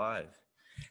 live. 0.00 0.28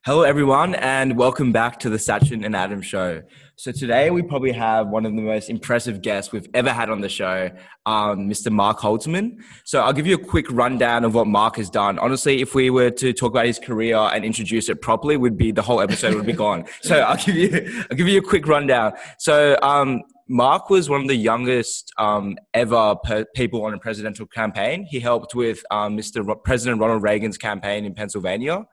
Hello, 0.05 0.21
everyone, 0.21 0.75
and 0.75 1.17
welcome 1.17 1.51
back 1.51 1.79
to 1.79 1.89
the 1.89 1.97
Sachin 1.97 2.45
and 2.45 2.55
Adam 2.55 2.79
show. 2.79 3.23
So, 3.55 3.71
today 3.71 4.11
we 4.11 4.21
probably 4.21 4.51
have 4.51 4.89
one 4.89 5.03
of 5.03 5.15
the 5.15 5.21
most 5.23 5.49
impressive 5.49 6.03
guests 6.03 6.31
we've 6.31 6.47
ever 6.53 6.71
had 6.71 6.91
on 6.91 7.01
the 7.01 7.09
show, 7.09 7.49
um, 7.87 8.29
Mr. 8.29 8.51
Mark 8.51 8.77
Holtzman. 8.77 9.37
So, 9.65 9.81
I'll 9.81 9.93
give 9.93 10.05
you 10.05 10.13
a 10.13 10.23
quick 10.23 10.45
rundown 10.51 11.03
of 11.05 11.15
what 11.15 11.25
Mark 11.25 11.55
has 11.55 11.71
done. 11.71 11.97
Honestly, 11.97 12.39
if 12.39 12.53
we 12.53 12.69
were 12.69 12.91
to 12.91 13.11
talk 13.11 13.31
about 13.31 13.47
his 13.47 13.57
career 13.57 13.97
and 13.97 14.23
introduce 14.23 14.69
it 14.69 14.79
properly, 14.79 15.17
would 15.17 15.37
be 15.37 15.51
the 15.51 15.63
whole 15.63 15.81
episode 15.81 16.13
would 16.13 16.27
be 16.27 16.33
gone. 16.33 16.65
So, 16.83 16.99
I'll 16.99 17.17
give 17.17 17.35
you, 17.35 17.83
I'll 17.89 17.97
give 17.97 18.07
you 18.07 18.19
a 18.19 18.23
quick 18.23 18.45
rundown. 18.45 18.93
So, 19.17 19.57
um, 19.63 20.03
Mark 20.27 20.69
was 20.69 20.87
one 20.87 21.01
of 21.01 21.07
the 21.07 21.15
youngest 21.15 21.91
um, 21.97 22.37
ever 22.53 22.95
per- 23.03 23.25
people 23.33 23.65
on 23.65 23.73
a 23.73 23.79
presidential 23.79 24.27
campaign. 24.27 24.85
He 24.87 24.99
helped 24.99 25.33
with 25.33 25.63
um, 25.71 25.97
Mr. 25.97 26.23
Ro- 26.23 26.35
President 26.35 26.79
Ronald 26.79 27.01
Reagan's 27.01 27.39
campaign 27.39 27.85
in 27.85 27.95
Pennsylvania. 27.95 28.67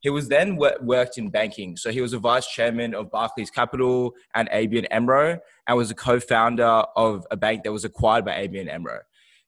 He 0.00 0.10
was 0.10 0.28
then 0.28 0.56
worked 0.56 1.18
in 1.18 1.28
banking. 1.28 1.76
So 1.76 1.90
he 1.90 2.00
was 2.00 2.12
a 2.12 2.18
vice 2.18 2.46
chairman 2.46 2.94
of 2.94 3.10
Barclays 3.10 3.50
Capital 3.50 4.14
and 4.34 4.48
ABN 4.50 4.86
AMRO 4.90 5.38
and 5.66 5.76
was 5.76 5.90
a 5.90 5.94
co-founder 5.94 6.84
of 6.96 7.26
a 7.30 7.36
bank 7.36 7.64
that 7.64 7.72
was 7.72 7.84
acquired 7.84 8.24
by 8.24 8.46
ABN 8.46 8.72
AMRO. 8.72 9.00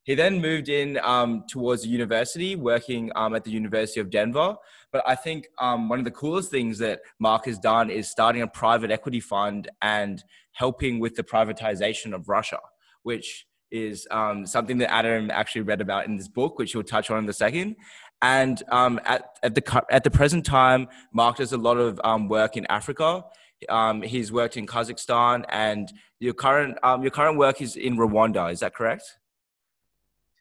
He 0.05 0.15
then 0.15 0.41
moved 0.41 0.69
in 0.69 0.99
um, 0.99 1.45
towards 1.49 1.83
the 1.83 1.89
university, 1.89 2.57
working 2.57 3.13
um, 3.15 3.35
at 3.35 3.45
the 3.45 3.53
University 3.53 4.01
of 4.01 4.11
Denver. 4.11 4.57
But 4.91 5.05
I 5.07 5.15
think 5.15 5.47
um, 5.61 5.89
one 5.89 6.01
of 6.01 6.05
the 6.05 6.11
coolest 6.11 6.51
things 6.51 6.79
that 6.79 7.01
Mark 7.21 7.47
has 7.47 7.59
done 7.59 7.89
is 7.89 8.11
starting 8.11 8.43
a 8.43 8.49
private 8.49 8.91
equity 8.91 9.21
fund 9.21 9.71
and 9.81 10.23
helping 10.53 10.99
with 10.99 11.15
the 11.15 11.23
privatization 11.23 12.15
of 12.15 12.29
Russia, 12.29 12.59
which 13.05 13.47
is 13.71 14.07
um, 14.11 14.45
something 14.45 14.79
that 14.79 14.93
Adam 14.93 15.31
actually 15.31 15.63
read 15.63 15.81
about 15.81 16.07
in 16.07 16.17
this 16.17 16.29
book, 16.29 16.59
which 16.59 16.73
he'll 16.73 16.83
touch 16.83 17.11
on 17.11 17.23
in 17.23 17.29
a 17.29 17.33
second. 17.33 17.77
And 18.23 18.63
um, 18.69 19.01
at, 19.05 19.37
at, 19.43 19.55
the, 19.55 19.85
at 19.91 20.05
the 20.05 20.11
present 20.11 20.47
time, 20.47 20.89
Mark 21.13 21.37
does 21.37 21.53
a 21.53 21.57
lot 21.57 21.77
of 21.77 22.01
um, 22.05 22.29
work 22.29 22.57
in 22.57 22.67
Africa. 22.67 23.25
Um, 23.69 24.01
he's 24.03 24.33
worked 24.33 24.57
in 24.57 24.67
Kazakhstan, 24.67 25.45
and 25.49 25.93
your 26.21 26.33
current, 26.33 26.79
um, 26.83 27.03
your 27.03 27.11
current 27.11 27.37
work 27.37 27.61
is 27.61 27.77
in 27.77 27.97
Rwanda. 27.97 28.51
Is 28.53 28.61
that 28.61 28.75
correct? 28.75 29.05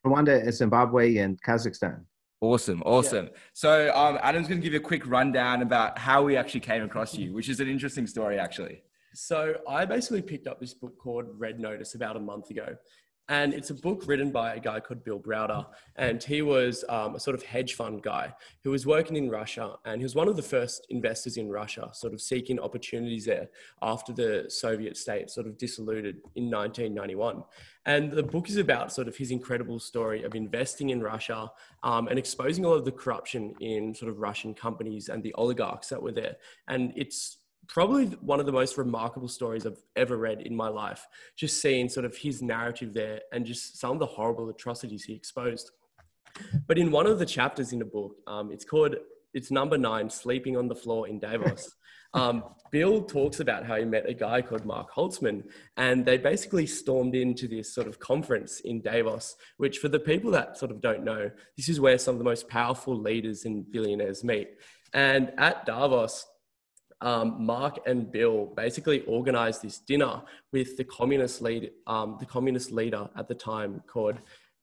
Rwanda, 0.05 0.51
Zimbabwe, 0.51 1.17
and 1.17 1.41
Kazakhstan. 1.41 2.05
Awesome, 2.39 2.81
awesome. 2.83 3.25
Yeah. 3.25 3.39
So 3.53 3.95
um, 3.95 4.17
Adam's 4.23 4.47
going 4.47 4.59
to 4.59 4.63
give 4.63 4.73
you 4.73 4.79
a 4.79 4.83
quick 4.83 5.05
rundown 5.05 5.61
about 5.61 5.99
how 5.99 6.23
we 6.23 6.35
actually 6.35 6.61
came 6.61 6.81
across 6.81 7.15
you, 7.15 7.33
which 7.33 7.49
is 7.49 7.59
an 7.59 7.67
interesting 7.67 8.07
story, 8.07 8.39
actually. 8.39 8.81
So 9.13 9.55
I 9.67 9.85
basically 9.85 10.21
picked 10.21 10.47
up 10.47 10.59
this 10.59 10.73
book 10.73 10.97
called 10.97 11.25
Red 11.37 11.59
Notice 11.59 11.93
about 11.95 12.15
a 12.15 12.19
month 12.19 12.49
ago, 12.49 12.75
and 13.31 13.53
it's 13.53 13.69
a 13.69 13.73
book 13.73 14.03
written 14.07 14.29
by 14.29 14.55
a 14.55 14.59
guy 14.59 14.81
called 14.81 15.05
Bill 15.05 15.17
Browder. 15.17 15.65
And 15.95 16.21
he 16.21 16.41
was 16.41 16.83
um, 16.89 17.15
a 17.15 17.19
sort 17.19 17.33
of 17.33 17.41
hedge 17.41 17.75
fund 17.75 18.03
guy 18.03 18.33
who 18.65 18.71
was 18.71 18.85
working 18.85 19.15
in 19.15 19.29
Russia. 19.29 19.75
And 19.85 20.01
he 20.01 20.03
was 20.03 20.15
one 20.15 20.27
of 20.27 20.35
the 20.35 20.41
first 20.41 20.85
investors 20.89 21.37
in 21.37 21.49
Russia, 21.49 21.89
sort 21.93 22.13
of 22.13 22.19
seeking 22.19 22.59
opportunities 22.59 23.23
there 23.23 23.47
after 23.81 24.11
the 24.11 24.47
Soviet 24.49 24.97
state 24.97 25.29
sort 25.29 25.47
of 25.47 25.57
dissoluded 25.57 26.17
in 26.35 26.51
1991. 26.51 27.45
And 27.85 28.11
the 28.11 28.21
book 28.21 28.49
is 28.49 28.57
about 28.57 28.91
sort 28.91 29.07
of 29.07 29.15
his 29.15 29.31
incredible 29.31 29.79
story 29.79 30.23
of 30.23 30.35
investing 30.35 30.89
in 30.89 31.01
Russia 31.01 31.49
um, 31.83 32.09
and 32.09 32.19
exposing 32.19 32.65
all 32.65 32.73
of 32.73 32.83
the 32.83 32.91
corruption 32.91 33.55
in 33.61 33.95
sort 33.95 34.11
of 34.11 34.19
Russian 34.19 34.53
companies 34.53 35.07
and 35.07 35.23
the 35.23 35.33
oligarchs 35.35 35.87
that 35.87 36.03
were 36.03 36.11
there. 36.11 36.35
And 36.67 36.91
it's 36.97 37.37
probably 37.67 38.05
one 38.21 38.39
of 38.39 38.45
the 38.45 38.51
most 38.51 38.77
remarkable 38.77 39.27
stories 39.27 39.65
I've 39.65 39.81
ever 39.95 40.17
read 40.17 40.41
in 40.41 40.55
my 40.55 40.67
life. 40.67 41.07
Just 41.37 41.61
seeing 41.61 41.89
sort 41.89 42.05
of 42.05 42.15
his 42.17 42.41
narrative 42.41 42.93
there 42.93 43.21
and 43.31 43.45
just 43.45 43.79
some 43.79 43.91
of 43.91 43.99
the 43.99 44.05
horrible 44.05 44.49
atrocities 44.49 45.03
he 45.03 45.13
exposed. 45.13 45.71
But 46.67 46.77
in 46.77 46.91
one 46.91 47.07
of 47.07 47.19
the 47.19 47.25
chapters 47.25 47.73
in 47.73 47.79
the 47.79 47.85
book, 47.85 48.15
um, 48.27 48.51
it's 48.51 48.65
called, 48.65 48.95
it's 49.33 49.51
number 49.51 49.77
nine, 49.77 50.09
Sleeping 50.09 50.57
on 50.57 50.67
the 50.67 50.75
Floor 50.75 51.07
in 51.07 51.19
Davos. 51.19 51.75
Um, 52.13 52.43
Bill 52.71 53.01
talks 53.03 53.39
about 53.39 53.65
how 53.65 53.77
he 53.77 53.85
met 53.85 54.05
a 54.05 54.13
guy 54.13 54.41
called 54.41 54.65
Mark 54.65 54.91
Holtzman, 54.93 55.43
and 55.77 56.05
they 56.05 56.17
basically 56.17 56.67
stormed 56.67 57.15
into 57.15 57.47
this 57.47 57.73
sort 57.73 57.87
of 57.87 57.99
conference 57.99 58.59
in 58.61 58.81
Davos, 58.81 59.37
which, 59.55 59.77
for 59.77 59.87
the 59.87 59.99
people 59.99 60.29
that 60.31 60.57
sort 60.57 60.71
of 60.71 60.81
don't 60.81 61.05
know, 61.05 61.31
this 61.55 61.69
is 61.69 61.79
where 61.79 61.97
some 61.97 62.13
of 62.15 62.19
the 62.19 62.25
most 62.25 62.49
powerful 62.49 62.99
leaders 62.99 63.45
and 63.45 63.69
billionaires 63.71 64.25
meet. 64.25 64.49
And 64.93 65.31
at 65.37 65.65
Davos, 65.65 66.25
um, 67.01 67.43
Mark 67.43 67.79
and 67.85 68.11
Bill 68.11 68.51
basically 68.55 69.01
organized 69.01 69.61
this 69.61 69.79
dinner 69.79 70.21
with 70.51 70.77
the 70.77 70.83
communist 70.83 71.41
lead, 71.41 71.71
um, 71.87 72.17
the 72.19 72.25
communist 72.25 72.71
leader 72.71 73.09
at 73.17 73.27
the 73.27 73.35
time 73.35 73.81
called, 73.87 74.17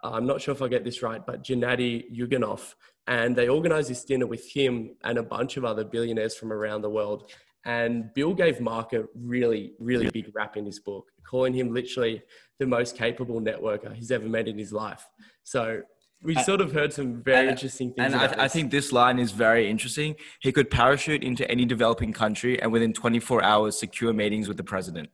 uh, 0.05 0.11
I'm 0.13 0.27
not 0.27 0.41
sure 0.41 0.55
if 0.55 0.63
I 0.63 0.69
get 0.69 0.85
this 0.85 1.03
right, 1.03 1.25
but 1.25 1.43
Gennady 1.43 2.17
Zyuganov. 2.17 2.75
And 3.07 3.35
they 3.35 3.49
organized 3.49 3.91
this 3.91 4.05
dinner 4.05 4.27
with 4.27 4.49
him 4.49 4.97
and 5.03 5.19
a 5.19 5.23
bunch 5.23 5.57
of 5.57 5.65
other 5.65 5.85
billionaires 5.85 6.37
from 6.37 6.53
around 6.53 6.83
the 6.83 6.91
world. 6.91 7.31
And 7.65 8.13
Bill 8.15 8.35
gave 8.35 8.61
Mark 8.61 8.93
a 8.93 9.05
really, 9.15 9.73
really 9.81 10.09
big 10.11 10.31
rap 10.35 10.57
in 10.57 10.65
his 10.65 10.79
book, 10.79 11.11
calling 11.29 11.55
him 11.55 11.73
literally 11.75 12.23
the 12.59 12.67
most 12.67 12.97
capable 12.97 13.41
networker 13.41 13.95
he's 13.95 14.11
ever 14.11 14.29
met 14.29 14.47
in 14.47 14.59
his 14.59 14.73
life. 14.73 15.07
So 15.43 15.83
we 16.23 16.35
sort 16.43 16.61
of 16.61 16.73
heard 16.73 16.93
some 16.93 17.23
very 17.23 17.41
and, 17.41 17.51
interesting 17.51 17.93
things. 17.93 18.13
And 18.13 18.15
I, 18.15 18.45
I, 18.45 18.49
think 18.49 18.71
this 18.71 18.93
line 18.93 19.19
is 19.19 19.31
very 19.31 19.71
interesting. 19.71 20.17
He 20.41 20.51
could 20.51 20.71
parachute 20.71 21.23
into 21.23 21.49
any 21.51 21.65
developing 21.65 22.13
country 22.13 22.61
and 22.61 22.73
within 22.73 22.93
24 22.93 23.43
hours 23.43 23.79
secure 23.79 24.13
meetings 24.13 24.49
with 24.49 24.57
the 24.57 24.65
president. 24.65 25.11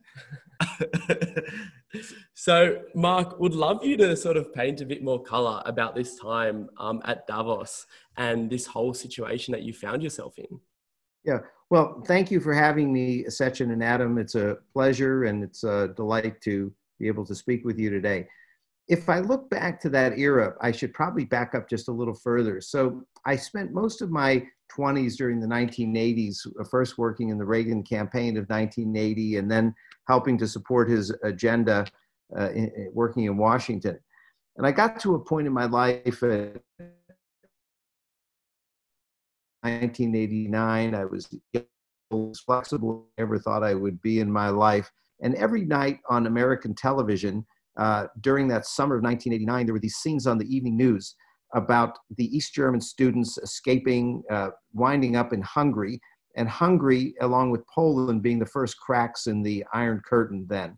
so, 2.35 2.83
Mark, 2.95 3.39
would 3.39 3.55
love 3.55 3.85
you 3.85 3.97
to 3.99 4.17
sort 4.17 4.39
of 4.39 4.55
paint 4.55 4.81
a 4.81 4.87
bit 4.87 5.05
more 5.05 5.23
color 5.23 5.63
about 5.67 5.95
this 5.95 6.19
time 6.19 6.71
um, 6.79 7.03
at 7.05 7.27
Davos 7.27 7.87
and 8.17 8.49
this 8.49 8.67
whole 8.67 8.95
situation 8.95 9.53
that 9.53 9.63
you 9.63 9.75
found 9.75 10.03
yourself 10.03 10.39
in. 10.39 10.59
Yeah, 11.25 11.41
well, 11.69 12.03
thank 12.07 12.31
you 12.31 12.41
for 12.41 12.55
having 12.55 12.93
me, 12.93 13.25
Sachin 13.25 13.73
and 13.73 13.83
Adam. 13.83 14.17
It's 14.17 14.37
a 14.37 14.59
pleasure 14.73 15.25
and 15.25 15.43
it's 15.43 15.65
a 15.65 15.89
delight 15.89 16.41
to 16.43 16.73
be 16.99 17.09
able 17.09 17.27
to 17.27 17.35
speak 17.35 17.65
with 17.65 17.79
you 17.79 17.91
today 17.91 18.27
if 18.89 19.09
I 19.09 19.21
look 19.21 19.49
back 19.49 19.81
to 19.81 19.89
that 19.91 20.19
era, 20.19 20.55
I 20.61 20.71
should 20.71 20.93
probably 20.93 21.25
back 21.25 21.55
up 21.55 21.69
just 21.69 21.89
a 21.89 21.93
little 21.93 22.15
further. 22.15 22.61
So 22.61 23.03
I 23.25 23.37
spent 23.37 23.73
most 23.73 24.03
of 24.03 24.11
my 24.11 24.47
20s 24.77 25.17
during 25.17 25.41
the 25.41 25.47
1980s, 25.47 26.47
uh, 26.61 26.65
first 26.65 26.99
working 26.99 27.31
in 27.31 27.39
the 27.39 27.45
Reagan 27.45 27.83
campaign 27.83 28.37
of 28.37 28.49
1980 28.49 29.37
and 29.37 29.51
then 29.51 29.75
helping 30.09 30.37
to 30.39 30.47
support 30.47 30.91
his 30.91 31.13
agenda 31.23 31.87
uh, 32.39 32.51
in, 32.51 32.71
in, 32.77 32.91
working 32.93 33.25
in 33.25 33.37
Washington. 33.37 33.99
And 34.57 34.67
I 34.67 34.73
got 34.73 35.01
to 35.01 35.15
a 35.15 35.19
point 35.19 35.47
in 35.47 35.53
my 35.53 35.65
life 35.65 36.23
at 36.23 36.61
1989, 39.63 40.95
I 40.95 41.05
was 41.05 42.41
flexible 42.41 43.09
I 43.19 43.23
ever 43.23 43.39
thought 43.39 43.63
I 43.63 43.75
would 43.75 44.01
be 44.03 44.21
in 44.21 44.31
my 44.31 44.51
life. 44.51 44.93
And 45.23 45.35
every 45.37 45.65
night 45.65 46.01
on 46.11 46.27
American 46.27 46.75
television, 46.75 47.47
uh, 47.77 48.07
during 48.21 48.49
that 48.49 48.67
summer 48.67 48.97
of 48.97 49.03
1989, 49.03 49.67
there 49.67 49.73
were 49.73 49.81
these 49.81 49.97
scenes 49.97 50.27
on 50.27 50.39
the 50.39 50.55
evening 50.55 50.77
news 50.77 51.15
about 51.55 51.99
the 52.17 52.37
East 52.37 52.55
German 52.55 52.81
students 52.81 53.39
escaping, 53.39 54.23
uh, 54.31 54.51
winding 54.73 55.17
up 55.17 55.33
in 55.33 55.41
Hungary, 55.43 56.01
and 56.37 56.49
Hungary, 56.49 57.15
along 57.21 57.51
with 57.51 57.63
Poland, 57.73 58.23
being 58.23 58.39
the 58.39 58.47
first 58.47 58.79
cracks 58.79 59.27
in 59.27 59.43
the 59.43 59.65
Iron 59.73 60.03
Curtain 60.05 60.47
then. 60.49 60.77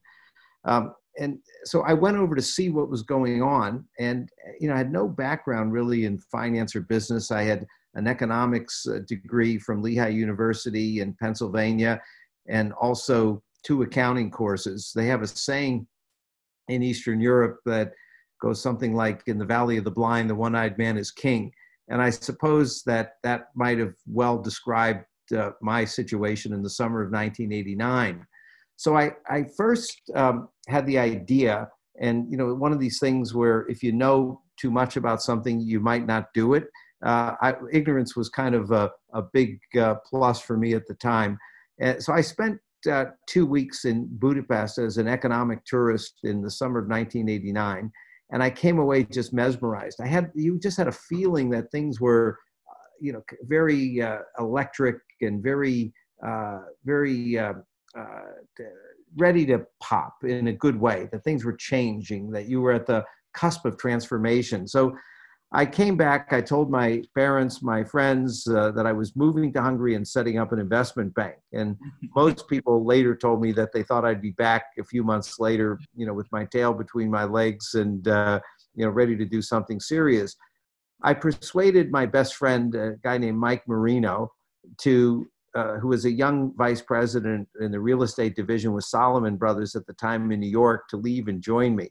Um, 0.65 0.95
and 1.19 1.39
so 1.65 1.83
I 1.83 1.95
went 1.95 2.19
over 2.19 2.35
to 2.35 2.43
see 2.43 2.69
what 2.69 2.91
was 2.91 3.03
going 3.03 3.43
on, 3.43 3.87
and 3.99 4.29
you 4.61 4.69
know, 4.69 4.75
I 4.75 4.79
had 4.79 4.93
no 4.93 5.09
background 5.09 5.73
really 5.73 6.05
in 6.05 6.19
finance 6.19 6.77
or 6.77 6.83
business. 6.83 7.31
I 7.31 7.43
had 7.43 7.67
an 7.95 8.07
economics 8.07 8.87
uh, 8.87 8.99
degree 9.09 9.59
from 9.59 9.83
Lehigh 9.83 10.09
University 10.09 11.01
in 11.01 11.15
Pennsylvania, 11.15 12.03
and 12.49 12.75
also 12.75 13.43
two 13.65 13.83
accounting 13.83 14.31
courses. 14.31 14.93
They 14.95 15.07
have 15.07 15.23
a 15.23 15.27
saying 15.27 15.87
in 16.69 16.83
Eastern 16.83 17.21
Europe 17.21 17.59
that 17.67 17.93
goes 18.41 18.63
something 18.63 18.95
like 18.95 19.23
in 19.27 19.39
the 19.39 19.45
valley 19.45 19.77
of 19.77 19.85
the 19.85 19.91
blind 19.91 20.29
the 20.29 20.35
one-eyed 20.35 20.77
man 20.79 20.99
is 20.99 21.11
king. 21.11 21.53
And 21.89 22.03
i 22.03 22.11
suppose 22.11 22.83
that 22.85 23.13
that 23.23 23.49
might 23.55 23.79
have 23.79 23.95
well 24.07 24.39
described 24.43 25.05
uh, 25.37 25.51
my 25.63 25.85
situation 25.85 26.53
in 26.53 26.63
the 26.63 26.71
summer 26.71 27.01
of 27.01 27.13
1989 27.13 28.27
so 28.77 28.97
i, 28.97 29.13
I 29.29 29.45
first 29.57 30.01
um, 30.15 30.49
had 30.67 30.85
the 30.87 30.99
idea 30.99 31.69
and 32.01 32.31
you 32.31 32.37
know 32.37 32.55
one 32.55 32.73
of 32.73 32.81
these 32.81 32.99
things 32.99 33.35
where 33.35 33.67
if 33.69 33.85
you 33.85 33.93
know 33.93 34.43
too 34.57 34.71
much 34.71 34.97
about 34.97 35.23
something 35.23 35.61
you 35.61 35.81
might 35.81 36.07
not 36.07 36.33
do 36.35 36.55
it. 36.55 36.69
Uh, 37.05 37.35
I, 37.41 37.55
ignorance 37.73 38.17
was 38.17 38.29
kind 38.29 38.55
of 38.55 38.71
a, 38.71 38.91
a 39.13 39.23
big 39.23 39.59
uh, 39.79 39.97
plus 40.09 40.41
for 40.41 40.57
me 40.57 40.75
at 40.75 40.87
the 40.87 40.95
time. 40.95 41.39
And 41.79 42.03
so 42.03 42.13
i 42.13 42.23
spent 42.23 42.59
uh, 42.87 43.07
two 43.27 43.47
weeks 43.47 43.85
in 43.85 44.09
Budapest 44.11 44.79
as 44.79 44.99
an 44.99 45.09
economic 45.09 45.65
tourist 45.65 46.15
in 46.25 46.43
the 46.43 46.51
summer 46.51 46.79
of 46.79 46.89
1989, 46.89 47.91
and 48.33 48.43
I 48.43 48.51
came 48.51 48.79
away 48.79 49.05
just 49.05 49.33
mesmerized. 49.33 50.01
I 50.01 50.07
had 50.07 50.31
you 50.35 50.59
just 50.59 50.77
had 50.77 50.89
a 50.89 50.93
feeling 50.93 51.51
that 51.51 51.71
things 51.71 52.01
were, 52.01 52.39
uh, 52.69 52.89
you 53.01 53.13
know, 53.13 53.23
very 53.43 54.01
uh, 54.03 54.19
electric 54.39 54.97
and 55.21 55.43
very, 55.43 55.93
uh, 56.27 56.61
very 56.85 57.39
uh, 57.39 57.55
uh, 57.97 58.05
ready 59.17 59.47
to 59.47 59.65
pop 59.81 60.15
in 60.25 60.49
a 60.49 60.53
good 60.53 60.79
way. 60.81 61.09
That 61.13 61.25
things 61.25 61.45
were 61.45 61.57
changing. 61.57 62.31
That 62.31 62.49
you 62.49 62.61
were 62.61 62.73
at 62.73 62.87
the 62.87 63.05
cusp 63.35 63.65
of 63.65 63.79
transformation. 63.79 64.67
So. 64.67 64.97
I 65.53 65.65
came 65.65 65.97
back. 65.97 66.33
I 66.33 66.41
told 66.41 66.71
my 66.71 67.03
parents, 67.15 67.63
my 67.63 67.85
friends, 67.85 68.47
uh, 68.49 68.73
that 68.73 68.85
I 68.85 68.93
was 68.93 69.15
moving 69.15 69.53
to 69.53 69.63
Hungary 69.63 69.95
and 69.95 70.07
setting 70.07 70.39
up 70.39 70.53
an 70.53 70.59
investment 70.59 71.15
bank. 71.15 71.37
And 71.53 71.77
most 72.17 72.49
people 72.49 72.85
later 72.85 73.15
told 73.15 73.41
me 73.41 73.53
that 73.53 73.73
they 73.73 73.83
thought 73.83 74.05
I'd 74.05 74.21
be 74.21 74.33
back 74.33 74.65
a 74.79 74.85
few 74.85 75.05
months 75.05 75.39
later, 75.39 75.79
you 75.95 76.05
know, 76.05 76.15
with 76.15 76.31
my 76.33 76.45
tail 76.47 76.75
between 76.75 77.11
my 77.11 77.25
legs 77.25 77.75
and 77.75 78.07
uh, 78.09 78.41
you 78.75 78.85
know 78.85 78.91
ready 78.91 79.17
to 79.17 79.25
do 79.25 79.41
something 79.41 79.81
serious. 79.81 80.37
I 81.03 81.15
persuaded 81.15 81.91
my 81.91 82.07
best 82.07 82.37
friend, 82.37 82.75
a 82.75 82.97
guy 83.03 83.19
named 83.19 83.39
Mike 83.39 83.67
Marino, 83.69 84.33
to 84.79 85.27
uh, 85.55 85.79
who 85.79 85.89
was 85.89 86.05
a 86.05 86.11
young 86.11 86.53
vice 86.57 86.83
president 86.83 87.49
in 87.61 87.71
the 87.71 87.81
real 87.81 88.03
estate 88.03 88.37
division 88.37 88.73
with 88.73 88.85
Salomon 88.85 89.37
Brothers 89.37 89.75
at 89.75 89.87
the 89.87 89.95
time 89.95 90.31
in 90.31 90.41
New 90.41 90.51
York, 90.51 90.89
to 90.89 90.97
leave 90.97 91.29
and 91.29 91.41
join 91.41 91.75
me. 91.75 91.89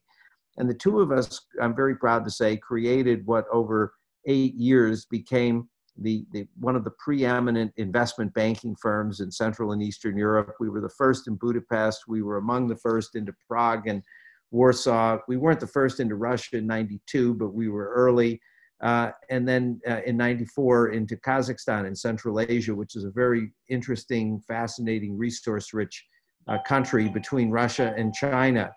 And 0.57 0.69
the 0.69 0.73
two 0.73 1.01
of 1.01 1.11
us, 1.11 1.41
I'm 1.61 1.75
very 1.75 1.95
proud 1.95 2.23
to 2.25 2.31
say, 2.31 2.57
created 2.57 3.25
what 3.25 3.45
over 3.51 3.93
eight 4.25 4.55
years 4.55 5.05
became 5.05 5.69
the, 5.97 6.25
the, 6.31 6.47
one 6.59 6.75
of 6.75 6.83
the 6.83 6.91
preeminent 6.91 7.71
investment 7.77 8.33
banking 8.33 8.75
firms 8.75 9.19
in 9.19 9.31
Central 9.31 9.71
and 9.71 9.81
Eastern 9.81 10.17
Europe. 10.17 10.55
We 10.59 10.69
were 10.69 10.81
the 10.81 10.89
first 10.89 11.27
in 11.27 11.35
Budapest. 11.35 12.07
We 12.07 12.21
were 12.21 12.37
among 12.37 12.67
the 12.67 12.75
first 12.75 13.15
into 13.15 13.33
Prague 13.47 13.87
and 13.87 14.03
Warsaw. 14.51 15.19
We 15.27 15.37
weren't 15.37 15.59
the 15.59 15.67
first 15.67 15.99
into 15.99 16.15
Russia 16.15 16.57
in 16.57 16.67
92, 16.67 17.35
but 17.35 17.53
we 17.53 17.69
were 17.69 17.91
early. 17.95 18.41
Uh, 18.81 19.11
and 19.29 19.47
then 19.47 19.79
uh, 19.87 20.01
in 20.05 20.17
94 20.17 20.89
into 20.89 21.15
Kazakhstan 21.15 21.87
in 21.87 21.95
Central 21.95 22.41
Asia, 22.41 22.75
which 22.75 22.95
is 22.95 23.05
a 23.05 23.11
very 23.11 23.53
interesting, 23.69 24.41
fascinating, 24.47 25.17
resource 25.17 25.73
rich 25.73 26.05
uh, 26.47 26.57
country 26.67 27.07
between 27.07 27.49
Russia 27.49 27.93
and 27.97 28.13
China. 28.13 28.71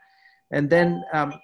And 0.53 0.71
then 0.71 1.03
um, 1.13 1.35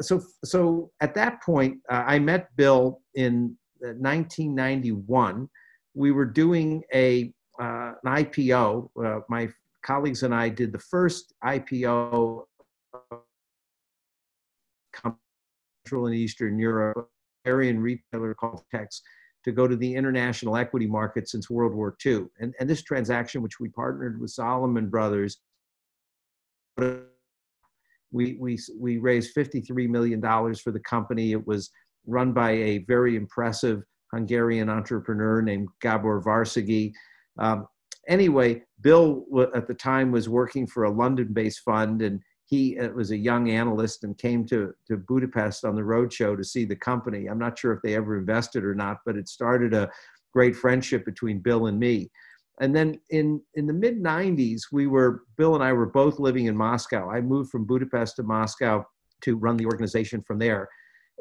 so 0.00 0.22
so 0.44 0.90
at 1.00 1.14
that 1.14 1.42
point, 1.42 1.78
uh, 1.90 2.04
I 2.06 2.18
met 2.18 2.54
Bill 2.56 3.00
in 3.14 3.56
1991. 3.80 5.42
Uh, 5.42 5.46
we 5.94 6.12
were 6.12 6.24
doing 6.24 6.82
a 6.94 7.32
uh, 7.60 7.92
an 8.04 8.24
IPO. 8.24 8.90
Uh, 9.02 9.20
my 9.28 9.48
colleagues 9.82 10.22
and 10.22 10.34
I 10.34 10.48
did 10.48 10.72
the 10.72 10.78
first 10.78 11.32
IPO 11.44 12.44
Central 15.86 16.06
and 16.06 16.14
Eastern 16.14 16.58
Europe, 16.58 17.08
Aryan 17.46 17.80
retailer 17.80 18.34
called 18.34 18.62
Tex, 18.70 19.02
to 19.44 19.52
go 19.52 19.68
to 19.68 19.76
the 19.76 19.94
international 19.94 20.56
equity 20.56 20.86
market 20.86 21.28
since 21.28 21.48
World 21.48 21.72
War 21.72 21.96
II. 22.04 22.24
And, 22.40 22.52
and 22.58 22.68
this 22.68 22.82
transaction, 22.82 23.42
which 23.42 23.60
we 23.60 23.68
partnered 23.68 24.20
with 24.20 24.30
Salomon 24.30 24.88
Brothers, 24.88 25.38
we, 28.12 28.36
we, 28.40 28.58
we 28.78 28.98
raised 28.98 29.34
$53 29.34 29.88
million 29.88 30.20
for 30.20 30.70
the 30.70 30.80
company. 30.80 31.32
It 31.32 31.46
was 31.46 31.70
run 32.06 32.32
by 32.32 32.52
a 32.52 32.78
very 32.86 33.16
impressive 33.16 33.82
Hungarian 34.12 34.68
entrepreneur 34.68 35.42
named 35.42 35.68
Gabor 35.80 36.22
Varszegi. 36.22 36.92
Um, 37.38 37.66
anyway, 38.08 38.62
Bill 38.80 39.24
at 39.54 39.66
the 39.66 39.74
time 39.74 40.12
was 40.12 40.28
working 40.28 40.66
for 40.66 40.84
a 40.84 40.90
London 40.90 41.32
based 41.32 41.60
fund 41.64 42.02
and 42.02 42.20
he 42.44 42.78
uh, 42.78 42.90
was 42.90 43.10
a 43.10 43.16
young 43.16 43.50
analyst 43.50 44.04
and 44.04 44.16
came 44.16 44.46
to, 44.46 44.72
to 44.86 44.96
Budapest 44.96 45.64
on 45.64 45.74
the 45.74 45.82
roadshow 45.82 46.36
to 46.36 46.44
see 46.44 46.64
the 46.64 46.76
company. 46.76 47.26
I'm 47.26 47.40
not 47.40 47.58
sure 47.58 47.72
if 47.72 47.82
they 47.82 47.96
ever 47.96 48.16
invested 48.16 48.64
or 48.64 48.74
not, 48.74 48.98
but 49.04 49.16
it 49.16 49.28
started 49.28 49.74
a 49.74 49.90
great 50.32 50.54
friendship 50.54 51.04
between 51.04 51.40
Bill 51.40 51.66
and 51.66 51.78
me 51.78 52.08
and 52.60 52.74
then 52.74 52.98
in 53.10 53.40
in 53.54 53.66
the 53.66 53.72
mid 53.72 54.02
90s 54.02 54.62
we 54.72 54.86
were 54.86 55.22
bill 55.36 55.54
and 55.54 55.64
i 55.64 55.72
were 55.72 55.86
both 55.86 56.18
living 56.18 56.46
in 56.46 56.56
moscow. 56.56 57.10
I 57.10 57.20
moved 57.20 57.50
from 57.50 57.66
budapest 57.66 58.16
to 58.16 58.22
moscow 58.22 58.84
to 59.22 59.36
run 59.36 59.56
the 59.56 59.66
organization 59.66 60.22
from 60.22 60.38
there. 60.38 60.68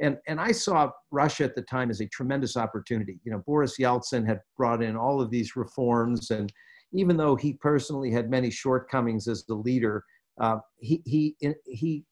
And 0.02 0.18
and 0.28 0.40
i 0.40 0.52
saw 0.52 0.92
russia 1.12 1.44
at 1.46 1.56
the 1.56 1.62
time 1.64 1.90
as 1.90 2.02
a 2.02 2.08
tremendous 2.08 2.58
opportunity. 2.58 3.20
You 3.24 3.32
know 3.32 3.44
boris 3.46 3.78
yeltsin 3.80 4.26
had 4.26 4.42
brought 4.58 4.84
in 4.84 4.96
all 4.96 5.22
of 5.22 5.30
these 5.30 5.56
reforms 5.56 6.32
and 6.32 6.52
even 6.94 7.18
though 7.18 7.36
he 7.36 7.54
personally 7.54 8.12
had 8.12 8.30
many 8.30 8.50
shortcomings 8.50 9.28
as 9.28 9.46
the 9.46 9.56
leader 9.56 10.04
uh, 10.40 10.58
he 10.80 11.02
he 11.06 11.36
he 11.66 12.04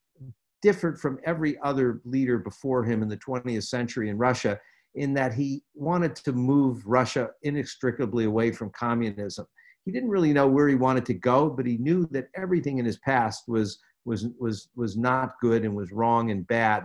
differed 0.62 0.98
from 0.98 1.20
every 1.26 1.58
other 1.60 2.02
leader 2.06 2.38
before 2.38 2.84
him 2.84 3.04
in 3.04 3.10
the 3.10 3.18
20th 3.18 3.64
century 3.64 4.10
in 4.10 4.18
russia 4.18 4.58
in 4.96 5.14
that 5.14 5.34
he 5.34 5.64
wanted 5.74 6.16
to 6.16 6.32
move 6.32 6.86
Russia 6.86 7.30
inextricably 7.44 8.26
away 8.26 8.52
from 8.52 8.70
communism. 8.72 9.46
He 9.86 9.92
didn't 9.92 10.10
really 10.10 10.34
know 10.34 10.48
where 10.48 10.68
he 10.68 10.76
wanted 10.76 11.06
to 11.08 11.14
go, 11.14 11.50
but 11.50 11.66
he 11.66 11.78
knew 11.78 12.08
that 12.12 12.30
everything 12.36 12.78
in 12.78 12.86
his 12.86 12.98
past 12.98 13.44
was 13.48 13.80
was 14.06 14.28
was 14.40 14.70
was 14.76 14.98
not 14.98 15.40
good 15.42 15.64
and 15.64 15.76
was 15.76 15.92
wrong 15.92 16.32
and 16.32 16.46
bad. 16.48 16.84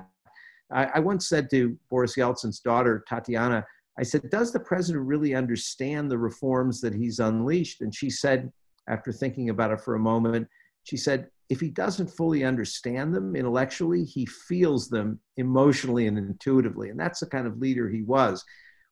I, 0.72 0.84
I 0.86 0.98
once 1.00 1.28
said 1.28 1.50
to 1.50 1.76
Boris 1.90 2.16
Yeltsin's 2.16 2.60
daughter 2.60 3.04
Tatiana, 3.08 3.64
I 3.98 4.02
said, 4.02 4.30
"Does 4.30 4.52
the 4.52 4.60
president 4.60 5.06
really 5.06 5.34
understand 5.34 6.10
the 6.10 6.18
reforms 6.18 6.80
that 6.80 6.94
he's 6.94 7.18
unleashed?" 7.18 7.82
And 7.82 7.94
she 7.94 8.10
said, 8.10 8.52
after 8.88 9.12
thinking 9.12 9.50
about 9.50 9.70
it 9.70 9.80
for 9.80 9.94
a 9.94 10.00
moment, 10.00 10.48
she 10.82 10.96
said, 10.96 11.28
if 11.48 11.60
he 11.60 11.70
doesn't 11.70 12.10
fully 12.10 12.44
understand 12.44 13.14
them 13.14 13.34
intellectually, 13.34 14.04
he 14.04 14.26
feels 14.26 14.88
them 14.88 15.18
emotionally 15.38 16.06
and 16.06 16.18
intuitively. 16.18 16.90
And 16.90 17.00
that's 17.00 17.20
the 17.20 17.26
kind 17.26 17.46
of 17.46 17.58
leader 17.58 17.88
he 17.88 18.02
was. 18.02 18.44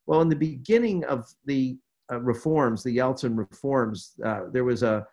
Well, 0.07 0.23
in 0.23 0.29
the 0.29 0.37
beginning 0.37 1.05
of 1.05 1.27
the 1.45 1.77
uh, 2.11 2.21
reforms, 2.21 2.83
the 2.83 2.97
Yeltsin 2.97 3.37
reforms, 3.37 4.15
uh, 4.25 4.43
there 4.53 4.65
was 4.65 4.83
a 4.83 5.07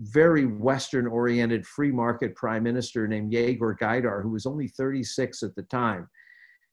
very 0.00 0.46
Western 0.46 1.06
oriented 1.06 1.66
free 1.66 1.90
market 1.90 2.34
prime 2.34 2.62
minister 2.62 3.08
named 3.08 3.32
Yegor 3.32 3.76
Gaidar, 3.80 4.22
who 4.22 4.30
was 4.30 4.46
only 4.46 4.68
36 4.68 5.42
at 5.42 5.54
the 5.54 5.62
time. 5.62 6.08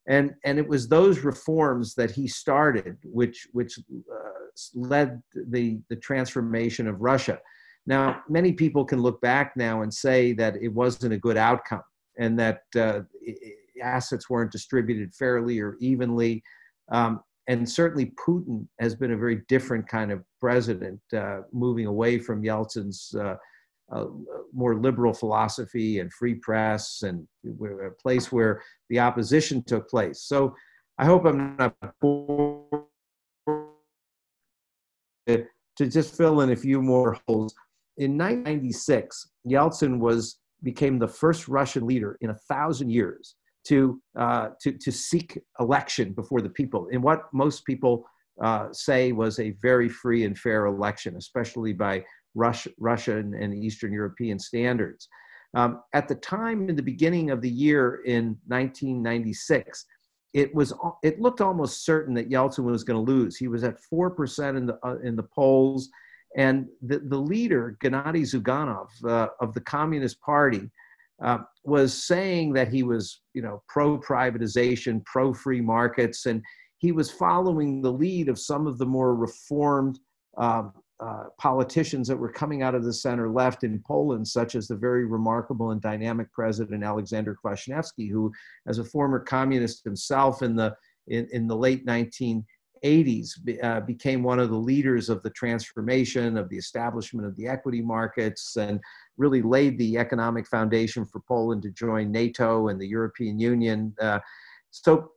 And, 0.07 0.33
and 0.45 0.57
it 0.57 0.67
was 0.67 0.87
those 0.87 1.19
reforms 1.19 1.95
that 1.95 2.11
he 2.11 2.27
started, 2.27 2.97
which, 3.03 3.47
which 3.51 3.77
uh, 3.79 4.29
led 4.73 5.21
the, 5.49 5.79
the 5.89 5.95
transformation 5.97 6.87
of 6.87 7.01
Russia. 7.01 7.39
Now, 7.87 8.21
many 8.27 8.51
people 8.51 8.83
can 8.83 9.01
look 9.01 9.19
back 9.21 9.53
now 9.55 9.81
and 9.81 9.91
say 9.91 10.33
that 10.33 10.57
it 10.61 10.67
wasn't 10.67 11.13
a 11.13 11.17
good 11.17 11.37
outcome 11.37 11.81
and 12.19 12.37
that 12.37 12.61
uh, 12.75 12.99
assets 13.81 14.29
weren't 14.29 14.51
distributed 14.51 15.15
fairly 15.15 15.59
or 15.59 15.77
evenly. 15.79 16.43
Um, 16.91 17.21
and 17.47 17.67
certainly 17.67 18.13
Putin 18.27 18.67
has 18.79 18.93
been 18.93 19.13
a 19.13 19.17
very 19.17 19.41
different 19.47 19.87
kind 19.87 20.11
of 20.11 20.21
president, 20.41 20.99
uh, 21.15 21.39
moving 21.53 21.85
away 21.85 22.19
from 22.19 22.43
Yeltsin's 22.43 23.15
uh, 23.17 23.35
uh, 23.89 24.05
more 24.53 24.75
liberal 24.75 25.13
philosophy 25.13 25.99
and 25.99 26.11
free 26.11 26.35
press 26.35 27.03
and 27.03 27.25
a 27.45 27.89
place 28.01 28.33
where 28.33 28.61
the 28.89 28.99
opposition 28.99 29.63
took 29.63 29.89
place. 29.89 30.23
So 30.23 30.53
I 30.97 31.05
hope 31.05 31.23
I'm 31.23 31.55
not 31.55 31.73
to 35.77 35.87
just 35.87 36.17
fill 36.17 36.41
in 36.41 36.51
a 36.51 36.55
few 36.55 36.81
more 36.81 37.17
holes 37.27 37.53
in 37.97 38.17
1996, 38.17 39.29
Yeltsin 39.47 39.99
was 39.99 40.39
became 40.63 40.97
the 40.97 41.07
first 41.07 41.47
Russian 41.47 41.85
leader 41.85 42.17
in 42.21 42.31
a 42.31 42.37
thousand 42.49 42.89
years 42.89 43.35
to 43.65 44.01
uh, 44.17 44.49
to 44.61 44.71
to 44.73 44.91
seek 44.91 45.39
election 45.59 46.13
before 46.13 46.41
the 46.41 46.49
people 46.49 46.87
in 46.87 47.01
what 47.01 47.23
most 47.33 47.65
people 47.65 48.05
uh, 48.41 48.67
say 48.71 49.11
was 49.11 49.39
a 49.39 49.51
very 49.61 49.89
free 49.89 50.25
and 50.25 50.37
fair 50.37 50.67
election, 50.67 51.15
especially 51.17 51.73
by 51.73 52.03
Russia, 52.35 52.69
Russian 52.79 53.33
and 53.33 53.53
Eastern 53.53 53.91
European 53.91 54.37
standards. 54.39 55.07
Um, 55.55 55.81
at 55.93 56.07
the 56.07 56.15
time, 56.15 56.69
in 56.69 56.75
the 56.75 56.83
beginning 56.83 57.31
of 57.31 57.41
the 57.41 57.49
year 57.49 58.01
in 58.05 58.37
1996, 58.47 59.85
it 60.33 60.53
was 60.53 60.73
it 61.03 61.19
looked 61.19 61.41
almost 61.41 61.83
certain 61.83 62.13
that 62.13 62.29
Yeltsin 62.29 62.63
was 62.63 62.83
going 62.83 63.03
to 63.03 63.11
lose. 63.11 63.37
He 63.37 63.47
was 63.47 63.63
at 63.63 63.79
four 63.79 64.11
percent 64.11 64.55
in 64.55 64.67
the 64.67 64.77
uh, 64.83 64.97
in 65.03 65.15
the 65.15 65.23
polls. 65.23 65.89
And 66.35 66.67
the, 66.81 66.99
the 66.99 67.17
leader, 67.17 67.77
Gennady 67.83 68.23
Zyuganov 68.23 68.87
uh, 69.05 69.29
of 69.39 69.53
the 69.53 69.61
Communist 69.61 70.19
Party, 70.21 70.69
uh, 71.23 71.39
was 71.63 72.05
saying 72.05 72.53
that 72.53 72.67
he 72.67 72.83
was, 72.83 73.21
you 73.33 73.41
know, 73.41 73.63
pro-privatization, 73.67 75.03
pro-free 75.05 75.61
markets, 75.61 76.27
and 76.27 76.43
he 76.77 76.91
was 76.91 77.09
following 77.09 77.81
the 77.81 77.91
lead 77.91 78.29
of 78.29 78.37
some 78.37 78.67
of 78.67 78.77
the 78.77 78.85
more 78.85 79.15
reformed 79.15 79.99
um, 80.37 80.73
uh, 80.99 81.25
politicians 81.39 82.07
that 82.07 82.17
were 82.17 82.31
coming 82.31 82.63
out 82.63 82.75
of 82.75 82.83
the 82.83 82.93
center 82.93 83.29
left 83.29 83.63
in 83.63 83.81
Poland, 83.85 84.27
such 84.27 84.55
as 84.55 84.67
the 84.67 84.75
very 84.75 85.05
remarkable 85.05 85.71
and 85.71 85.81
dynamic 85.81 86.31
president 86.31 86.83
Alexander 86.83 87.37
Kwasniewski, 87.43 88.09
who, 88.09 88.31
as 88.67 88.79
a 88.79 88.83
former 88.83 89.19
communist 89.19 89.83
himself 89.83 90.41
in 90.41 90.55
the 90.55 90.75
in, 91.07 91.27
in 91.31 91.47
the 91.47 91.55
late 91.55 91.85
19 91.85 92.43
80s 92.83 93.63
uh, 93.63 93.81
became 93.81 94.23
one 94.23 94.39
of 94.39 94.49
the 94.49 94.57
leaders 94.57 95.09
of 95.09 95.21
the 95.23 95.29
transformation 95.29 96.37
of 96.37 96.49
the 96.49 96.57
establishment 96.57 97.25
of 97.25 97.35
the 97.35 97.47
equity 97.47 97.81
markets 97.81 98.55
and 98.57 98.79
really 99.17 99.41
laid 99.41 99.77
the 99.77 99.97
economic 99.97 100.47
foundation 100.47 101.05
for 101.05 101.19
Poland 101.27 101.63
to 101.63 101.71
join 101.71 102.11
NATO 102.11 102.67
and 102.67 102.79
the 102.79 102.87
European 102.87 103.39
Union. 103.39 103.93
Uh, 103.99 104.19
so 104.71 105.11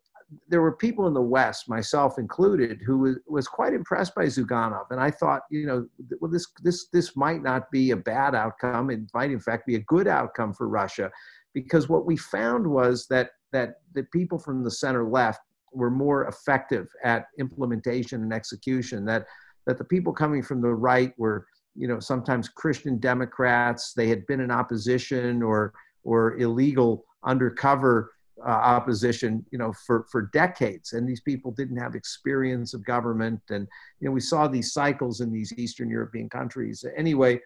there 0.49 0.63
were 0.63 0.73
people 0.73 1.07
in 1.07 1.15
the 1.15 1.21
West, 1.21 1.69
myself 1.69 2.19
included, 2.19 2.81
who 2.85 2.99
was, 2.99 3.17
was 3.27 3.49
quite 3.49 3.73
impressed 3.73 4.15
by 4.15 4.27
Zyuganov. 4.27 4.87
And 4.91 5.01
I 5.01 5.11
thought, 5.11 5.43
you 5.51 5.67
know, 5.67 5.87
well, 6.21 6.31
this, 6.31 6.47
this, 6.63 6.87
this 6.93 7.17
might 7.17 7.43
not 7.43 7.71
be 7.71 7.91
a 7.91 7.97
bad 7.97 8.35
outcome. 8.35 8.91
It 8.91 9.01
might, 9.13 9.31
in 9.31 9.41
fact, 9.41 9.67
be 9.67 9.75
a 9.75 9.81
good 9.81 10.07
outcome 10.07 10.53
for 10.53 10.69
Russia. 10.69 11.11
Because 11.53 11.89
what 11.89 12.07
we 12.07 12.17
found 12.17 12.67
was 12.67 13.07
that, 13.09 13.31
that 13.53 13.75
the 13.95 14.05
people 14.05 14.39
from 14.39 14.63
the 14.63 14.71
center 14.71 15.09
left 15.09 15.41
were 15.73 15.91
more 15.91 16.27
effective 16.27 16.89
at 17.05 17.27
implementation 17.39 18.23
and 18.23 18.33
execution. 18.33 19.05
That 19.05 19.27
that 19.67 19.79
the 19.79 19.85
people 19.85 20.13
coming 20.13 20.43
from 20.43 20.61
the 20.61 20.75
right 20.75 21.13
were, 21.19 21.47
you 21.75 21.87
know, 21.87 22.01
sometimes 22.01 22.49
Christian 22.49 22.99
Democrats. 22.99 23.93
They 23.93 24.09
had 24.09 24.27
been 24.27 24.41
in 24.41 24.51
opposition 24.51 25.43
or 25.43 25.73
or 26.03 26.39
illegal 26.39 27.05
undercover 27.25 28.13
uh, 28.45 28.49
opposition, 28.49 29.45
you 29.51 29.59
know, 29.59 29.73
for 29.87 30.07
for 30.11 30.31
decades, 30.33 30.93
and 30.93 31.09
these 31.09 31.21
people 31.21 31.53
didn't 31.53 31.77
have 31.77 31.95
experience 31.95 32.75
of 32.75 32.85
government, 32.85 33.41
and 33.51 33.67
you 34.01 34.09
know, 34.09 34.13
we 34.13 34.21
saw 34.21 34.49
these 34.49 34.73
cycles 34.73 35.21
in 35.21 35.33
these 35.33 35.53
Eastern 35.57 35.91
European 35.91 36.29
countries. 36.29 36.85
Anyway. 36.97 37.41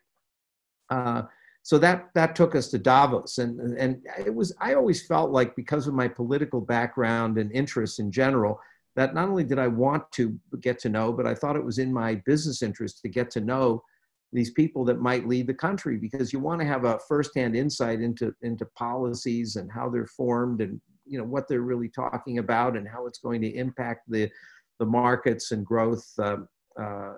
Uh, 0.91 1.23
so 1.65 1.79
that 1.79 2.11
that 2.15 2.37
took 2.37 2.55
us 2.55 2.69
to 2.69 2.79
Davos, 2.79 3.39
and 3.39 3.59
and 3.79 4.03
it 4.19 4.35
was 4.35 4.55
I 4.61 4.75
always 4.75 5.05
felt 5.07 5.31
like 5.31 5.57
because 5.57 5.87
of 5.87 5.95
my 5.95 6.07
political 6.07 6.61
background 6.61 7.39
and 7.39 7.51
interests 7.51 7.99
in 7.99 8.13
general, 8.13 8.61
that 8.97 9.15
not 9.15 9.31
only 9.31 9.45
did 9.45 9.59
I 9.59 9.69
want 9.69 10.05
to 10.13 10.39
get 10.61 10.79
to 10.81 10.91
know, 10.91 11.11
but 11.11 11.27
I 11.27 11.35
thought 11.35 11.57
it 11.57 11.65
was 11.65 11.79
in 11.79 11.91
my 11.91 12.17
business 12.27 12.63
interest 12.63 13.01
to 13.01 13.09
get 13.09 13.31
to 13.33 13.41
know 13.41 13.83
these 14.31 14.51
people 14.51 14.85
that 14.85 15.01
might 15.01 15.27
lead 15.27 15.47
the 15.47 15.55
country 15.55 15.97
because 15.97 16.33
you 16.33 16.39
want 16.39 16.61
to 16.61 16.67
have 16.67 16.85
a 16.85 16.99
firsthand 17.09 17.57
insight 17.57 18.01
into 18.03 18.35
into 18.43 18.67
policies 18.77 19.57
and 19.57 19.73
how 19.73 19.89
they're 19.89 20.07
formed 20.07 20.61
and 20.61 20.79
you 21.07 21.17
know 21.19 21.25
what 21.25 21.49
they're 21.49 21.63
really 21.63 21.89
talking 21.89 22.39
about 22.39 22.77
and 22.77 22.87
how 22.87 23.07
it's 23.07 23.21
going 23.21 23.41
to 23.41 23.55
impact 23.55 24.03
the 24.09 24.31
the 24.79 24.87
markets 24.87 25.53
and 25.53 25.65
growth, 25.65 26.07
uh, 26.19 26.37
uh, 26.81 27.13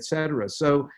cetera. 0.00 0.48
So 0.48 0.88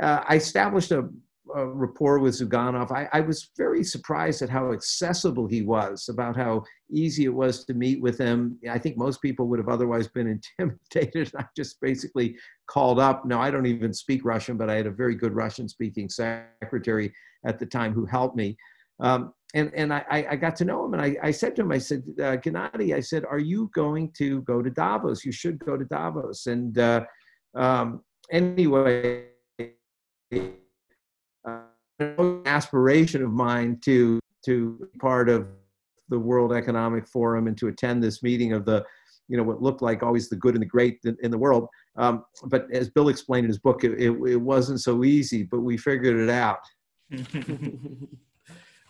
uh, 0.00 0.24
I 0.28 0.36
established 0.36 0.90
a 0.92 1.08
uh, 1.54 1.66
rapport 1.66 2.18
with 2.18 2.34
Zyuganov, 2.34 2.90
I, 2.90 3.08
I, 3.12 3.20
was 3.20 3.50
very 3.56 3.84
surprised 3.84 4.40
at 4.42 4.48
how 4.48 4.72
accessible 4.72 5.46
he 5.46 5.62
was, 5.62 6.08
about 6.08 6.36
how 6.36 6.64
easy 6.90 7.24
it 7.24 7.34
was 7.34 7.64
to 7.66 7.74
meet 7.74 8.00
with 8.00 8.18
him. 8.18 8.58
I 8.70 8.78
think 8.78 8.96
most 8.96 9.20
people 9.20 9.46
would 9.48 9.58
have 9.58 9.68
otherwise 9.68 10.08
been 10.08 10.40
intimidated. 10.58 11.32
I 11.38 11.44
just 11.56 11.80
basically 11.80 12.36
called 12.66 12.98
up. 12.98 13.26
No, 13.26 13.40
I 13.40 13.50
don't 13.50 13.66
even 13.66 13.92
speak 13.92 14.24
Russian, 14.24 14.56
but 14.56 14.70
I 14.70 14.76
had 14.76 14.86
a 14.86 14.90
very 14.90 15.14
good 15.14 15.34
Russian 15.34 15.68
speaking 15.68 16.08
secretary 16.08 17.12
at 17.46 17.58
the 17.58 17.66
time 17.66 17.92
who 17.92 18.06
helped 18.06 18.36
me. 18.36 18.56
Um, 19.00 19.34
and 19.54 19.72
and 19.74 19.92
I, 19.92 20.26
I 20.30 20.36
got 20.36 20.56
to 20.56 20.64
know 20.64 20.84
him, 20.84 20.94
and 20.94 21.02
I, 21.02 21.16
I 21.22 21.30
said 21.30 21.54
to 21.56 21.62
him, 21.62 21.72
I 21.72 21.78
said, 21.78 22.02
uh, 22.18 22.36
Gennady, 22.36 22.94
I 22.94 23.00
said, 23.00 23.24
are 23.24 23.38
you 23.38 23.70
going 23.74 24.10
to 24.18 24.42
go 24.42 24.62
to 24.62 24.70
Davos? 24.70 25.24
You 25.24 25.32
should 25.32 25.58
go 25.58 25.76
to 25.76 25.84
Davos. 25.84 26.46
And 26.46 26.76
uh, 26.78 27.04
um, 27.54 28.02
anyway, 28.32 29.26
aspiration 32.00 33.22
of 33.22 33.32
mine 33.32 33.78
to 33.84 34.20
to 34.44 34.88
be 34.92 34.98
part 34.98 35.28
of 35.28 35.48
the 36.08 36.18
World 36.18 36.52
Economic 36.52 37.06
Forum 37.06 37.46
and 37.46 37.56
to 37.58 37.68
attend 37.68 38.02
this 38.02 38.22
meeting 38.22 38.52
of 38.52 38.66
the, 38.66 38.84
you 39.28 39.38
know, 39.38 39.42
what 39.42 39.62
looked 39.62 39.80
like 39.80 40.02
always 40.02 40.28
the 40.28 40.36
good 40.36 40.54
and 40.54 40.60
the 40.60 40.66
great 40.66 40.98
in, 41.04 41.16
in 41.22 41.30
the 41.30 41.38
world. 41.38 41.66
Um, 41.96 42.24
but 42.44 42.66
as 42.72 42.90
Bill 42.90 43.08
explained 43.08 43.44
in 43.44 43.50
his 43.50 43.58
book, 43.58 43.84
it, 43.84 43.92
it, 43.92 44.10
it 44.10 44.36
wasn't 44.36 44.82
so 44.82 45.02
easy, 45.02 45.44
but 45.44 45.60
we 45.60 45.78
figured 45.78 46.18
it 46.18 46.28
out. 46.28 46.60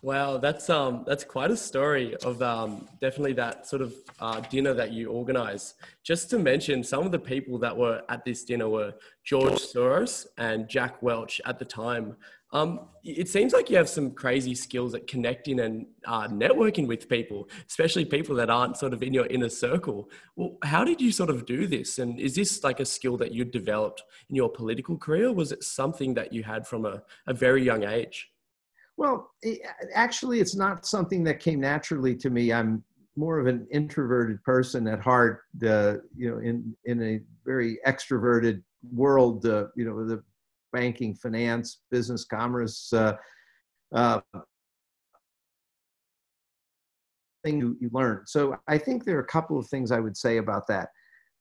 Wow, 0.04 0.36
that's 0.36 0.68
um 0.68 1.02
that's 1.06 1.24
quite 1.24 1.50
a 1.50 1.56
story 1.56 2.14
of 2.16 2.42
um 2.42 2.86
definitely 3.00 3.32
that 3.44 3.66
sort 3.66 3.80
of 3.80 3.94
uh, 4.20 4.40
dinner 4.40 4.74
that 4.74 4.92
you 4.92 5.08
organize. 5.08 5.76
Just 6.02 6.28
to 6.28 6.38
mention, 6.38 6.84
some 6.84 7.06
of 7.06 7.10
the 7.10 7.18
people 7.18 7.56
that 7.60 7.74
were 7.74 8.02
at 8.10 8.22
this 8.22 8.44
dinner 8.44 8.68
were 8.68 8.92
George 9.24 9.54
Soros 9.54 10.26
and 10.36 10.68
Jack 10.68 11.02
Welch 11.02 11.40
at 11.46 11.58
the 11.58 11.64
time. 11.64 12.16
Um, 12.52 12.80
it 13.02 13.30
seems 13.30 13.54
like 13.54 13.70
you 13.70 13.78
have 13.78 13.88
some 13.88 14.10
crazy 14.10 14.54
skills 14.54 14.94
at 14.94 15.06
connecting 15.06 15.60
and 15.60 15.86
uh, 16.06 16.28
networking 16.28 16.86
with 16.86 17.08
people, 17.08 17.48
especially 17.66 18.04
people 18.04 18.36
that 18.36 18.50
aren't 18.50 18.76
sort 18.76 18.92
of 18.92 19.02
in 19.02 19.14
your 19.14 19.26
inner 19.26 19.48
circle. 19.48 20.10
Well, 20.36 20.58
how 20.64 20.84
did 20.84 21.00
you 21.00 21.12
sort 21.12 21.30
of 21.30 21.46
do 21.46 21.66
this? 21.66 21.98
And 21.98 22.20
is 22.20 22.34
this 22.34 22.62
like 22.62 22.78
a 22.78 22.84
skill 22.84 23.16
that 23.16 23.32
you 23.32 23.46
developed 23.46 24.02
in 24.28 24.36
your 24.36 24.50
political 24.50 24.98
career? 24.98 25.32
was 25.32 25.50
it 25.50 25.64
something 25.64 26.12
that 26.14 26.34
you 26.34 26.42
had 26.42 26.66
from 26.66 26.84
a, 26.84 27.02
a 27.26 27.32
very 27.32 27.64
young 27.64 27.84
age? 27.84 28.33
Well, 28.96 29.30
actually, 29.94 30.40
it's 30.40 30.54
not 30.54 30.86
something 30.86 31.24
that 31.24 31.40
came 31.40 31.60
naturally 31.60 32.14
to 32.16 32.30
me. 32.30 32.52
I'm 32.52 32.82
more 33.16 33.38
of 33.38 33.46
an 33.46 33.66
introverted 33.70 34.42
person 34.44 34.86
at 34.86 35.00
heart. 35.00 35.42
Uh, 35.64 35.96
you 36.16 36.30
know, 36.30 36.38
in 36.38 36.76
in 36.84 37.02
a 37.02 37.20
very 37.44 37.78
extroverted 37.86 38.62
world. 38.92 39.46
Uh, 39.46 39.66
you 39.76 39.84
know, 39.84 40.06
the 40.06 40.22
banking, 40.72 41.14
finance, 41.14 41.80
business, 41.90 42.24
commerce. 42.24 42.92
Uh, 42.92 43.16
uh, 43.94 44.20
thing 47.44 47.60
you, 47.60 47.76
you 47.80 47.90
learn. 47.92 48.22
So 48.26 48.56
I 48.66 48.78
think 48.78 49.04
there 49.04 49.16
are 49.18 49.22
a 49.22 49.26
couple 49.26 49.58
of 49.58 49.68
things 49.68 49.92
I 49.92 50.00
would 50.00 50.16
say 50.16 50.38
about 50.38 50.66
that. 50.68 50.88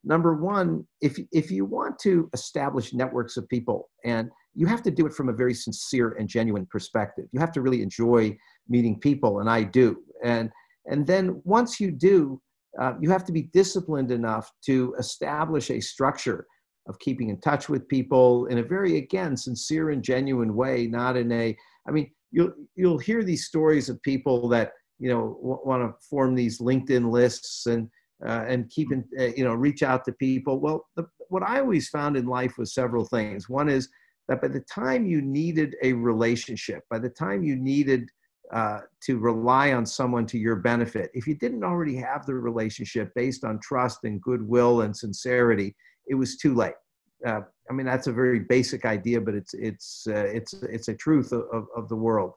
Number 0.04 0.36
one, 0.36 0.86
if 1.02 1.18
if 1.32 1.50
you 1.50 1.66
want 1.66 1.98
to 2.00 2.30
establish 2.34 2.94
networks 2.94 3.38
of 3.38 3.48
people 3.48 3.90
and 4.04 4.30
you 4.56 4.68
have 4.68 4.84
to 4.84 4.92
do 4.92 5.06
it 5.06 5.14
from 5.14 5.30
a 5.30 5.34
very 5.34 5.54
sincere 5.54 6.16
and 6.20 6.28
genuine 6.28 6.66
perspective. 6.66 7.26
You 7.32 7.40
have 7.40 7.52
to 7.54 7.62
really 7.62 7.82
enjoy 7.82 8.38
meeting 8.68 9.00
people, 9.00 9.40
and 9.40 9.50
I 9.50 9.64
do. 9.64 9.98
And 10.24 10.52
and 10.86 11.08
then 11.08 11.42
once 11.44 11.80
you 11.80 11.92
do, 11.92 12.42
uh, 12.80 12.94
you 13.00 13.10
have 13.10 13.24
to 13.26 13.32
be 13.32 13.44
disciplined 13.54 14.12
enough 14.12 14.52
to 14.66 14.96
establish 15.00 15.70
a 15.70 15.80
structure 15.80 16.46
of 16.88 17.00
keeping 17.00 17.30
in 17.30 17.40
touch 17.40 17.70
with 17.70 17.88
people 17.88 18.46
in 18.48 18.58
a 18.58 18.64
very 18.64 18.98
again 18.98 19.38
sincere 19.38 19.92
and 19.92 20.04
genuine 20.04 20.56
way, 20.56 20.88
not 20.88 21.16
in 21.18 21.32
a. 21.32 21.56
I 21.88 21.92
mean, 21.92 22.12
you'll 22.32 22.54
you'll 22.76 22.98
hear 22.98 23.24
these 23.24 23.46
stories 23.46 23.90
of 23.90 24.02
people 24.04 24.48
that 24.50 24.74
you 25.00 25.10
know 25.10 25.38
w- 25.42 25.62
want 25.66 25.84
to 25.84 26.08
form 26.08 26.36
these 26.36 26.60
LinkedIn 26.60 27.10
lists 27.10 27.66
and 27.66 27.90
uh, 28.26 28.46
and 28.48 28.70
keep 28.70 28.92
in, 28.92 29.04
uh, 29.20 29.34
you 29.36 29.44
know 29.44 29.54
reach 29.54 29.84
out 29.84 30.06
to 30.06 30.12
people. 30.14 30.60
Well, 30.60 30.86
the, 30.96 31.06
what 31.30 31.44
I 31.44 31.60
always 31.60 31.90
found 31.90 32.18
in 32.18 32.26
life 32.26 32.58
was 32.58 32.74
several 32.74 33.06
things. 33.06 33.50
One 33.50 33.70
is 33.70 33.90
that 34.28 34.42
by 34.42 34.48
the 34.48 34.62
time 34.62 35.06
you 35.06 35.22
needed 35.22 35.76
a 35.82 35.94
relationship, 35.94 36.84
by 36.90 37.00
the 37.00 37.10
time 37.10 37.44
you 37.44 37.56
needed 37.56 38.10
uh, 38.54 38.80
to 39.02 39.18
rely 39.18 39.74
on 39.74 39.86
someone 39.86 40.26
to 40.28 40.38
your 40.38 40.56
benefit, 40.56 41.10
if 41.14 41.28
you 41.28 41.36
didn't 41.36 41.64
already 41.64 41.96
have 41.96 42.26
the 42.26 42.34
relationship 42.34 43.12
based 43.16 43.44
on 43.44 43.60
trust 43.60 44.00
and 44.04 44.22
goodwill 44.22 44.82
and 44.82 44.96
sincerity, 44.96 45.76
it 46.08 46.16
was 46.16 46.38
too 46.38 46.54
late. 46.54 46.76
Uh, 47.26 47.42
I 47.70 47.74
mean, 47.74 47.86
that's 47.86 48.08
a 48.08 48.14
very 48.14 48.40
basic 48.40 48.86
idea, 48.86 49.22
but 49.22 49.34
it's 49.34 49.54
it's 49.54 50.06
uh, 50.08 50.26
it's 50.26 50.54
it's 50.54 50.90
a 50.90 50.94
truth 50.94 51.32
of, 51.32 51.68
of 51.76 51.88
the 51.90 51.96
world. 51.96 52.34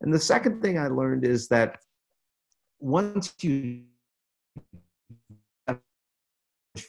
And 0.00 0.12
the 0.12 0.20
second 0.20 0.62
thing 0.62 0.78
I 0.78 0.88
learned 0.88 1.24
is 1.24 1.48
that 1.48 1.78
once 2.80 3.34
you 3.40 3.82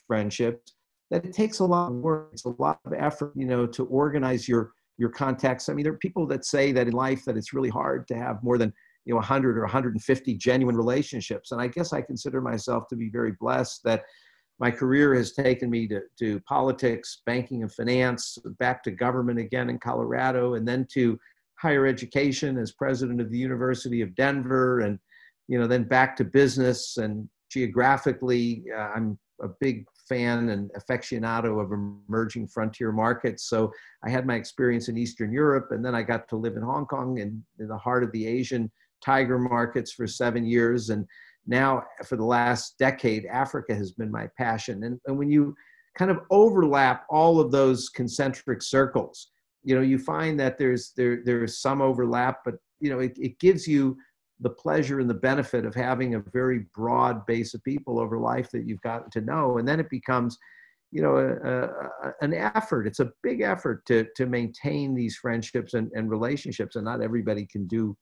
friendships, 0.08 0.74
that 1.13 1.25
it 1.25 1.32
takes 1.32 1.60
a 1.60 1.65
lot 1.65 1.91
of 1.91 1.98
work. 1.98 2.29
It's 2.34 2.46
a 2.46 2.55
lot 2.58 2.79
of 2.86 2.93
effort, 2.93 3.34
you 3.36 3.46
know, 3.46 3.67
to 3.67 3.86
organize 3.86 4.48
your 4.48 4.72
your 4.98 5.10
contacts. 5.10 5.70
I 5.70 5.74
mean, 5.74 5.84
there 5.84 5.93
are 5.93 5.98
people 5.98 6.25
that 6.27 6.43
say 6.43 6.72
that 6.72 6.88
in 6.88 6.93
life 6.93 7.24
that 7.25 7.38
it's 7.38 7.53
really 7.53 7.70
hard 7.70 8.08
to 8.08 8.15
have 8.15 8.41
more 8.41 8.58
than 8.58 8.74
you 9.05 9.13
know 9.13 9.17
100 9.17 9.55
or 9.55 9.62
150 9.62 10.34
genuine 10.38 10.75
relationships. 10.75 11.51
And 11.51 11.62
I 11.62 11.67
guess 11.67 11.93
I 11.93 12.01
consider 12.01 12.41
myself 12.41 12.88
to 12.88 12.96
be 12.96 13.10
very 13.10 13.34
blessed 13.39 13.82
that 13.84 14.05
my 14.58 14.72
career 14.72 15.13
has 15.13 15.34
taken 15.34 15.70
me 15.70 15.88
to, 15.88 16.01
to 16.17 16.39
politics, 16.48 17.22
banking 17.27 17.62
and 17.62 17.72
finance, 17.72 18.39
back 18.58 18.82
to 18.84 18.91
government 18.91 19.38
again 19.38 19.70
in 19.70 19.77
Colorado, 19.77 20.55
and 20.55 20.67
then 20.67 20.88
to 20.93 21.20
higher 21.60 21.86
education 21.86 22.58
as 22.58 22.72
president 22.72 23.22
of 23.22 23.29
the 23.29 23.38
University 23.38 24.01
of 24.01 24.15
Denver, 24.15 24.79
and 24.79 24.98
you 25.48 25.60
know 25.60 25.67
then 25.67 25.84
back 25.84 26.15
to 26.15 26.24
business 26.24 26.98
and 26.98 27.29
geographically, 27.51 28.63
uh, 28.75 28.89
I'm 28.96 29.20
a 29.43 29.48
big 29.60 29.86
fan 30.08 30.50
and 30.50 30.72
aficionado 30.74 31.62
of 31.64 31.72
emerging 31.72 32.48
frontier 32.48 32.92
markets. 32.92 33.48
So 33.50 33.72
I 34.04 34.10
had 34.10 34.26
my 34.26 34.36
experience 34.36 34.90
in 34.90 34.98
Eastern 34.98 35.32
Europe, 35.32 35.70
and 35.72 35.84
then 35.84 35.96
I 35.96 36.04
got 36.04 36.28
to 36.30 36.36
live 36.36 36.56
in 36.56 36.64
Hong 36.64 36.86
Kong 36.86 37.20
and 37.20 37.42
in 37.60 37.68
the 37.68 37.78
heart 37.78 38.04
of 38.04 38.12
the 38.12 38.28
Asian 38.28 38.72
tiger 39.04 39.38
markets 39.38 39.92
for 39.92 40.08
seven 40.08 40.46
years. 40.46 40.90
And 40.90 41.06
now, 41.46 41.84
for 42.06 42.16
the 42.16 42.26
last 42.26 42.78
decade, 42.78 43.26
Africa 43.26 43.76
has 43.76 43.92
been 43.92 44.12
my 44.12 44.30
passion. 44.38 44.84
And, 44.84 45.00
and 45.08 45.18
when 45.18 45.30
you 45.30 45.56
kind 45.98 46.10
of 46.10 46.20
overlap 46.32 47.06
all 47.10 47.40
of 47.40 47.52
those 47.52 47.90
concentric 47.90 48.62
circles, 48.62 49.30
you 49.64 49.76
know, 49.76 49.82
you 49.82 49.98
find 49.98 50.40
that 50.40 50.58
there's 50.58 50.92
there 50.96 51.22
there's 51.24 51.60
some 51.60 51.82
overlap, 51.82 52.40
but 52.44 52.56
you 52.80 52.90
know, 52.90 53.00
it, 53.00 53.18
it 53.18 53.40
gives 53.40 53.68
you 53.68 53.98
the 54.40 54.50
pleasure 54.50 55.00
and 55.00 55.10
the 55.10 55.13
benefit 55.13 55.66
of 55.66 55.75
having 55.75 56.16
a 56.16 56.24
very 56.34 56.66
broad 56.75 57.25
base 57.25 57.54
of 57.54 57.63
people 57.63 58.00
over 58.00 58.18
life 58.18 58.50
that 58.52 58.68
you've 58.68 58.82
gotten 58.82 59.10
to 59.12 59.22
know. 59.22 59.58
And 59.58 59.68
then 59.68 59.80
it 59.80 59.90
becomes 59.90 60.38
you 60.92 61.02
know 61.02 61.18
a, 61.18 62.08
a, 62.08 62.13
an 62.22 62.34
effort. 62.34 62.86
It's 62.88 63.00
a 63.00 63.12
big 63.24 63.42
effort 63.42 63.86
to 63.88 64.06
to 64.16 64.25
maintain 64.25 64.94
these 64.94 65.16
friendships 65.16 65.74
and, 65.74 65.92
and 65.94 66.10
relationships. 66.10 66.75
And 66.75 66.86
not 66.86 67.02
everybody 67.02 67.48
can 67.52 67.68
do 67.68 67.96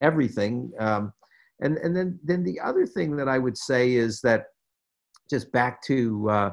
everything. 0.00 0.72
Um, 0.78 1.12
and 1.60 1.78
and 1.78 1.96
then 1.96 2.18
then 2.22 2.42
the 2.42 2.58
other 2.60 2.86
thing 2.86 3.16
that 3.16 3.28
i 3.28 3.38
would 3.38 3.56
say 3.56 3.92
is 3.92 4.20
that 4.20 4.44
just 5.28 5.50
back 5.52 5.82
to 5.82 6.28
uh, 6.28 6.50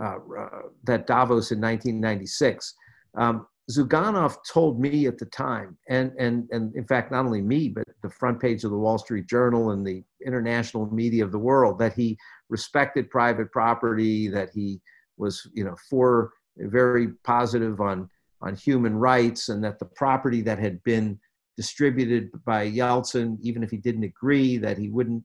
uh, 0.00 0.16
uh, 0.38 0.62
that 0.84 1.06
davos 1.06 1.52
in 1.52 1.60
1996 1.60 2.74
um, 3.18 3.46
Zyuganov 3.70 4.36
told 4.48 4.78
me 4.80 5.06
at 5.06 5.18
the 5.18 5.26
time, 5.26 5.76
and, 5.88 6.12
and, 6.18 6.48
and 6.52 6.74
in 6.76 6.86
fact, 6.86 7.10
not 7.10 7.24
only 7.24 7.42
me, 7.42 7.68
but 7.68 7.84
the 8.02 8.10
front 8.10 8.40
page 8.40 8.62
of 8.62 8.70
the 8.70 8.78
Wall 8.78 8.96
Street 8.96 9.26
Journal 9.26 9.70
and 9.70 9.84
the 9.84 10.04
international 10.24 10.86
media 10.92 11.24
of 11.24 11.32
the 11.32 11.38
world, 11.38 11.78
that 11.80 11.92
he 11.92 12.16
respected 12.48 13.10
private 13.10 13.50
property, 13.50 14.28
that 14.28 14.50
he 14.54 14.80
was, 15.16 15.50
you 15.52 15.64
know, 15.64 15.74
for 15.90 16.32
very 16.56 17.08
positive 17.24 17.80
on 17.80 18.08
on 18.42 18.54
human 18.54 18.94
rights, 18.94 19.48
and 19.48 19.64
that 19.64 19.78
the 19.78 19.86
property 19.86 20.42
that 20.42 20.58
had 20.58 20.82
been 20.84 21.18
distributed 21.56 22.30
by 22.44 22.70
Yeltsin, 22.70 23.38
even 23.40 23.62
if 23.62 23.70
he 23.70 23.78
didn't 23.78 24.04
agree, 24.04 24.58
that 24.58 24.76
he 24.76 24.90
wouldn't 24.90 25.24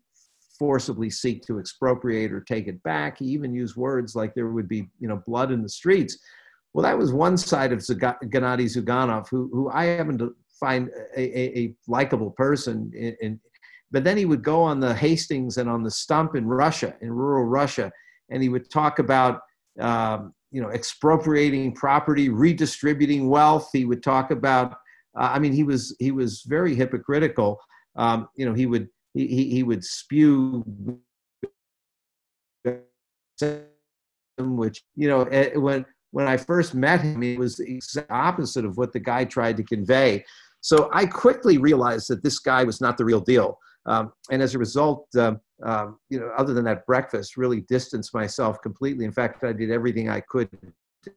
forcibly 0.58 1.10
seek 1.10 1.44
to 1.46 1.60
expropriate 1.60 2.32
or 2.32 2.40
take 2.40 2.68
it 2.68 2.82
back. 2.84 3.18
He 3.18 3.26
even 3.26 3.54
used 3.54 3.76
words 3.76 4.16
like 4.16 4.34
there 4.34 4.48
would 4.48 4.70
be, 4.70 4.88
you 5.00 5.08
know, 5.08 5.22
blood 5.28 5.52
in 5.52 5.62
the 5.62 5.70
streets. 5.70 6.18
Well, 6.74 6.84
that 6.84 6.98
was 6.98 7.12
one 7.12 7.38
side 7.38 7.74
of 7.74 7.80
Gennady 7.80 8.66
Zyuganov, 8.66 9.28
who, 9.30 9.50
who 9.52 9.70
I 9.70 9.86
happen 9.86 10.18
to 10.20 10.34
find 10.60 10.90
a, 11.18 11.22
a, 11.22 11.60
a 11.60 11.76
likable 11.88 12.32
person. 12.32 12.92
In, 12.96 13.16
in, 13.22 13.40
but 13.92 14.06
then 14.06 14.16
he 14.16 14.26
would 14.26 14.44
go 14.44 14.64
on 14.64 14.80
the 14.80 14.94
hustings 14.94 15.58
and 15.58 15.70
on 15.70 15.84
the 15.84 15.92
stump 15.92 16.36
in 16.36 16.48
Russia, 16.48 16.96
in 17.02 17.12
rural 17.12 17.44
Russia, 17.44 17.92
and 18.30 18.42
he 18.42 18.48
would 18.48 18.72
talk 18.72 19.00
about, 19.00 19.42
um, 19.82 20.34
you 20.52 20.62
know, 20.62 20.70
expropriating 20.70 21.74
property, 21.76 22.30
redistributing 22.30 23.28
wealth. 23.28 23.70
He 23.74 23.84
would 23.84 24.02
talk 24.02 24.32
about, 24.32 24.72
uh, 25.20 25.30
I 25.34 25.40
mean, 25.40 25.52
he 25.52 25.64
was 25.64 25.94
he 26.00 26.12
was 26.12 26.44
very 26.48 26.74
hypocritical. 26.74 27.60
Um, 27.98 28.30
you 28.38 28.46
know, 28.46 28.54
he 28.54 28.66
would 28.66 28.88
he, 29.14 29.50
he 29.50 29.64
would 29.64 29.84
spew 29.84 30.64
which 34.38 34.84
you 34.96 35.08
know 35.08 35.24
eh, 35.24 35.56
when 35.56 35.86
when 36.12 36.28
I 36.28 36.38
first 36.38 36.76
met 36.76 37.02
him, 37.02 37.24
it 37.24 37.40
was 37.40 37.58
the 37.58 37.76
exact 37.76 38.12
opposite 38.12 38.66
of 38.66 38.78
what 38.78 38.94
the 38.94 39.00
guy 39.00 39.26
tried 39.26 39.58
to 39.58 39.64
convey. 39.64 40.24
So 40.62 40.90
I 40.94 41.06
quickly 41.06 41.58
realized 41.58 42.10
that 42.10 42.24
this 42.24 42.40
guy 42.40 42.64
was 42.64 42.82
not 42.82 42.98
the 42.98 43.06
real 43.06 43.22
deal. 43.22 43.58
Um, 43.86 44.14
and 44.30 44.42
as 44.42 44.54
a 44.54 44.60
result, 44.60 45.08
uh, 45.18 45.36
um, 45.64 45.98
you 46.10 46.20
know, 46.20 46.32
other 46.38 46.54
than 46.54 46.66
that 46.66 46.86
breakfast, 46.86 47.38
really 47.38 47.62
distanced 47.62 48.14
myself 48.14 48.62
completely. 48.62 49.06
In 49.06 49.12
fact, 49.12 49.44
I 49.44 49.54
did 49.54 49.72
everything 49.72 50.10
I 50.10 50.20
could 50.22 50.50
to 51.04 51.12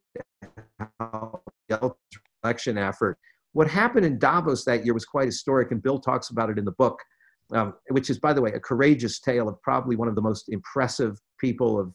help 1.69 1.99
election 2.43 2.79
effort. 2.79 3.19
What 3.53 3.69
happened 3.69 4.07
in 4.07 4.19
Davos 4.19 4.65
that 4.65 4.85
year 4.85 4.95
was 4.95 5.05
quite 5.05 5.27
historic, 5.27 5.71
and 5.73 5.83
Bill 5.83 5.99
talks 5.99 6.31
about 6.31 6.51
it 6.51 6.59
in 6.59 6.65
the 6.65 6.73
book, 6.73 6.99
um, 7.53 7.75
which 7.91 8.11
is, 8.11 8.19
by 8.19 8.33
the 8.33 8.41
way, 8.41 8.53
a 8.53 8.61
courageous 8.61 9.21
tale 9.21 9.49
of 9.49 9.61
probably 9.63 9.97
one 9.97 10.09
of 10.09 10.15
the 10.15 10.23
most 10.23 10.49
impressive 10.49 11.21
people 11.39 11.79
of 11.79 11.93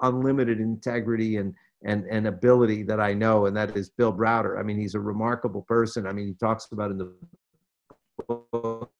unlimited 0.00 0.58
integrity 0.60 1.36
and 1.36 1.54
and, 1.84 2.04
and 2.10 2.26
ability 2.26 2.82
that 2.84 3.00
I 3.00 3.14
know, 3.14 3.46
and 3.46 3.56
that 3.56 3.76
is 3.76 3.90
Bill 3.90 4.12
Browder. 4.12 4.58
I 4.58 4.62
mean, 4.62 4.78
he's 4.78 4.94
a 4.94 5.00
remarkable 5.00 5.62
person. 5.62 6.06
I 6.06 6.12
mean, 6.12 6.26
he 6.26 6.34
talks 6.34 6.68
about 6.72 6.90
in 6.90 6.98
the 6.98 7.12
book 8.26 8.90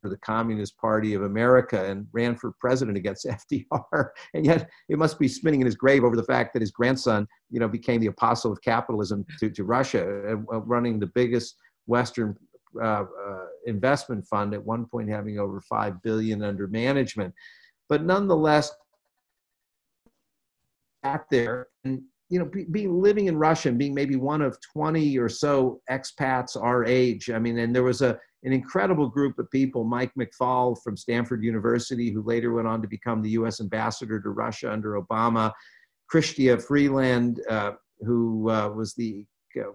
for 0.00 0.08
the 0.08 0.16
Communist 0.18 0.76
Party 0.78 1.14
of 1.14 1.22
America 1.22 1.84
and 1.84 2.06
ran 2.12 2.36
for 2.36 2.52
president 2.60 2.96
against 2.96 3.26
FDR. 3.52 4.10
And 4.34 4.44
yet 4.44 4.68
it 4.88 4.98
must 4.98 5.18
be 5.18 5.28
spinning 5.28 5.60
in 5.60 5.66
his 5.66 5.74
grave 5.74 6.04
over 6.04 6.16
the 6.16 6.24
fact 6.24 6.52
that 6.54 6.62
his 6.62 6.70
grandson, 6.70 7.26
you 7.50 7.60
know, 7.60 7.68
became 7.68 8.00
the 8.00 8.06
apostle 8.06 8.52
of 8.52 8.60
capitalism 8.62 9.24
to, 9.40 9.50
to 9.50 9.64
Russia, 9.64 10.04
uh, 10.04 10.60
running 10.60 10.98
the 10.98 11.06
biggest 11.06 11.56
Western 11.86 12.36
uh, 12.80 13.04
uh, 13.04 13.46
investment 13.66 14.26
fund 14.26 14.54
at 14.54 14.64
one 14.64 14.86
point 14.86 15.08
having 15.08 15.38
over 15.38 15.60
5 15.60 16.02
billion 16.02 16.42
under 16.42 16.66
management. 16.66 17.34
But 17.88 18.04
nonetheless, 18.04 18.72
back 21.02 21.28
there 21.30 21.68
and 21.84 22.02
you 22.28 22.38
know, 22.38 22.44
be, 22.44 22.64
being 22.64 23.00
living 23.00 23.26
in 23.26 23.36
Russia 23.36 23.68
and 23.68 23.78
being 23.78 23.94
maybe 23.94 24.16
one 24.16 24.42
of 24.42 24.58
20 24.72 25.16
or 25.18 25.28
so 25.28 25.80
expats 25.90 26.60
our 26.60 26.84
age. 26.84 27.30
I 27.30 27.38
mean, 27.38 27.58
and 27.58 27.74
there 27.74 27.84
was 27.84 28.02
a 28.02 28.18
an 28.42 28.52
incredible 28.52 29.08
group 29.08 29.38
of 29.38 29.50
people. 29.50 29.84
Mike 29.84 30.12
McFaul 30.16 30.76
from 30.82 30.96
Stanford 30.96 31.42
University, 31.42 32.12
who 32.12 32.22
later 32.22 32.52
went 32.52 32.68
on 32.68 32.80
to 32.80 32.86
become 32.86 33.20
the 33.20 33.30
U.S. 33.30 33.60
ambassador 33.60 34.20
to 34.20 34.30
Russia 34.30 34.72
under 34.72 35.00
Obama. 35.00 35.52
Chrystia 36.12 36.62
Freeland, 36.62 37.42
uh, 37.50 37.72
who 38.00 38.48
uh, 38.48 38.68
was 38.68 38.94
the 38.94 39.24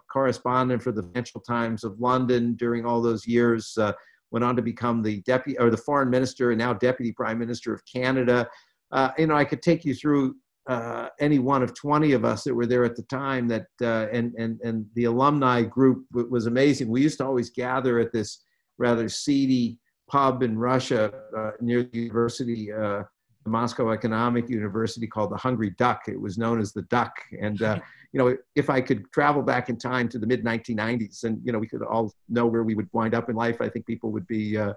correspondent 0.09 0.81
for 0.81 0.93
the 0.93 1.03
Financial 1.03 1.41
Times 1.41 1.83
of 1.83 1.99
London 1.99 2.53
during 2.55 2.85
all 2.85 3.01
those 3.01 3.27
years, 3.27 3.77
uh, 3.77 3.91
went 4.31 4.45
on 4.45 4.55
to 4.55 4.61
become 4.61 5.01
the 5.01 5.21
deputy 5.23 5.59
or 5.59 5.69
the 5.69 5.75
foreign 5.75 6.09
minister 6.09 6.51
and 6.51 6.59
now 6.59 6.71
deputy 6.71 7.11
prime 7.11 7.39
minister 7.39 7.73
of 7.73 7.81
Canada. 7.91 8.47
Uh, 8.91 9.09
you 9.17 9.27
know, 9.27 9.35
I 9.35 9.43
could 9.43 9.61
take 9.61 9.83
you 9.83 9.93
through 9.93 10.35
uh, 10.67 11.07
any 11.19 11.39
one 11.39 11.63
of 11.63 11.73
20 11.73 12.11
of 12.13 12.23
us 12.23 12.43
that 12.43 12.53
were 12.53 12.67
there 12.67 12.83
at 12.83 12.95
the 12.95 13.03
time 13.03 13.47
that 13.47 13.65
uh, 13.81 14.07
and 14.11 14.33
and 14.35 14.59
and 14.61 14.85
the 14.95 15.05
alumni 15.05 15.63
group 15.63 16.05
was 16.13 16.45
amazing. 16.45 16.89
We 16.89 17.01
used 17.01 17.17
to 17.17 17.25
always 17.25 17.49
gather 17.49 17.99
at 17.99 18.11
this 18.11 18.43
rather 18.77 19.09
seedy 19.09 19.77
pub 20.09 20.43
in 20.43 20.57
russia 20.57 21.11
uh, 21.37 21.51
near 21.61 21.83
the 21.83 21.99
university 21.99 22.71
uh, 22.71 23.03
the 23.43 23.49
moscow 23.49 23.91
economic 23.91 24.49
university 24.49 25.07
called 25.07 25.31
the 25.31 25.37
hungry 25.37 25.71
duck. 25.77 26.01
It 26.07 26.19
was 26.19 26.37
known 26.37 26.59
as 26.59 26.73
the 26.73 26.83
duck. 26.83 27.13
And 27.41 27.61
uh, 27.61 27.79
you 28.13 28.19
know 28.19 28.35
if 28.55 28.69
i 28.69 28.81
could 28.81 29.09
travel 29.13 29.41
back 29.41 29.69
in 29.69 29.77
time 29.77 30.09
to 30.09 30.19
the 30.19 30.27
mid 30.27 30.43
1990s 30.43 31.23
and 31.23 31.39
you 31.45 31.53
know 31.53 31.59
we 31.59 31.67
could 31.67 31.81
all 31.81 32.13
know 32.27 32.45
where 32.45 32.63
we 32.63 32.75
would 32.75 32.89
wind 32.91 33.15
up 33.15 33.29
in 33.29 33.37
life 33.37 33.61
i 33.61 33.69
think 33.69 33.85
people 33.85 34.11
would 34.11 34.27
be 34.27 34.57
uh, 34.57 34.73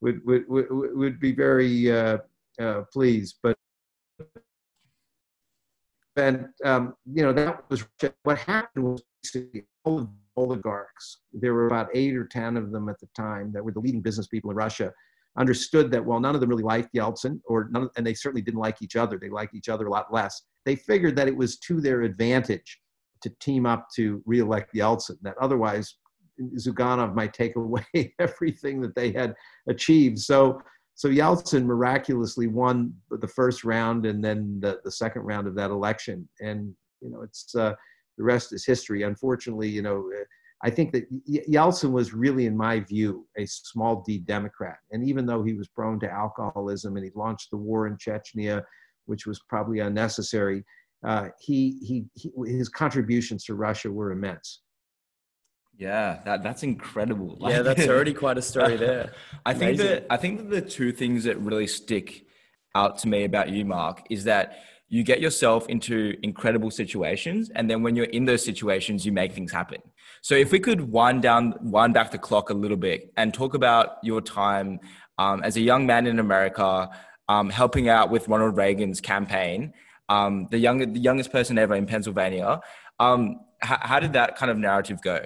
would, 0.00 0.20
would, 0.26 0.48
would, 0.48 0.96
would 0.96 1.20
be 1.20 1.32
very 1.32 2.18
pleased. 2.92 3.36
But 3.42 3.56
and 6.20 6.48
um, 6.64 6.94
you 7.12 7.22
know 7.22 7.32
that 7.32 7.64
was 7.68 7.84
what 8.22 8.38
happened 8.38 8.84
was 8.84 9.02
all 9.84 9.98
of 9.98 10.06
the 10.06 10.12
oligarchs. 10.36 11.18
There 11.32 11.54
were 11.54 11.66
about 11.66 11.88
eight 11.94 12.16
or 12.16 12.24
ten 12.26 12.56
of 12.56 12.70
them 12.70 12.88
at 12.88 13.00
the 13.00 13.08
time 13.16 13.52
that 13.52 13.64
were 13.64 13.72
the 13.72 13.80
leading 13.80 14.02
business 14.02 14.26
people 14.26 14.50
in 14.50 14.56
Russia. 14.56 14.92
Understood 15.38 15.90
that 15.92 16.04
while 16.04 16.20
none 16.20 16.34
of 16.34 16.40
them 16.40 16.50
really 16.50 16.62
liked 16.62 16.94
Yeltsin, 16.94 17.40
or 17.44 17.68
none, 17.70 17.84
of, 17.84 17.90
and 17.96 18.06
they 18.06 18.14
certainly 18.14 18.42
didn't 18.42 18.60
like 18.60 18.82
each 18.82 18.96
other. 18.96 19.18
They 19.18 19.28
liked 19.28 19.54
each 19.54 19.68
other 19.68 19.86
a 19.86 19.90
lot 19.90 20.12
less. 20.12 20.42
They 20.64 20.76
figured 20.76 21.16
that 21.16 21.28
it 21.28 21.36
was 21.36 21.58
to 21.60 21.80
their 21.80 22.02
advantage 22.02 22.80
to 23.22 23.30
team 23.40 23.66
up 23.66 23.88
to 23.96 24.22
reelect 24.26 24.74
Yeltsin. 24.74 25.16
That 25.22 25.36
otherwise, 25.40 25.96
Zyuganov 26.56 27.14
might 27.14 27.32
take 27.32 27.56
away 27.56 27.84
everything 28.18 28.80
that 28.80 28.94
they 28.94 29.12
had 29.12 29.34
achieved. 29.68 30.18
So 30.18 30.60
so 31.00 31.08
Yeltsin 31.08 31.64
miraculously 31.64 32.46
won 32.46 32.92
the 33.08 33.26
first 33.26 33.64
round 33.64 34.04
and 34.04 34.22
then 34.22 34.58
the, 34.60 34.80
the 34.84 34.90
second 34.90 35.22
round 35.22 35.46
of 35.46 35.54
that 35.54 35.70
election. 35.70 36.28
And, 36.42 36.74
you 37.00 37.08
know, 37.08 37.22
it's 37.22 37.54
uh, 37.54 37.72
the 38.18 38.24
rest 38.24 38.52
is 38.52 38.66
history. 38.66 39.02
Unfortunately, 39.02 39.66
you 39.66 39.80
know, 39.80 40.10
I 40.62 40.68
think 40.68 40.92
that 40.92 41.06
Yeltsin 41.26 41.90
was 41.90 42.12
really, 42.12 42.44
in 42.44 42.54
my 42.54 42.80
view, 42.80 43.26
a 43.38 43.46
small 43.46 44.04
d 44.06 44.18
Democrat. 44.18 44.76
And 44.90 45.02
even 45.08 45.24
though 45.24 45.42
he 45.42 45.54
was 45.54 45.68
prone 45.68 45.98
to 46.00 46.10
alcoholism 46.10 46.96
and 46.96 47.04
he 47.06 47.12
launched 47.14 47.50
the 47.50 47.56
war 47.56 47.86
in 47.86 47.96
Chechnya, 47.96 48.62
which 49.06 49.26
was 49.26 49.40
probably 49.48 49.78
unnecessary, 49.78 50.66
uh, 51.02 51.28
he, 51.40 51.78
he, 51.80 52.04
he, 52.12 52.30
his 52.44 52.68
contributions 52.68 53.44
to 53.44 53.54
Russia 53.54 53.90
were 53.90 54.12
immense. 54.12 54.60
Yeah, 55.80 56.18
that 56.26 56.42
that's 56.42 56.62
incredible. 56.62 57.38
Like, 57.40 57.54
yeah, 57.54 57.62
that's 57.62 57.88
already 57.88 58.12
quite 58.12 58.36
a 58.36 58.42
story 58.42 58.76
there. 58.86 59.14
I 59.46 59.54
think 59.54 59.78
that 59.78 60.06
I 60.10 60.18
think 60.18 60.38
that 60.38 60.50
the 60.50 60.60
two 60.60 60.92
things 60.92 61.24
that 61.24 61.38
really 61.38 61.66
stick 61.66 62.26
out 62.74 62.98
to 62.98 63.08
me 63.08 63.24
about 63.24 63.48
you, 63.48 63.64
Mark, 63.64 64.02
is 64.10 64.24
that 64.24 64.58
you 64.90 65.02
get 65.02 65.22
yourself 65.22 65.66
into 65.70 66.18
incredible 66.22 66.70
situations, 66.70 67.50
and 67.54 67.70
then 67.70 67.82
when 67.82 67.96
you're 67.96 68.12
in 68.18 68.26
those 68.26 68.44
situations, 68.44 69.06
you 69.06 69.12
make 69.12 69.32
things 69.32 69.52
happen. 69.52 69.80
So 70.20 70.34
if 70.34 70.52
we 70.52 70.60
could 70.60 70.82
wind 70.82 71.22
down, 71.22 71.54
wind 71.62 71.94
back 71.94 72.10
the 72.10 72.18
clock 72.18 72.50
a 72.50 72.54
little 72.54 72.76
bit, 72.76 73.10
and 73.16 73.32
talk 73.32 73.54
about 73.54 73.96
your 74.02 74.20
time 74.20 74.80
um, 75.16 75.42
as 75.42 75.56
a 75.56 75.62
young 75.62 75.86
man 75.86 76.06
in 76.06 76.18
America, 76.18 76.90
um, 77.30 77.48
helping 77.48 77.88
out 77.88 78.10
with 78.10 78.28
Ronald 78.28 78.58
Reagan's 78.58 79.00
campaign, 79.00 79.72
um, 80.10 80.46
the 80.50 80.58
young, 80.58 80.92
the 80.92 81.00
youngest 81.00 81.32
person 81.32 81.56
ever 81.56 81.74
in 81.74 81.86
Pennsylvania. 81.86 82.60
Um, 82.98 83.40
how, 83.62 83.78
how 83.80 84.00
did 84.00 84.12
that 84.12 84.36
kind 84.36 84.50
of 84.50 84.58
narrative 84.58 85.00
go? 85.00 85.24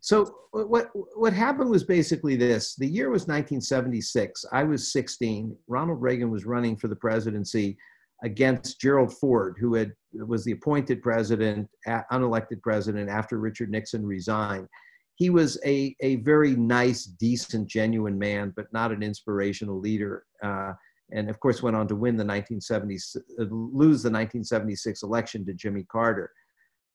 So 0.00 0.32
what 0.52 0.90
what 1.16 1.32
happened 1.32 1.70
was 1.70 1.84
basically 1.84 2.36
this: 2.36 2.74
the 2.76 2.86
year 2.86 3.10
was 3.10 3.22
1976. 3.22 4.44
I 4.52 4.64
was 4.64 4.92
16. 4.92 5.56
Ronald 5.66 6.00
Reagan 6.00 6.30
was 6.30 6.46
running 6.46 6.76
for 6.76 6.88
the 6.88 6.96
presidency 6.96 7.76
against 8.22 8.80
Gerald 8.80 9.16
Ford, 9.18 9.56
who 9.60 9.74
had 9.74 9.92
was 10.12 10.44
the 10.44 10.52
appointed 10.52 11.02
president, 11.02 11.68
unelected 12.12 12.62
president 12.62 13.08
after 13.08 13.38
Richard 13.38 13.70
Nixon 13.70 14.04
resigned. 14.04 14.68
He 15.16 15.30
was 15.30 15.58
a 15.64 15.94
a 16.00 16.16
very 16.16 16.54
nice, 16.54 17.04
decent, 17.04 17.68
genuine 17.68 18.18
man, 18.18 18.52
but 18.54 18.72
not 18.72 18.92
an 18.92 19.02
inspirational 19.02 19.80
leader. 19.80 20.24
Uh, 20.42 20.72
and 21.10 21.30
of 21.30 21.40
course, 21.40 21.62
went 21.62 21.74
on 21.74 21.88
to 21.88 21.96
win 21.96 22.16
the 22.16 22.24
1970s, 22.24 23.16
lose 23.38 24.02
the 24.02 24.10
1976 24.10 25.02
election 25.02 25.44
to 25.46 25.54
Jimmy 25.54 25.84
Carter. 25.90 26.30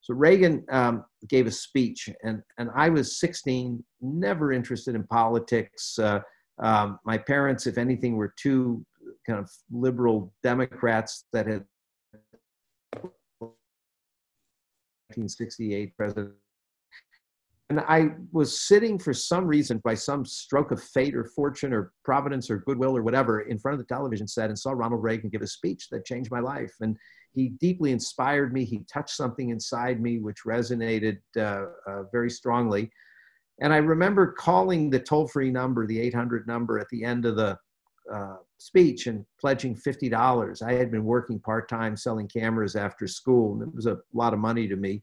So 0.04 0.12
Reagan 0.12 0.64
um, 0.70 1.02
gave 1.28 1.46
a 1.46 1.50
speech, 1.50 2.10
and, 2.22 2.42
and 2.58 2.68
I 2.76 2.90
was 2.90 3.18
16, 3.18 3.82
never 4.02 4.52
interested 4.52 4.94
in 4.94 5.04
politics. 5.04 5.98
Uh, 5.98 6.20
um, 6.62 6.98
my 7.06 7.16
parents, 7.16 7.66
if 7.66 7.78
anything, 7.78 8.14
were 8.18 8.34
two 8.38 8.84
kind 9.26 9.38
of 9.38 9.50
liberal 9.72 10.30
Democrats 10.42 11.24
that 11.32 11.46
had 11.46 11.64
1968 15.08 15.96
president 15.96 16.34
and 17.70 17.80
I 17.80 18.10
was 18.32 18.60
sitting 18.60 18.98
for 18.98 19.14
some 19.14 19.46
reason, 19.46 19.78
by 19.78 19.94
some 19.94 20.26
stroke 20.26 20.70
of 20.70 20.82
fate 20.82 21.14
or 21.14 21.24
fortune 21.24 21.72
or 21.72 21.92
providence 22.04 22.50
or 22.50 22.58
goodwill 22.58 22.96
or 22.96 23.02
whatever, 23.02 23.40
in 23.40 23.58
front 23.58 23.74
of 23.74 23.78
the 23.78 23.94
television 23.94 24.28
set 24.28 24.50
and 24.50 24.58
saw 24.58 24.72
Ronald 24.72 25.02
Reagan 25.02 25.30
give 25.30 25.40
a 25.40 25.46
speech 25.46 25.88
that 25.90 26.04
changed 26.04 26.30
my 26.30 26.40
life. 26.40 26.74
And 26.80 26.96
he 27.32 27.48
deeply 27.48 27.90
inspired 27.90 28.52
me. 28.52 28.64
He 28.64 28.84
touched 28.92 29.16
something 29.16 29.48
inside 29.48 30.00
me 30.00 30.18
which 30.18 30.44
resonated 30.46 31.18
uh, 31.38 31.66
uh, 31.86 32.02
very 32.12 32.28
strongly. 32.28 32.90
And 33.60 33.72
I 33.72 33.78
remember 33.78 34.32
calling 34.32 34.90
the 34.90 35.00
toll 35.00 35.26
free 35.26 35.50
number, 35.50 35.86
the 35.86 36.00
800 36.00 36.46
number, 36.46 36.78
at 36.78 36.88
the 36.90 37.02
end 37.02 37.24
of 37.24 37.36
the 37.36 37.56
uh, 38.12 38.36
speech 38.58 39.06
and 39.06 39.24
pledging 39.40 39.74
$50. 39.74 40.62
I 40.62 40.72
had 40.72 40.90
been 40.90 41.04
working 41.04 41.40
part 41.40 41.68
time 41.68 41.96
selling 41.96 42.28
cameras 42.28 42.76
after 42.76 43.06
school, 43.06 43.54
and 43.54 43.62
it 43.62 43.74
was 43.74 43.86
a 43.86 43.98
lot 44.12 44.34
of 44.34 44.38
money 44.38 44.68
to 44.68 44.76
me. 44.76 45.02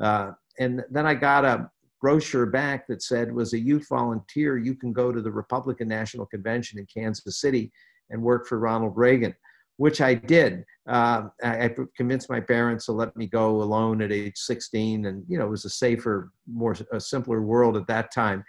Uh, 0.00 0.32
and 0.58 0.82
then 0.90 1.06
I 1.06 1.14
got 1.14 1.44
a 1.44 1.70
brochure 2.00 2.46
back 2.46 2.86
that 2.86 3.02
said 3.02 3.32
was 3.32 3.52
a 3.52 3.58
youth 3.58 3.86
volunteer 3.88 4.58
you 4.58 4.74
can 4.74 4.92
go 4.92 5.12
to 5.12 5.20
the 5.20 5.30
republican 5.30 5.88
national 5.88 6.26
convention 6.26 6.78
in 6.78 6.86
kansas 6.86 7.40
city 7.40 7.70
and 8.10 8.22
work 8.22 8.46
for 8.46 8.58
ronald 8.58 8.96
reagan 8.96 9.34
which 9.80 10.02
i 10.02 10.12
did. 10.12 10.62
Uh, 10.86 11.28
I, 11.42 11.64
I, 11.64 11.74
convinced 11.96 12.28
my 12.28 12.40
parents 12.40 12.84
to 12.84 12.92
let 12.92 13.16
me 13.16 13.26
go 13.26 13.62
alone 13.62 14.02
at 14.02 14.12
age 14.12 14.36
16 14.36 15.06
and 15.06 15.24
you 15.26 15.38
know 15.38 15.46
it 15.46 15.50
was 15.50 15.64
a 15.64 15.70
safer 15.70 16.32
more 16.52 16.76
a 16.92 17.00
simpler 17.00 17.40
world 17.40 17.78
at 17.78 17.86
that 17.86 18.12
time. 18.12 18.44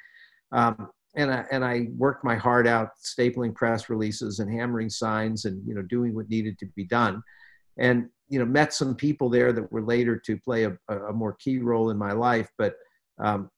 Um, 0.51 0.89
and 1.15 1.31
I, 1.31 1.45
and 1.51 1.63
I 1.63 1.87
worked 1.97 2.25
my 2.25 2.35
heart 2.35 2.67
out 2.67 2.89
stapling 3.01 3.55
press 3.55 3.89
releases 3.89 4.39
and 4.39 4.51
hammering 4.51 4.89
signs 4.89 5.45
and 5.45 5.65
you 5.65 5.73
know 5.73 5.83
doing 5.83 6.13
what 6.15 6.29
needed 6.29 6.57
to 6.59 6.65
be 6.75 6.83
done. 6.83 7.23
And 7.77 8.09
you 8.27 8.39
know 8.39 8.45
met 8.45 8.73
some 8.73 8.93
people 8.93 9.29
there 9.29 9.53
that 9.53 9.71
were 9.71 9.83
later 9.83 10.17
to 10.17 10.37
play 10.37 10.63
a, 10.65 10.77
a 10.89 11.13
more 11.13 11.33
key 11.33 11.59
role 11.59 11.91
in 11.91 11.97
my 11.97 12.11
life 12.13 12.49
but 12.57 12.75
um, 13.21 13.49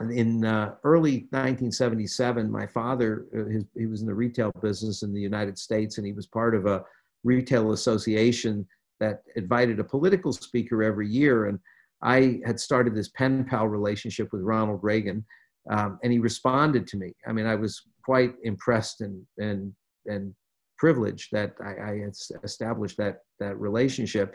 in 0.00 0.44
uh, 0.44 0.74
early 0.82 1.28
1977, 1.30 2.50
my 2.50 2.66
father, 2.66 3.26
uh, 3.36 3.44
his, 3.44 3.64
he 3.76 3.86
was 3.86 4.00
in 4.00 4.06
the 4.06 4.14
retail 4.14 4.52
business 4.60 5.02
in 5.02 5.12
the 5.12 5.20
United 5.20 5.58
States, 5.58 5.98
and 5.98 6.06
he 6.06 6.12
was 6.12 6.26
part 6.26 6.54
of 6.54 6.66
a 6.66 6.84
retail 7.22 7.72
association 7.72 8.66
that 9.00 9.22
invited 9.36 9.78
a 9.80 9.84
political 9.84 10.32
speaker 10.32 10.82
every 10.82 11.08
year. 11.08 11.46
And 11.46 11.58
I 12.02 12.40
had 12.44 12.58
started 12.58 12.94
this 12.94 13.08
pen 13.08 13.44
pal 13.44 13.68
relationship 13.68 14.32
with 14.32 14.42
Ronald 14.42 14.80
Reagan, 14.82 15.24
um, 15.70 15.98
and 16.02 16.12
he 16.12 16.18
responded 16.18 16.86
to 16.88 16.96
me. 16.96 17.12
I 17.26 17.32
mean, 17.32 17.46
I 17.46 17.54
was 17.54 17.82
quite 18.04 18.34
impressed 18.42 19.00
and 19.00 19.24
and 19.38 19.72
and 20.06 20.34
privileged 20.76 21.28
that 21.32 21.54
I, 21.64 21.92
I 21.92 22.00
established 22.42 22.98
that 22.98 23.20
that 23.38 23.58
relationship. 23.58 24.34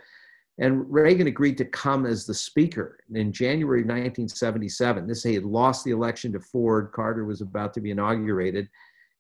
And 0.59 0.91
Reagan 0.91 1.27
agreed 1.27 1.57
to 1.59 1.65
come 1.65 2.05
as 2.05 2.25
the 2.25 2.33
speaker 2.33 2.99
in 3.13 3.31
January 3.31 3.81
1977. 3.81 5.07
This 5.07 5.23
he 5.23 5.33
had 5.33 5.45
lost 5.45 5.85
the 5.85 5.91
election 5.91 6.33
to 6.33 6.39
Ford. 6.39 6.91
Carter 6.93 7.23
was 7.23 7.41
about 7.41 7.73
to 7.75 7.81
be 7.81 7.91
inaugurated, 7.91 8.67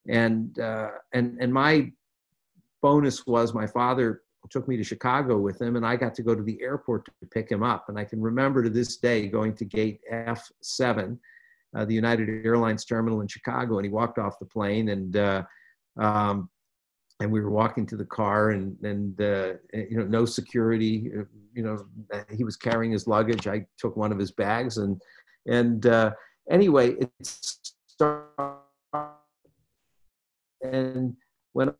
and 0.07 0.59
uh, 0.59 0.89
and 1.13 1.37
and 1.39 1.53
my 1.53 1.91
bonus 2.81 3.25
was 3.25 3.53
my 3.53 3.67
father 3.67 4.21
took 4.49 4.67
me 4.67 4.77
to 4.77 4.83
Chicago 4.83 5.37
with 5.37 5.61
him, 5.61 5.75
and 5.75 5.85
I 5.85 5.95
got 5.95 6.15
to 6.15 6.23
go 6.23 6.33
to 6.33 6.41
the 6.41 6.59
airport 6.61 7.05
to 7.05 7.11
pick 7.27 7.51
him 7.51 7.61
up. 7.61 7.87
And 7.87 7.99
I 7.99 8.03
can 8.03 8.21
remember 8.21 8.63
to 8.63 8.69
this 8.69 8.97
day 8.97 9.27
going 9.27 9.53
to 9.55 9.65
gate 9.65 9.99
F7, 10.11 11.17
uh, 11.75 11.85
the 11.85 11.93
United 11.93 12.45
Airlines 12.45 12.83
terminal 12.83 13.21
in 13.21 13.27
Chicago, 13.27 13.77
and 13.77 13.85
he 13.85 13.91
walked 13.91 14.19
off 14.19 14.39
the 14.39 14.45
plane 14.45 14.89
and. 14.89 15.15
Uh, 15.15 15.43
um, 15.99 16.49
and 17.19 17.31
we 17.31 17.41
were 17.41 17.49
walking 17.49 17.85
to 17.85 17.97
the 17.97 18.05
car 18.05 18.51
and 18.51 18.77
and 18.83 19.19
uh, 19.21 19.53
you 19.73 19.97
know 19.97 20.05
no 20.05 20.25
security 20.25 21.11
uh, 21.17 21.23
you 21.53 21.63
know 21.63 21.85
he 22.29 22.43
was 22.43 22.55
carrying 22.55 22.91
his 22.91 23.07
luggage. 23.07 23.47
I 23.47 23.65
took 23.77 23.97
one 23.97 24.11
of 24.11 24.19
his 24.19 24.31
bags 24.31 24.77
and 24.77 25.01
and 25.47 25.85
uh, 25.85 26.11
anyway 26.49 26.91
it 26.91 27.09
started 27.21 28.25
and 30.61 31.15
when 31.53 31.69
I 31.69 31.73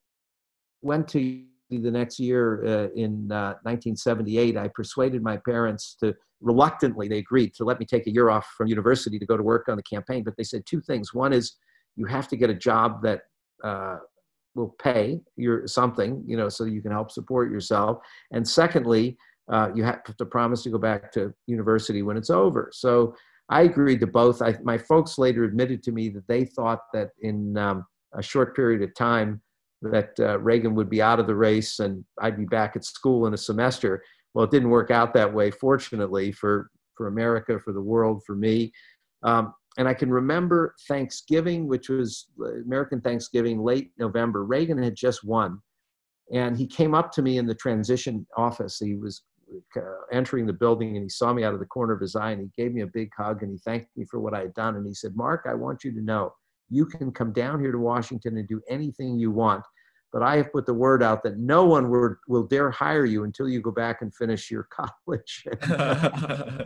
went 0.81 1.07
to 1.09 1.43
the 1.69 1.91
next 1.91 2.19
year 2.19 2.65
uh, 2.65 2.87
in 2.95 3.27
1978 3.27 4.57
uh, 4.57 4.61
i 4.61 4.67
persuaded 4.69 5.21
my 5.21 5.37
parents 5.37 5.95
to 5.99 6.15
reluctantly 6.41 7.07
they 7.07 7.19
agreed 7.19 7.53
to 7.53 7.63
let 7.63 7.79
me 7.79 7.85
take 7.85 8.07
a 8.07 8.09
year 8.09 8.31
off 8.31 8.47
from 8.57 8.65
university 8.67 9.19
to 9.19 9.25
go 9.25 9.37
to 9.37 9.43
work 9.43 9.69
on 9.69 9.75
the 9.75 9.83
campaign 9.83 10.23
but 10.23 10.35
they 10.37 10.43
said 10.43 10.65
two 10.65 10.81
things. 10.81 11.13
One 11.13 11.33
is 11.33 11.57
you 11.95 12.05
have 12.05 12.27
to 12.29 12.37
get 12.37 12.49
a 12.49 12.53
job 12.53 13.03
that 13.03 13.21
uh, 13.63 13.97
will 14.59 14.75
pay 14.81 15.21
your 15.37 15.65
something, 15.67 16.23
you 16.27 16.37
know, 16.37 16.49
so 16.49 16.65
you 16.65 16.81
can 16.81 16.91
help 16.91 17.09
support 17.11 17.49
yourself. 17.49 17.99
And 18.31 18.47
secondly, 18.47 19.17
uh, 19.51 19.69
you 19.73 19.83
have 19.83 20.03
to 20.03 20.25
promise 20.25 20.61
to 20.63 20.69
go 20.69 20.77
back 20.77 21.11
to 21.13 21.33
university 21.47 22.01
when 22.03 22.17
it's 22.17 22.29
over. 22.29 22.69
So 22.73 23.15
I 23.49 23.63
agreed 23.63 24.01
to 24.01 24.07
both. 24.07 24.41
I, 24.41 24.57
my 24.63 24.77
folks 24.77 25.17
later 25.17 25.43
admitted 25.43 25.81
to 25.83 25.91
me 25.91 26.09
that 26.09 26.27
they 26.27 26.45
thought 26.45 26.81
that 26.93 27.09
in 27.21 27.57
um, 27.57 27.85
a 28.13 28.21
short 28.21 28.55
period 28.55 28.83
of 28.83 28.93
time 28.93 29.41
that 29.81 30.11
uh, 30.19 30.37
Reagan 30.39 30.75
would 30.75 30.89
be 30.89 31.01
out 31.01 31.19
of 31.19 31.25
the 31.25 31.35
race 31.35 31.79
and 31.79 32.03
I'd 32.21 32.37
be 32.37 32.45
back 32.45 32.75
at 32.75 32.83
school 32.83 33.25
in 33.27 33.33
a 33.33 33.37
semester. 33.37 34.03
Well, 34.33 34.45
it 34.45 34.51
didn't 34.51 34.69
work 34.69 34.91
out 34.91 35.13
that 35.13 35.33
way, 35.33 35.51
fortunately, 35.51 36.31
for, 36.31 36.69
for 36.95 37.07
America, 37.07 37.59
for 37.59 37.73
the 37.73 37.81
world, 37.81 38.21
for 38.27 38.35
me. 38.35 38.71
Um, 39.23 39.53
and 39.77 39.87
I 39.87 39.93
can 39.93 40.11
remember 40.11 40.75
Thanksgiving, 40.87 41.67
which 41.67 41.89
was 41.89 42.27
American 42.65 43.01
Thanksgiving, 43.01 43.61
late 43.61 43.91
November. 43.97 44.43
Reagan 44.43 44.81
had 44.81 44.95
just 44.95 45.23
won. 45.23 45.61
And 46.33 46.57
he 46.57 46.67
came 46.67 46.93
up 46.93 47.11
to 47.13 47.21
me 47.21 47.37
in 47.37 47.45
the 47.45 47.55
transition 47.55 48.25
office. 48.35 48.77
He 48.79 48.95
was 48.95 49.23
uh, 49.75 49.81
entering 50.11 50.45
the 50.45 50.53
building 50.53 50.95
and 50.95 51.03
he 51.03 51.09
saw 51.09 51.33
me 51.33 51.43
out 51.43 51.53
of 51.53 51.59
the 51.59 51.65
corner 51.65 51.93
of 51.93 52.01
his 52.01 52.15
eye 52.15 52.31
and 52.31 52.41
he 52.41 52.61
gave 52.61 52.73
me 52.73 52.81
a 52.81 52.87
big 52.87 53.09
hug 53.17 53.41
and 53.41 53.51
he 53.51 53.57
thanked 53.59 53.89
me 53.95 54.05
for 54.05 54.19
what 54.19 54.33
I 54.33 54.41
had 54.41 54.53
done. 54.53 54.75
And 54.75 54.85
he 54.85 54.93
said, 54.93 55.15
Mark, 55.15 55.45
I 55.49 55.53
want 55.53 55.83
you 55.83 55.91
to 55.91 56.01
know 56.01 56.33
you 56.69 56.85
can 56.85 57.11
come 57.11 57.33
down 57.33 57.59
here 57.59 57.71
to 57.71 57.79
Washington 57.79 58.37
and 58.37 58.47
do 58.47 58.61
anything 58.69 59.17
you 59.17 59.31
want 59.31 59.63
but 60.11 60.23
I 60.23 60.37
have 60.37 60.51
put 60.51 60.65
the 60.65 60.73
word 60.73 61.03
out 61.03 61.23
that 61.23 61.37
no 61.37 61.65
one 61.65 61.89
will, 61.89 62.15
will 62.27 62.43
dare 62.43 62.71
hire 62.71 63.05
you 63.05 63.23
until 63.23 63.47
you 63.47 63.61
go 63.61 63.71
back 63.71 64.01
and 64.01 64.13
finish 64.13 64.49
your 64.49 64.67
college. 64.71 65.45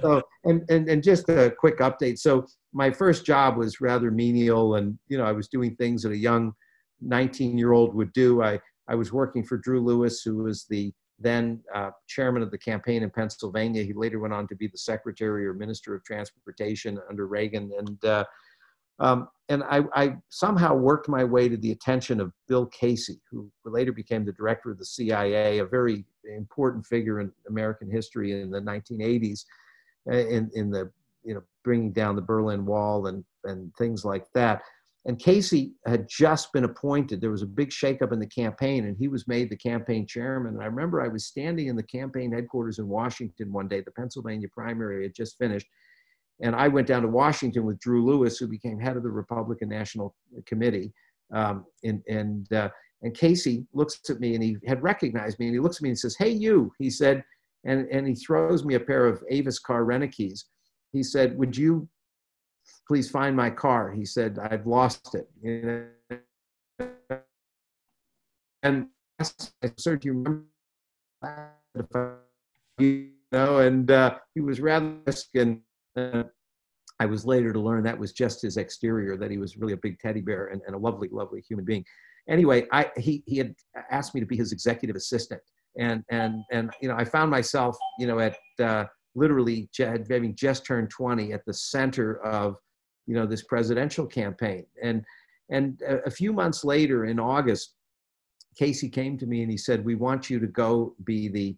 so, 0.01 0.21
and, 0.45 0.63
and, 0.69 0.89
and 0.89 1.03
just 1.03 1.27
a 1.29 1.53
quick 1.57 1.79
update. 1.79 2.19
So 2.19 2.45
my 2.73 2.89
first 2.89 3.25
job 3.25 3.57
was 3.57 3.81
rather 3.81 4.11
menial 4.11 4.75
and, 4.75 4.97
you 5.07 5.17
know, 5.17 5.25
I 5.25 5.33
was 5.33 5.47
doing 5.47 5.75
things 5.75 6.03
that 6.03 6.11
a 6.11 6.17
young 6.17 6.53
19 7.01 7.57
year 7.57 7.73
old 7.73 7.93
would 7.93 8.13
do. 8.13 8.41
I, 8.41 8.59
I 8.87 8.95
was 8.95 9.11
working 9.11 9.43
for 9.43 9.57
Drew 9.57 9.83
Lewis, 9.83 10.21
who 10.21 10.37
was 10.37 10.65
the 10.69 10.93
then 11.19 11.61
uh, 11.73 11.91
chairman 12.07 12.41
of 12.41 12.51
the 12.51 12.57
campaign 12.57 13.03
in 13.03 13.09
Pennsylvania. 13.09 13.83
He 13.83 13.93
later 13.93 14.19
went 14.19 14.33
on 14.33 14.47
to 14.47 14.55
be 14.55 14.67
the 14.67 14.77
secretary 14.77 15.45
or 15.45 15.53
minister 15.53 15.95
of 15.95 16.03
transportation 16.03 16.99
under 17.09 17.27
Reagan. 17.27 17.71
And, 17.77 18.03
uh, 18.05 18.25
um, 18.99 19.27
and 19.49 19.63
I, 19.63 19.81
I, 19.93 20.15
somehow 20.29 20.75
worked 20.75 21.09
my 21.09 21.23
way 21.23 21.49
to 21.49 21.57
the 21.57 21.71
attention 21.71 22.19
of 22.21 22.31
Bill 22.47 22.65
Casey, 22.67 23.19
who 23.29 23.51
later 23.65 23.91
became 23.91 24.25
the 24.25 24.31
director 24.31 24.71
of 24.71 24.77
the 24.77 24.85
CIA, 24.85 25.59
a 25.59 25.65
very 25.65 26.05
important 26.35 26.85
figure 26.85 27.19
in 27.19 27.31
American 27.49 27.91
history 27.91 28.41
in 28.41 28.49
the 28.49 28.61
1980s, 28.61 29.43
uh, 30.11 30.15
in, 30.15 30.49
in 30.53 30.71
the 30.71 30.91
you 31.23 31.33
know 31.33 31.43
bringing 31.63 31.91
down 31.91 32.15
the 32.15 32.21
Berlin 32.21 32.65
Wall 32.65 33.07
and 33.07 33.23
and 33.43 33.73
things 33.75 34.05
like 34.05 34.25
that. 34.33 34.61
And 35.05 35.19
Casey 35.19 35.73
had 35.85 36.07
just 36.07 36.53
been 36.53 36.63
appointed. 36.63 37.19
There 37.19 37.31
was 37.31 37.41
a 37.41 37.47
big 37.47 37.71
shakeup 37.71 38.13
in 38.13 38.19
the 38.19 38.27
campaign, 38.27 38.85
and 38.85 38.95
he 38.97 39.09
was 39.09 39.27
made 39.27 39.49
the 39.49 39.57
campaign 39.57 40.07
chairman. 40.07 40.53
And 40.53 40.63
I 40.63 40.67
remember 40.67 41.01
I 41.01 41.09
was 41.09 41.25
standing 41.25 41.67
in 41.67 41.75
the 41.75 41.83
campaign 41.83 42.31
headquarters 42.31 42.79
in 42.79 42.87
Washington 42.87 43.51
one 43.51 43.67
day. 43.67 43.81
The 43.81 43.91
Pennsylvania 43.91 44.47
primary 44.47 45.03
had 45.03 45.13
just 45.13 45.37
finished, 45.37 45.67
and 46.43 46.55
I 46.55 46.67
went 46.67 46.87
down 46.87 47.01
to 47.03 47.07
Washington 47.07 47.65
with 47.65 47.79
Drew 47.79 48.05
Lewis, 48.05 48.37
who 48.37 48.47
became 48.47 48.77
head 48.77 48.97
of 48.97 49.03
the 49.03 49.09
Republican 49.09 49.69
National 49.69 50.13
Committee. 50.45 50.93
Um, 51.33 51.65
and 51.83 52.03
and, 52.07 52.51
uh, 52.53 52.69
and 53.01 53.15
Casey 53.15 53.65
looks 53.73 54.01
at 54.09 54.19
me 54.19 54.35
and 54.35 54.43
he 54.43 54.57
had 54.67 54.83
recognized 54.83 55.39
me 55.39 55.47
and 55.47 55.55
he 55.55 55.61
looks 55.61 55.77
at 55.77 55.81
me 55.81 55.89
and 55.89 55.97
says, 55.99 56.15
Hey, 56.17 56.29
you, 56.29 56.71
he 56.77 56.89
said, 56.89 57.23
and, 57.65 57.87
and 57.89 58.05
he 58.05 58.13
throws 58.13 58.65
me 58.65 58.75
a 58.75 58.79
pair 58.79 59.07
of 59.07 59.23
Avis 59.29 59.57
car 59.57 59.85
rent-a-keys. 59.85 60.45
He 60.91 61.01
said, 61.01 61.37
Would 61.37 61.55
you 61.55 61.87
please 62.87 63.09
find 63.09 63.35
my 63.35 63.49
car? 63.49 63.91
He 63.91 64.05
said, 64.05 64.37
I've 64.39 64.67
lost 64.67 65.15
it. 65.15 65.29
And 68.63 68.87
I 69.19 69.23
said, 69.77 70.01
Do 70.01 70.07
you 70.07 70.43
remember? 71.73 72.19
You 72.79 73.11
know, 73.31 73.59
and 73.59 73.89
uh, 73.89 74.17
he 74.35 74.41
was 74.41 74.59
rather 74.59 74.97
and 75.35 75.61
uh, 75.95 76.23
I 76.99 77.05
was 77.05 77.25
later 77.25 77.51
to 77.51 77.59
learn 77.59 77.83
that 77.83 77.97
was 77.97 78.13
just 78.13 78.41
his 78.41 78.57
exterior, 78.57 79.17
that 79.17 79.31
he 79.31 79.37
was 79.37 79.57
really 79.57 79.73
a 79.73 79.77
big 79.77 79.99
teddy 79.99 80.21
bear 80.21 80.47
and, 80.47 80.61
and 80.65 80.75
a 80.75 80.77
lovely, 80.77 81.09
lovely 81.11 81.41
human 81.41 81.65
being. 81.65 81.83
Anyway, 82.29 82.65
I, 82.71 82.89
he, 82.97 83.23
he 83.25 83.37
had 83.37 83.53
asked 83.91 84.13
me 84.15 84.21
to 84.21 84.27
be 84.27 84.37
his 84.37 84.51
executive 84.51 84.95
assistant. 84.95 85.41
And, 85.77 86.03
and, 86.09 86.43
and 86.51 86.71
you 86.81 86.87
know, 86.87 86.95
I 86.95 87.03
found 87.03 87.31
myself, 87.31 87.75
you 87.99 88.07
know, 88.07 88.19
at 88.19 88.37
uh, 88.59 88.85
literally 89.15 89.69
having 89.77 90.35
just 90.35 90.65
turned 90.65 90.89
20 90.91 91.33
at 91.33 91.43
the 91.45 91.53
center 91.53 92.23
of, 92.23 92.57
you 93.07 93.15
know, 93.15 93.25
this 93.25 93.43
presidential 93.43 94.05
campaign. 94.05 94.65
And, 94.81 95.03
and 95.49 95.81
a, 96.05 96.11
few 96.11 96.31
months 96.31 96.63
later 96.63 97.05
in 97.05 97.19
August, 97.19 97.73
Casey 98.57 98.87
came 98.87 99.17
to 99.17 99.25
me 99.25 99.41
and 99.41 99.51
he 99.51 99.57
said, 99.57 99.83
we 99.83 99.95
want 99.95 100.29
you 100.29 100.39
to 100.39 100.47
go 100.47 100.95
be 101.03 101.27
the 101.27 101.57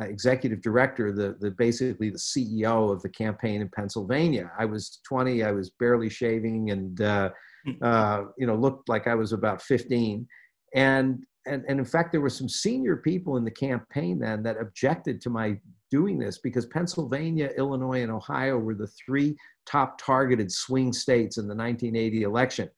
executive 0.00 0.60
director, 0.60 1.12
the, 1.12 1.36
the 1.40 1.50
basically 1.52 2.10
the 2.10 2.18
CEO 2.18 2.92
of 2.92 3.02
the 3.02 3.08
campaign 3.08 3.60
in 3.60 3.68
Pennsylvania. 3.68 4.50
I 4.58 4.64
was 4.64 5.00
20, 5.08 5.42
I 5.42 5.52
was 5.52 5.70
barely 5.70 6.10
shaving 6.10 6.70
and, 6.70 7.00
uh, 7.00 7.30
hmm. 7.64 7.72
uh, 7.82 8.22
you 8.38 8.46
know, 8.46 8.54
looked 8.54 8.88
like 8.88 9.06
I 9.06 9.14
was 9.14 9.32
about 9.32 9.62
15. 9.62 10.26
And, 10.74 11.24
and, 11.46 11.64
and 11.68 11.78
in 11.78 11.84
fact, 11.84 12.12
there 12.12 12.20
were 12.20 12.28
some 12.28 12.48
senior 12.48 12.96
people 12.96 13.36
in 13.36 13.44
the 13.44 13.50
campaign 13.50 14.18
then 14.18 14.42
that 14.42 14.60
objected 14.60 15.20
to 15.22 15.30
my 15.30 15.58
doing 15.90 16.18
this 16.18 16.38
because 16.38 16.66
Pennsylvania, 16.66 17.50
Illinois, 17.56 18.02
and 18.02 18.10
Ohio 18.10 18.58
were 18.58 18.74
the 18.74 18.88
three 19.06 19.36
top 19.66 19.98
targeted 19.98 20.50
swing 20.50 20.92
states 20.92 21.38
in 21.38 21.44
the 21.44 21.54
1980 21.54 22.22
election. 22.22 22.68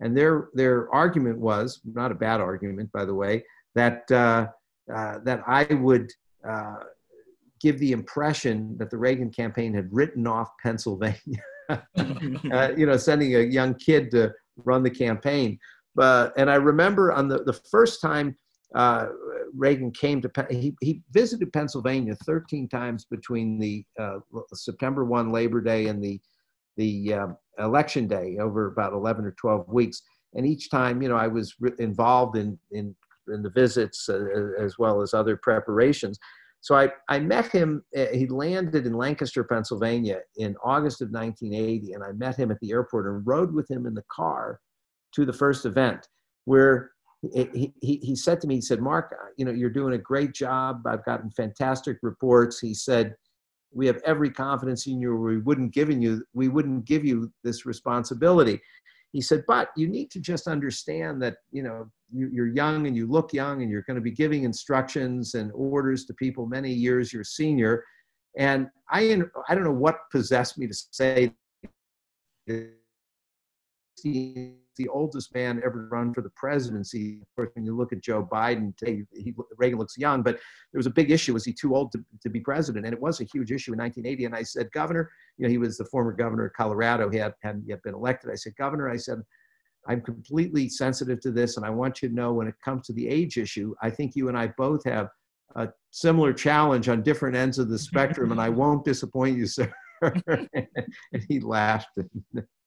And 0.00 0.16
their, 0.16 0.48
their 0.54 0.92
argument 0.94 1.38
was, 1.38 1.80
not 1.84 2.12
a 2.12 2.16
bad 2.16 2.40
argument, 2.40 2.90
by 2.92 3.04
the 3.04 3.14
way, 3.14 3.44
that, 3.74 4.10
uh, 4.10 4.46
uh, 4.92 5.18
that 5.24 5.42
I 5.46 5.64
would 5.74 6.10
uh, 6.48 6.76
give 7.60 7.78
the 7.78 7.92
impression 7.92 8.76
that 8.78 8.90
the 8.90 8.98
Reagan 8.98 9.30
campaign 9.30 9.72
had 9.72 9.88
written 9.92 10.26
off 10.26 10.50
Pennsylvania. 10.62 11.42
uh, 11.70 12.72
you 12.76 12.86
know, 12.86 12.96
sending 12.96 13.36
a 13.36 13.40
young 13.40 13.74
kid 13.74 14.10
to 14.10 14.32
run 14.56 14.82
the 14.82 14.90
campaign. 14.90 15.58
But 15.94 16.32
and 16.36 16.50
I 16.50 16.56
remember 16.56 17.12
on 17.12 17.28
the, 17.28 17.44
the 17.44 17.52
first 17.52 18.00
time 18.00 18.36
uh, 18.74 19.08
Reagan 19.54 19.90
came 19.90 20.22
to 20.22 20.30
he 20.50 20.74
he 20.80 21.02
visited 21.10 21.52
Pennsylvania 21.52 22.14
13 22.24 22.68
times 22.68 23.04
between 23.04 23.58
the 23.58 23.84
uh, 24.00 24.18
September 24.54 25.04
1 25.04 25.30
Labor 25.30 25.60
Day 25.60 25.88
and 25.88 26.02
the 26.02 26.20
the 26.76 27.14
uh, 27.14 27.26
election 27.58 28.08
day 28.08 28.38
over 28.40 28.66
about 28.66 28.94
11 28.94 29.26
or 29.26 29.32
12 29.32 29.68
weeks. 29.68 30.00
And 30.34 30.46
each 30.46 30.70
time, 30.70 31.02
you 31.02 31.10
know, 31.10 31.16
I 31.16 31.28
was 31.28 31.54
involved 31.78 32.36
in 32.36 32.58
in 32.70 32.94
in 33.28 33.42
the 33.42 33.50
visits 33.50 34.08
uh, 34.08 34.52
as 34.58 34.78
well 34.78 35.02
as 35.02 35.14
other 35.14 35.36
preparations. 35.36 36.18
So 36.60 36.76
I, 36.76 36.90
I 37.08 37.18
met 37.18 37.50
him, 37.50 37.84
uh, 37.96 38.06
he 38.12 38.28
landed 38.28 38.86
in 38.86 38.94
Lancaster, 38.94 39.42
Pennsylvania 39.42 40.20
in 40.36 40.54
August 40.64 41.02
of 41.02 41.10
1980, 41.10 41.92
and 41.92 42.04
I 42.04 42.12
met 42.12 42.36
him 42.36 42.52
at 42.52 42.60
the 42.60 42.70
airport 42.70 43.06
and 43.06 43.26
rode 43.26 43.52
with 43.52 43.68
him 43.68 43.84
in 43.84 43.94
the 43.94 44.04
car 44.12 44.60
to 45.14 45.26
the 45.26 45.32
first 45.32 45.66
event 45.66 46.06
where 46.44 46.92
he, 47.32 47.72
he, 47.80 47.96
he 48.02 48.16
said 48.16 48.40
to 48.40 48.46
me, 48.46 48.56
he 48.56 48.60
said, 48.60 48.80
Mark, 48.80 49.12
uh, 49.12 49.26
you 49.36 49.44
know, 49.44 49.52
you're 49.52 49.70
doing 49.70 49.94
a 49.94 49.98
great 49.98 50.34
job. 50.34 50.82
I've 50.86 51.04
gotten 51.04 51.30
fantastic 51.30 51.98
reports. 52.02 52.58
He 52.58 52.74
said, 52.74 53.16
we 53.72 53.86
have 53.86 54.00
every 54.04 54.30
confidence 54.30 54.86
in 54.86 55.00
you. 55.00 55.16
We 55.16 55.38
wouldn't 55.38 55.72
given 55.72 56.02
you, 56.02 56.24
we 56.34 56.48
wouldn't 56.48 56.84
give 56.84 57.04
you 57.04 57.32
this 57.42 57.64
responsibility. 57.64 58.60
He 59.12 59.20
said, 59.20 59.44
but 59.46 59.68
you 59.76 59.88
need 59.88 60.10
to 60.12 60.20
just 60.20 60.48
understand 60.48 61.22
that, 61.22 61.36
you 61.50 61.62
know, 61.62 61.90
you, 62.10 62.42
are 62.42 62.46
young 62.46 62.86
and 62.86 62.96
you 62.96 63.06
look 63.06 63.32
young 63.32 63.62
and 63.62 63.70
you're 63.70 63.82
going 63.82 63.96
to 63.96 64.02
be 64.02 64.10
giving 64.10 64.44
instructions 64.44 65.34
and 65.34 65.52
orders 65.54 66.06
to 66.06 66.14
people 66.14 66.46
many 66.46 66.72
years 66.72 67.12
your 67.12 67.24
senior. 67.24 67.84
And 68.38 68.68
I, 68.90 69.22
I 69.48 69.54
don't 69.54 69.64
know 69.64 69.70
what 69.70 70.10
possessed 70.10 70.56
me 70.58 70.66
to 70.66 70.74
say 70.74 71.34
the 74.76 74.88
oldest 74.88 75.34
man 75.34 75.60
ever 75.64 75.88
run 75.90 76.12
for 76.12 76.22
the 76.22 76.30
presidency. 76.30 77.20
Of 77.20 77.36
course, 77.36 77.50
when 77.54 77.64
you 77.64 77.76
look 77.76 77.92
at 77.92 78.02
Joe 78.02 78.28
Biden 78.30 78.76
today, 78.76 79.02
he, 79.12 79.34
Reagan 79.56 79.78
looks 79.78 79.98
young, 79.98 80.22
but 80.22 80.34
there 80.72 80.78
was 80.78 80.86
a 80.86 80.90
big 80.90 81.10
issue. 81.10 81.34
Was 81.34 81.44
he 81.44 81.52
too 81.52 81.74
old 81.74 81.92
to, 81.92 82.04
to 82.22 82.28
be 82.28 82.40
president? 82.40 82.86
And 82.86 82.94
it 82.94 83.00
was 83.00 83.20
a 83.20 83.24
huge 83.24 83.52
issue 83.52 83.72
in 83.72 83.78
1980. 83.78 84.24
And 84.26 84.34
I 84.34 84.42
said, 84.42 84.70
Governor, 84.72 85.10
you 85.36 85.44
know, 85.44 85.50
he 85.50 85.58
was 85.58 85.76
the 85.76 85.84
former 85.86 86.12
governor 86.12 86.46
of 86.46 86.52
Colorado. 86.54 87.10
He 87.10 87.18
had, 87.18 87.34
hadn't 87.42 87.66
yet 87.66 87.82
been 87.82 87.94
elected. 87.94 88.30
I 88.30 88.36
said, 88.36 88.54
Governor, 88.56 88.90
I 88.90 88.96
said, 88.96 89.22
I'm 89.86 90.00
completely 90.00 90.68
sensitive 90.68 91.20
to 91.20 91.30
this, 91.30 91.56
and 91.56 91.66
I 91.66 91.70
want 91.70 92.02
you 92.02 92.08
to 92.08 92.14
know 92.14 92.32
when 92.32 92.46
it 92.46 92.54
comes 92.64 92.86
to 92.86 92.92
the 92.92 93.08
age 93.08 93.36
issue, 93.36 93.74
I 93.82 93.90
think 93.90 94.14
you 94.14 94.28
and 94.28 94.38
I 94.38 94.48
both 94.56 94.84
have 94.84 95.08
a 95.56 95.68
similar 95.90 96.32
challenge 96.32 96.88
on 96.88 97.02
different 97.02 97.36
ends 97.36 97.58
of 97.58 97.68
the 97.68 97.78
spectrum, 97.78 98.30
and 98.32 98.40
I 98.40 98.48
won't 98.60 98.84
disappoint 98.84 99.36
you, 99.36 99.46
sir. 99.46 99.72
and 100.02 100.48
he 101.28 101.40
laughed. 101.40 101.88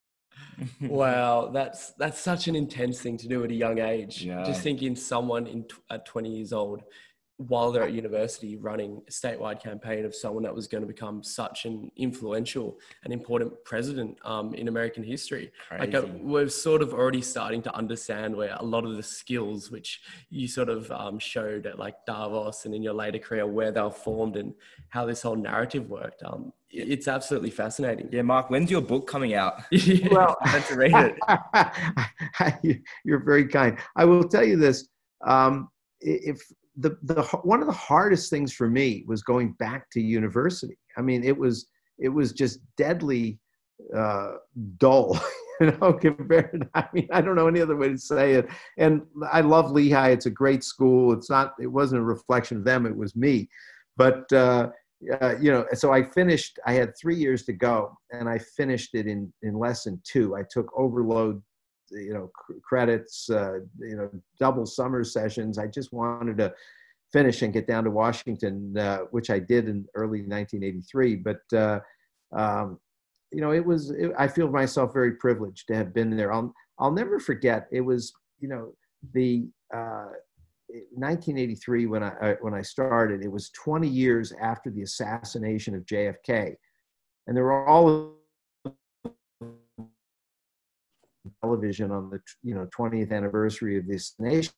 wow, 0.81 1.49
that's 1.53 1.91
that's 1.93 2.19
such 2.19 2.47
an 2.47 2.55
intense 2.55 3.01
thing 3.01 3.17
to 3.17 3.27
do 3.27 3.43
at 3.43 3.51
a 3.51 3.55
young 3.55 3.79
age. 3.79 4.23
Yeah. 4.23 4.43
Just 4.43 4.61
thinking 4.61 4.95
someone 4.95 5.47
in 5.47 5.65
at 5.89 6.05
20 6.05 6.29
years 6.29 6.53
old 6.53 6.83
while 7.37 7.71
they're 7.71 7.83
at 7.83 7.91
university 7.91 8.55
running 8.55 9.01
a 9.07 9.11
statewide 9.11 9.61
campaign 9.61 10.05
of 10.05 10.15
someone 10.15 10.43
that 10.43 10.55
was 10.55 10.67
going 10.67 10.81
to 10.81 10.87
become 10.87 11.21
such 11.21 11.65
an 11.65 11.91
influential 11.97 12.79
and 13.03 13.11
important 13.11 13.51
president 13.65 14.17
um, 14.23 14.53
in 14.53 14.69
American 14.69 15.03
history. 15.03 15.51
Crazy. 15.67 15.91
Like 15.91 15.95
uh, 15.95 16.07
we're 16.21 16.47
sort 16.47 16.81
of 16.81 16.93
already 16.93 17.21
starting 17.21 17.61
to 17.63 17.75
understand 17.75 18.35
where 18.35 18.55
a 18.57 18.63
lot 18.63 18.85
of 18.85 18.95
the 18.95 19.03
skills 19.03 19.69
which 19.69 20.01
you 20.29 20.47
sort 20.47 20.69
of 20.69 20.89
um, 20.91 21.19
showed 21.19 21.65
at 21.65 21.77
like 21.77 22.05
Davos 22.05 22.65
and 22.65 22.73
in 22.73 22.81
your 22.81 22.93
later 22.93 23.19
career 23.19 23.45
where 23.45 23.71
they 23.71 23.81
were 23.81 23.91
formed 23.91 24.37
and 24.37 24.53
how 24.89 25.05
this 25.05 25.21
whole 25.21 25.35
narrative 25.35 25.89
worked. 25.89 26.23
Um, 26.23 26.53
it's 26.69 27.07
absolutely 27.07 27.51
fascinating. 27.51 28.09
Yeah, 28.11 28.21
Mark, 28.21 28.49
when's 28.49 28.71
your 28.71 28.81
book 28.81 29.07
coming 29.07 29.33
out? 29.33 29.61
well, 30.11 30.37
I 30.41 30.59
to 30.59 30.75
read 30.75 31.15
it. 32.43 32.83
You're 33.03 33.23
very 33.23 33.47
kind. 33.47 33.77
I 33.95 34.05
will 34.05 34.27
tell 34.27 34.43
you 34.43 34.57
this. 34.57 34.87
Um, 35.25 35.69
if 36.01 36.41
the, 36.77 36.97
the 37.03 37.23
one 37.43 37.61
of 37.61 37.67
the 37.67 37.73
hardest 37.73 38.29
things 38.29 38.53
for 38.53 38.69
me 38.69 39.03
was 39.07 39.23
going 39.23 39.53
back 39.53 39.89
to 39.91 40.01
university. 40.01 40.77
I 40.97 41.01
mean, 41.01 41.23
it 41.23 41.37
was 41.37 41.67
it 41.97 42.09
was 42.09 42.33
just 42.33 42.59
deadly 42.77 43.39
uh, 43.95 44.33
dull, 44.77 45.19
you 45.61 45.71
know, 45.71 45.93
compared. 46.01 46.67
I 46.73 46.85
mean, 46.93 47.07
I 47.11 47.21
don't 47.21 47.35
know 47.35 47.47
any 47.47 47.61
other 47.61 47.75
way 47.75 47.89
to 47.89 47.97
say 47.97 48.33
it. 48.33 48.47
And 48.77 49.01
I 49.31 49.41
love 49.41 49.71
Lehigh; 49.71 50.09
it's 50.09 50.25
a 50.25 50.31
great 50.31 50.63
school. 50.63 51.13
It's 51.13 51.29
not. 51.29 51.53
It 51.59 51.67
wasn't 51.67 52.01
a 52.01 52.05
reflection 52.05 52.57
of 52.57 52.63
them; 52.63 52.85
it 52.85 52.95
was 52.95 53.15
me. 53.15 53.49
But 53.97 54.31
uh, 54.33 54.69
uh, 55.21 55.35
you 55.39 55.51
know, 55.51 55.65
so 55.73 55.93
I 55.93 56.03
finished. 56.03 56.59
I 56.65 56.73
had 56.73 56.93
three 56.97 57.15
years 57.15 57.43
to 57.45 57.53
go, 57.53 57.97
and 58.11 58.27
I 58.27 58.37
finished 58.39 58.95
it 58.95 59.07
in 59.07 59.31
in 59.43 59.57
less 59.57 59.83
than 59.83 60.01
two. 60.03 60.35
I 60.35 60.43
took 60.49 60.71
overload 60.77 61.41
you 61.91 62.13
know 62.13 62.31
credits 62.63 63.29
uh, 63.29 63.59
you 63.79 63.95
know 63.95 64.09
double 64.39 64.65
summer 64.65 65.03
sessions. 65.03 65.57
I 65.57 65.67
just 65.67 65.93
wanted 65.93 66.37
to 66.37 66.53
finish 67.11 67.41
and 67.43 67.53
get 67.53 67.67
down 67.67 67.83
to 67.83 67.91
washington 67.91 68.75
uh, 68.77 68.99
which 69.11 69.29
i 69.29 69.39
did 69.39 69.69
in 69.69 69.85
early 69.95 70.21
1983 70.21 71.15
but 71.15 71.57
uh, 71.57 71.79
um, 72.35 72.79
you 73.31 73.41
know 73.41 73.51
it 73.51 73.65
was 73.65 73.91
it, 73.91 74.11
i 74.17 74.27
feel 74.27 74.49
myself 74.49 74.93
very 74.93 75.13
privileged 75.13 75.67
to 75.67 75.75
have 75.75 75.93
been 75.93 76.15
there. 76.15 76.33
I'll 76.33 76.53
i'll 76.79 76.91
never 76.91 77.19
forget 77.19 77.67
it 77.71 77.81
was 77.81 78.13
you 78.39 78.49
know 78.49 78.73
the 79.13 79.47
1983 79.71 81.85
uh, 81.85 81.89
when 81.89 82.03
i 82.03 82.35
when 82.41 82.53
i 82.53 82.61
started 82.61 83.23
it 83.23 83.31
was 83.31 83.49
20 83.51 83.87
years 83.87 84.33
after 84.41 84.69
the 84.69 84.81
assassination 84.81 85.75
of 85.75 85.85
jfk 85.85 86.55
and 87.27 87.37
there 87.37 87.43
were 87.43 87.67
all 87.67 88.15
television 91.45 91.91
on 91.91 92.09
the 92.09 92.19
you 92.43 92.55
know 92.55 92.67
20th 92.77 93.11
anniversary 93.11 93.77
of 93.77 93.87
this 93.87 94.15
nation. 94.19 94.53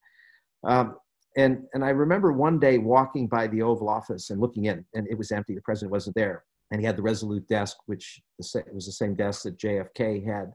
Um, 0.64 0.96
and 1.36 1.64
and 1.74 1.84
I 1.84 1.90
remember 1.90 2.32
one 2.32 2.58
day 2.58 2.78
walking 2.78 3.28
by 3.28 3.46
the 3.46 3.62
Oval 3.62 3.88
Office 3.88 4.30
and 4.30 4.40
looking 4.40 4.66
in, 4.66 4.84
and 4.94 5.06
it 5.08 5.16
was 5.16 5.30
empty. 5.30 5.54
The 5.54 5.60
president 5.62 5.92
wasn't 5.92 6.16
there, 6.16 6.44
and 6.70 6.80
he 6.80 6.86
had 6.86 6.96
the 6.96 7.02
Resolute 7.02 7.46
desk, 7.48 7.76
which 7.86 8.20
was 8.38 8.86
the 8.86 8.92
same 8.92 9.14
desk 9.14 9.42
that 9.42 9.58
JFK 9.58 10.24
had. 10.24 10.52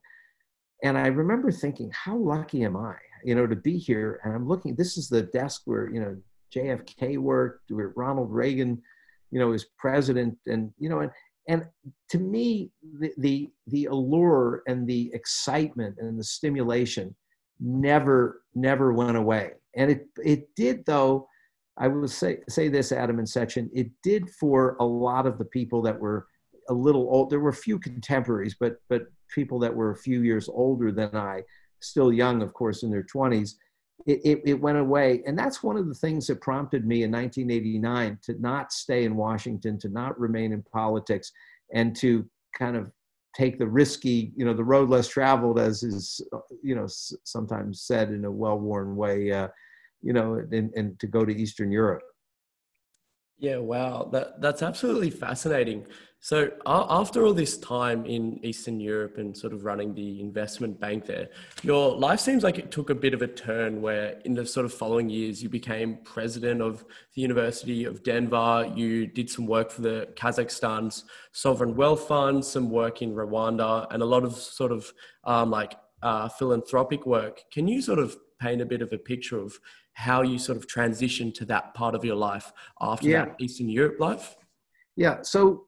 And 0.84 0.98
I 0.98 1.08
remember 1.08 1.52
thinking, 1.52 1.92
how 1.94 2.18
lucky 2.18 2.66
am 2.66 2.76
I, 2.76 2.96
you 3.24 3.36
know, 3.36 3.48
to 3.48 3.56
be 3.56 3.78
here? 3.78 4.20
And 4.24 4.34
I'm 4.34 4.48
looking. 4.48 4.76
This 4.76 4.98
is 4.98 5.08
the 5.08 5.22
desk 5.22 5.62
where 5.66 5.90
you 5.94 6.02
know 6.02 6.18
JFK 6.56 7.18
worked, 7.18 7.72
where 7.72 7.94
Ronald 7.96 8.32
Reagan, 8.32 8.82
you 9.32 9.40
know, 9.40 9.48
was 9.48 9.66
president, 9.78 10.38
and 10.48 10.72
you 10.78 10.90
know, 10.90 11.00
and 11.00 11.12
and 11.48 11.66
to 12.10 12.20
me 12.20 12.72
the, 13.00 13.12
the, 13.18 13.50
the 13.68 13.86
allure 13.86 14.64
and 14.68 14.88
the 14.88 15.12
excitement 15.14 15.96
and 16.00 16.18
the 16.18 16.24
stimulation 16.24 17.16
never 17.60 18.42
never 18.56 18.94
went 18.94 19.18
away. 19.18 19.52
And 19.76 19.92
it 19.92 20.08
it 20.24 20.56
did 20.56 20.86
though 20.86 21.28
i 21.78 21.88
will 21.88 22.08
say 22.08 22.38
say 22.48 22.68
this 22.68 22.92
adam 22.92 23.18
and 23.20 23.28
Sachin 23.28 23.70
it 23.74 23.90
did 24.04 24.30
for 24.30 24.76
a 24.80 24.86
lot 24.86 25.26
of 25.26 25.38
the 25.38 25.46
people 25.46 25.82
that 25.82 26.00
were 26.00 26.28
a 26.70 26.74
little 26.74 27.08
old 27.10 27.30
there 27.30 27.40
were 27.40 27.50
a 27.50 27.54
few 27.54 27.80
contemporaries 27.80 28.56
but 28.60 28.76
but 28.90 29.04
people 29.34 29.58
that 29.60 29.74
were 29.74 29.92
a 29.92 29.96
few 29.96 30.22
years 30.22 30.48
older 30.50 30.92
than 30.92 31.16
i 31.16 31.42
still 31.80 32.14
young 32.14 32.44
of 32.44 32.54
course 32.54 32.84
in 32.84 32.92
their 32.92 33.04
20s 33.04 33.56
it, 34.06 34.22
it, 34.24 34.42
it, 34.46 34.62
went 34.62 34.78
away. 34.78 35.22
And 35.26 35.38
that's 35.38 35.64
one 35.64 35.78
of 35.78 35.88
the 35.88 35.94
things 35.94 36.28
that 36.28 36.42
prompted 36.42 36.86
me 36.86 37.04
in 37.04 37.12
1989 37.12 38.20
to 38.24 38.42
not 38.42 38.74
stay 38.74 39.06
in 39.06 39.16
Washington, 39.16 39.80
to 39.80 39.90
not 39.90 40.20
remain 40.20 40.52
in 40.52 40.64
politics, 40.64 41.32
and 41.74 41.96
to 41.98 42.28
kind 42.58 42.76
of 42.76 42.92
take 43.36 43.58
the 43.58 43.68
risky, 43.68 44.32
you 44.36 44.46
know, 44.46 44.54
the 44.54 44.64
road 44.64 44.90
less 44.90 45.08
traveled, 45.08 45.60
as 45.60 45.84
is, 45.84 46.22
you 46.62 46.76
know, 46.76 46.86
sometimes 46.88 47.82
said 47.82 48.10
in 48.10 48.26
a 48.26 48.32
well-worn 48.32 48.96
way, 48.96 49.32
uh, 49.32 49.48
you 50.02 50.14
know, 50.14 50.36
and, 50.52 50.72
and 50.76 51.00
to 51.00 51.08
go 51.08 51.26
to 51.26 51.36
Eastern 51.36 51.72
Europe. 51.72 52.04
Yeah, 53.40 53.58
wow, 53.58 54.10
that 54.14 54.40
that's 54.40 54.62
absolutely 54.62 55.10
fascinating. 55.10 55.86
So 56.24 56.52
after 56.66 57.26
all 57.26 57.34
this 57.34 57.58
time 57.58 58.06
in 58.06 58.40
Eastern 58.46 58.80
Europe 58.80 59.18
and 59.18 59.36
sort 59.36 59.52
of 59.52 59.66
running 59.66 59.94
the 59.94 60.22
investment 60.22 60.80
bank 60.80 61.06
there, 61.06 61.28
your 61.64 61.98
life 61.98 62.22
seems 62.22 62.44
like 62.44 62.58
it 62.58 62.72
took 62.72 62.90
a 62.90 62.96
bit 62.96 63.14
of 63.14 63.22
a 63.22 63.28
turn 63.28 63.82
where 63.82 64.22
in 64.24 64.34
the 64.34 64.46
sort 64.46 64.66
of 64.66 64.74
following 64.74 65.10
years 65.10 65.44
you 65.44 65.50
became 65.50 65.98
president 66.06 66.62
of 66.62 66.86
the 67.14 67.22
University 67.22 67.84
of 67.84 68.04
Denver, 68.04 68.72
you 68.74 69.06
did 69.06 69.30
some 69.30 69.46
work 69.46 69.70
for 69.70 69.82
the 69.82 70.08
Kazakhstan's 70.16 71.04
sovereign 71.34 71.76
wealth 71.76 72.08
fund, 72.08 72.46
some 72.46 72.70
work 72.70 73.02
in 73.02 73.14
Rwanda 73.14 73.86
and 73.92 74.02
a 74.02 74.06
lot 74.06 74.24
of 74.24 74.34
sort 74.34 74.72
of 74.72 74.94
um, 75.26 75.52
like 75.52 75.76
uh, 76.04 76.30
philanthropic 76.30 77.06
work. 77.06 77.44
Can 77.52 77.68
you 77.68 77.82
sort 77.82 78.00
of 78.00 78.16
paint 78.40 78.62
a 78.62 78.66
bit 78.66 78.82
of 78.82 78.94
a 78.94 78.98
picture 78.98 79.40
of 79.40 79.60
how 79.92 80.22
you 80.22 80.40
sort 80.40 80.58
of 80.58 80.68
transitioned 80.68 81.34
to 81.34 81.46
that 81.48 81.74
part 81.74 81.96
of 81.96 82.06
your 82.06 82.16
life 82.16 82.54
after 82.80 83.10
yeah. 83.10 83.26
that 83.26 83.36
Eastern 83.42 83.68
Europe 83.68 84.00
life? 84.00 84.38
Yeah. 84.96 85.22
So 85.24 85.66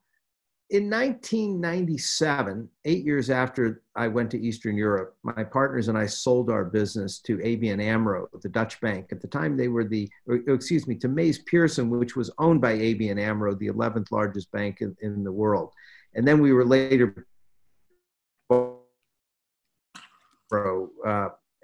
in 0.72 0.90
1997, 0.90 2.68
eight 2.86 3.06
years 3.06 3.30
after 3.30 3.84
I 3.96 4.08
went 4.08 4.32
to 4.32 4.42
Eastern 4.42 4.76
Europe, 4.76 5.16
my 5.22 5.44
partners 5.44 5.90
and 5.90 5.98
I 5.98 6.08
sold 6.08 6.50
our 6.50 6.66
business 6.66 7.20
to 7.20 7.38
ABN 7.38 7.80
AMRO, 7.80 8.28
the 8.42 8.50
Dutch 8.50 8.82
bank. 8.82 9.10
At 9.12 9.22
the 9.22 9.28
time, 9.28 9.58
they 9.58 9.68
were 9.68 9.84
the, 9.84 10.10
or, 10.26 10.38
excuse 10.48 10.88
me, 10.88 10.96
to 10.96 11.08
MeesPierson, 11.08 11.90
which 11.90 12.16
was 12.16 12.32
owned 12.40 12.62
by 12.62 12.74
ABN 12.74 13.20
AMRO, 13.20 13.54
the 13.54 13.68
11th 13.68 14.12
largest 14.12 14.52
bank 14.52 14.82
in, 14.82 14.98
in 15.02 15.24
the 15.24 15.32
world. 15.32 15.72
And 16.16 16.28
then 16.28 16.42
we 16.42 16.52
were 16.52 16.66
later, 16.66 17.28
uh, 18.50 18.72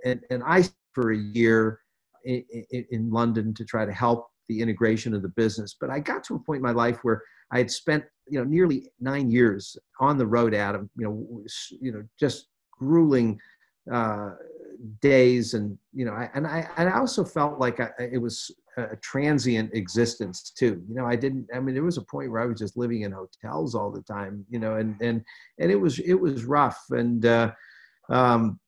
and, 0.05 0.21
and 0.29 0.43
I, 0.45 0.63
for 0.93 1.11
a 1.11 1.17
year 1.17 1.79
in, 2.23 2.45
in 2.91 3.09
London 3.09 3.55
to 3.55 3.65
try 3.65 3.83
to 3.83 3.91
help 3.91 4.29
the 4.47 4.61
integration 4.61 5.15
of 5.15 5.23
the 5.23 5.29
business. 5.29 5.75
But 5.79 5.89
I 5.89 5.99
got 5.99 6.23
to 6.25 6.35
a 6.35 6.39
point 6.39 6.57
in 6.57 6.63
my 6.63 6.71
life 6.71 6.99
where 7.01 7.23
I 7.51 7.57
had 7.57 7.71
spent, 7.71 8.03
you 8.27 8.39
know, 8.39 8.45
nearly 8.45 8.89
nine 8.99 9.29
years 9.29 9.77
on 9.99 10.17
the 10.17 10.25
road, 10.25 10.53
Adam. 10.53 10.89
You 10.97 11.05
know, 11.05 11.43
you 11.79 11.91
know, 11.91 12.03
just 12.19 12.47
grueling 12.71 13.39
uh, 13.91 14.31
days, 15.01 15.53
and 15.53 15.77
you 15.93 16.05
know, 16.05 16.13
I, 16.13 16.29
and 16.33 16.47
I 16.47 16.67
and 16.77 16.89
I 16.89 16.97
also 16.97 17.23
felt 17.23 17.59
like 17.59 17.79
I, 17.79 17.89
it 17.99 18.21
was 18.21 18.51
a 18.77 18.95
transient 18.97 19.73
existence 19.73 20.51
too. 20.51 20.83
You 20.87 20.95
know, 20.95 21.05
I 21.05 21.15
didn't. 21.15 21.47
I 21.53 21.59
mean, 21.59 21.75
there 21.75 21.83
was 21.83 21.97
a 21.97 22.03
point 22.03 22.31
where 22.31 22.41
I 22.41 22.45
was 22.45 22.59
just 22.59 22.77
living 22.77 23.01
in 23.01 23.11
hotels 23.11 23.75
all 23.75 23.91
the 23.91 24.01
time. 24.01 24.45
You 24.49 24.59
know, 24.59 24.75
and 24.75 24.95
and 25.01 25.23
and 25.59 25.71
it 25.71 25.79
was 25.79 25.99
it 25.99 26.13
was 26.13 26.45
rough, 26.45 26.79
and 26.91 27.25
uh, 27.25 27.51
um, 28.09 28.59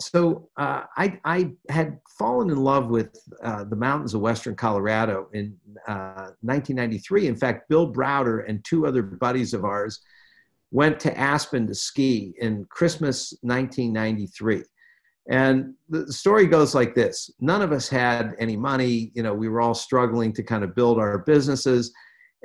so 0.00 0.48
uh, 0.56 0.82
I, 0.96 1.18
I 1.24 1.50
had 1.68 1.98
fallen 2.18 2.50
in 2.50 2.56
love 2.56 2.88
with 2.88 3.18
uh, 3.42 3.64
the 3.64 3.76
mountains 3.76 4.14
of 4.14 4.20
western 4.20 4.54
Colorado 4.54 5.28
in 5.32 5.56
uh, 5.88 6.30
1993. 6.42 7.26
In 7.26 7.34
fact, 7.34 7.68
Bill 7.68 7.92
Browder 7.92 8.48
and 8.48 8.64
two 8.64 8.86
other 8.86 9.02
buddies 9.02 9.54
of 9.54 9.64
ours 9.64 10.00
went 10.70 11.00
to 11.00 11.18
Aspen 11.18 11.66
to 11.66 11.74
ski 11.74 12.34
in 12.38 12.64
Christmas 12.66 13.32
1993. 13.42 14.62
And 15.30 15.74
the 15.88 16.12
story 16.12 16.46
goes 16.46 16.74
like 16.76 16.94
this 16.94 17.30
None 17.40 17.60
of 17.60 17.72
us 17.72 17.88
had 17.88 18.36
any 18.38 18.56
money. 18.56 19.10
You 19.14 19.24
know, 19.24 19.34
we 19.34 19.48
were 19.48 19.60
all 19.60 19.74
struggling 19.74 20.32
to 20.34 20.44
kind 20.44 20.62
of 20.62 20.76
build 20.76 20.98
our 20.98 21.18
businesses. 21.18 21.92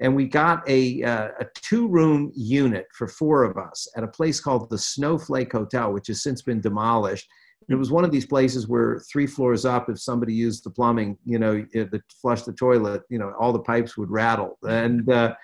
And 0.01 0.15
we 0.15 0.27
got 0.27 0.67
a, 0.67 1.03
uh, 1.03 1.29
a 1.39 1.45
two 1.53 1.87
room 1.87 2.31
unit 2.35 2.87
for 2.93 3.07
four 3.07 3.43
of 3.43 3.57
us 3.57 3.87
at 3.95 4.03
a 4.03 4.07
place 4.07 4.39
called 4.39 4.71
the 4.71 4.77
Snowflake 4.77 5.51
Hotel, 5.51 5.93
which 5.93 6.07
has 6.07 6.23
since 6.23 6.41
been 6.41 6.59
demolished 6.59 7.29
it 7.69 7.76
was 7.76 7.91
one 7.91 8.04
of 8.04 8.12
these 8.12 8.26
places 8.26 8.67
where 8.67 8.99
three 9.12 9.28
floors 9.28 9.65
up, 9.65 9.89
if 9.89 9.99
somebody 9.99 10.34
used 10.34 10.63
the 10.63 10.69
plumbing, 10.69 11.17
you 11.26 11.39
know, 11.39 11.63
to 11.73 12.02
flush 12.21 12.43
the 12.43 12.54
toilet, 12.54 13.04
you 13.10 13.19
know, 13.19 13.34
all 13.39 13.54
the 13.54 13.60
pipes 13.60 13.97
would 13.97 14.10
rattle. 14.12 14.58
And 14.63 15.10
uh, 15.10 15.36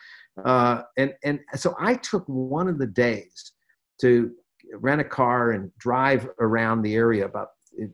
uh, 0.43 0.83
and 0.97 1.13
and 1.23 1.39
so 1.55 1.75
I 1.79 1.95
took 1.95 2.23
one 2.27 2.67
of 2.67 2.77
the 2.77 2.87
days 2.87 3.53
to 4.01 4.31
rent 4.73 5.01
a 5.01 5.05
car 5.05 5.51
and 5.51 5.71
drive 5.77 6.29
around 6.39 6.81
the 6.81 6.95
area 6.95 7.25
about 7.25 7.49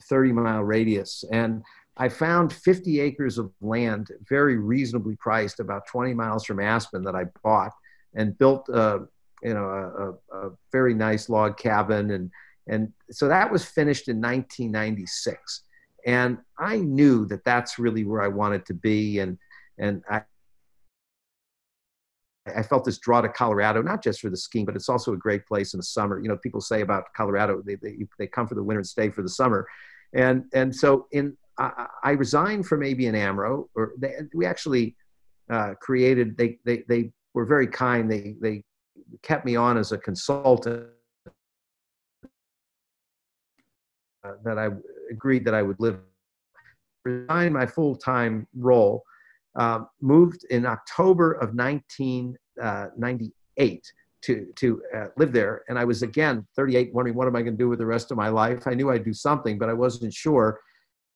30 0.09 0.31
mile 0.31 0.61
radius 0.63 1.23
and 1.31 1.63
I 1.97 2.09
found 2.09 2.51
50 2.51 2.99
acres 2.99 3.37
of 3.37 3.51
land, 3.61 4.09
very 4.27 4.57
reasonably 4.57 5.15
priced, 5.15 5.59
about 5.59 5.87
20 5.87 6.13
miles 6.13 6.43
from 6.43 6.59
Aspen, 6.59 7.03
that 7.03 7.15
I 7.15 7.25
bought 7.41 7.71
and 8.13 8.37
built, 8.37 8.69
uh, 8.69 8.99
you 9.41 9.53
know, 9.53 9.65
a, 10.31 10.37
a, 10.37 10.47
a, 10.47 10.51
very 10.71 10.93
nice 10.93 11.29
log 11.29 11.57
cabin 11.57 12.11
and 12.11 12.31
and 12.67 12.91
so 13.11 13.27
that 13.27 13.51
was 13.51 13.63
finished 13.63 14.07
in 14.07 14.17
1996. 14.17 15.63
And 16.05 16.37
I 16.57 16.77
knew 16.77 17.25
that 17.27 17.43
that's 17.43 17.79
really 17.79 18.05
where 18.05 18.21
I 18.21 18.27
wanted 18.27 18.65
to 18.67 18.73
be. 18.73 19.19
And, 19.19 19.37
and 19.77 20.03
I, 20.09 20.21
I 22.55 22.61
felt 22.61 22.85
this 22.85 22.99
draw 22.99 23.21
to 23.21 23.29
Colorado, 23.29 23.81
not 23.81 24.03
just 24.03 24.21
for 24.21 24.29
the 24.29 24.37
skiing, 24.37 24.65
but 24.65 24.75
it's 24.75 24.89
also 24.89 25.13
a 25.13 25.17
great 25.17 25.45
place 25.47 25.73
in 25.73 25.79
the 25.79 25.83
summer. 25.83 26.19
You 26.19 26.29
know, 26.29 26.37
people 26.37 26.61
say 26.61 26.81
about 26.81 27.05
Colorado, 27.15 27.61
they, 27.65 27.75
they, 27.75 27.97
they 28.19 28.27
come 28.27 28.47
for 28.47 28.55
the 28.55 28.63
winter 28.63 28.79
and 28.79 28.87
stay 28.87 29.09
for 29.09 29.23
the 29.23 29.29
summer. 29.29 29.67
And, 30.13 30.45
and 30.53 30.75
so 30.75 31.07
in, 31.11 31.35
I, 31.57 31.87
I 32.03 32.11
resigned 32.11 32.67
from 32.67 32.81
ABN 32.81 33.15
AMRO, 33.15 33.69
or 33.75 33.93
they, 33.97 34.13
we 34.33 34.45
actually 34.45 34.95
uh, 35.49 35.73
created, 35.81 36.37
they, 36.37 36.59
they, 36.65 36.83
they 36.87 37.11
were 37.33 37.45
very 37.45 37.67
kind. 37.67 38.11
They, 38.11 38.35
they 38.39 38.63
kept 39.23 39.45
me 39.45 39.55
on 39.55 39.77
as 39.77 39.91
a 39.91 39.97
consultant 39.97 40.87
that 44.43 44.57
I 44.57 44.69
agreed 45.11 45.45
that 45.45 45.53
I 45.53 45.61
would 45.61 45.79
live. 45.79 45.99
Resigned 47.03 47.53
my 47.53 47.65
full 47.67 47.95
time 47.95 48.47
role, 48.55 49.03
uh, 49.55 49.81
moved 50.01 50.43
in 50.49 50.65
October 50.65 51.33
of 51.33 51.53
1998 51.53 52.33
uh, 52.59 53.75
to, 54.23 54.47
to 54.55 54.81
uh, 54.95 55.07
live 55.17 55.31
there. 55.31 55.63
And 55.69 55.77
I 55.77 55.85
was 55.85 56.01
again 56.01 56.47
38, 56.55 56.93
wondering 56.93 57.15
what 57.15 57.27
am 57.27 57.35
I 57.35 57.41
going 57.41 57.53
to 57.53 57.63
do 57.63 57.69
with 57.69 57.79
the 57.79 57.85
rest 57.85 58.09
of 58.09 58.17
my 58.17 58.29
life? 58.29 58.65
I 58.65 58.73
knew 58.73 58.89
I'd 58.89 59.05
do 59.05 59.13
something, 59.13 59.59
but 59.59 59.69
I 59.69 59.73
wasn't 59.73 60.13
sure. 60.13 60.59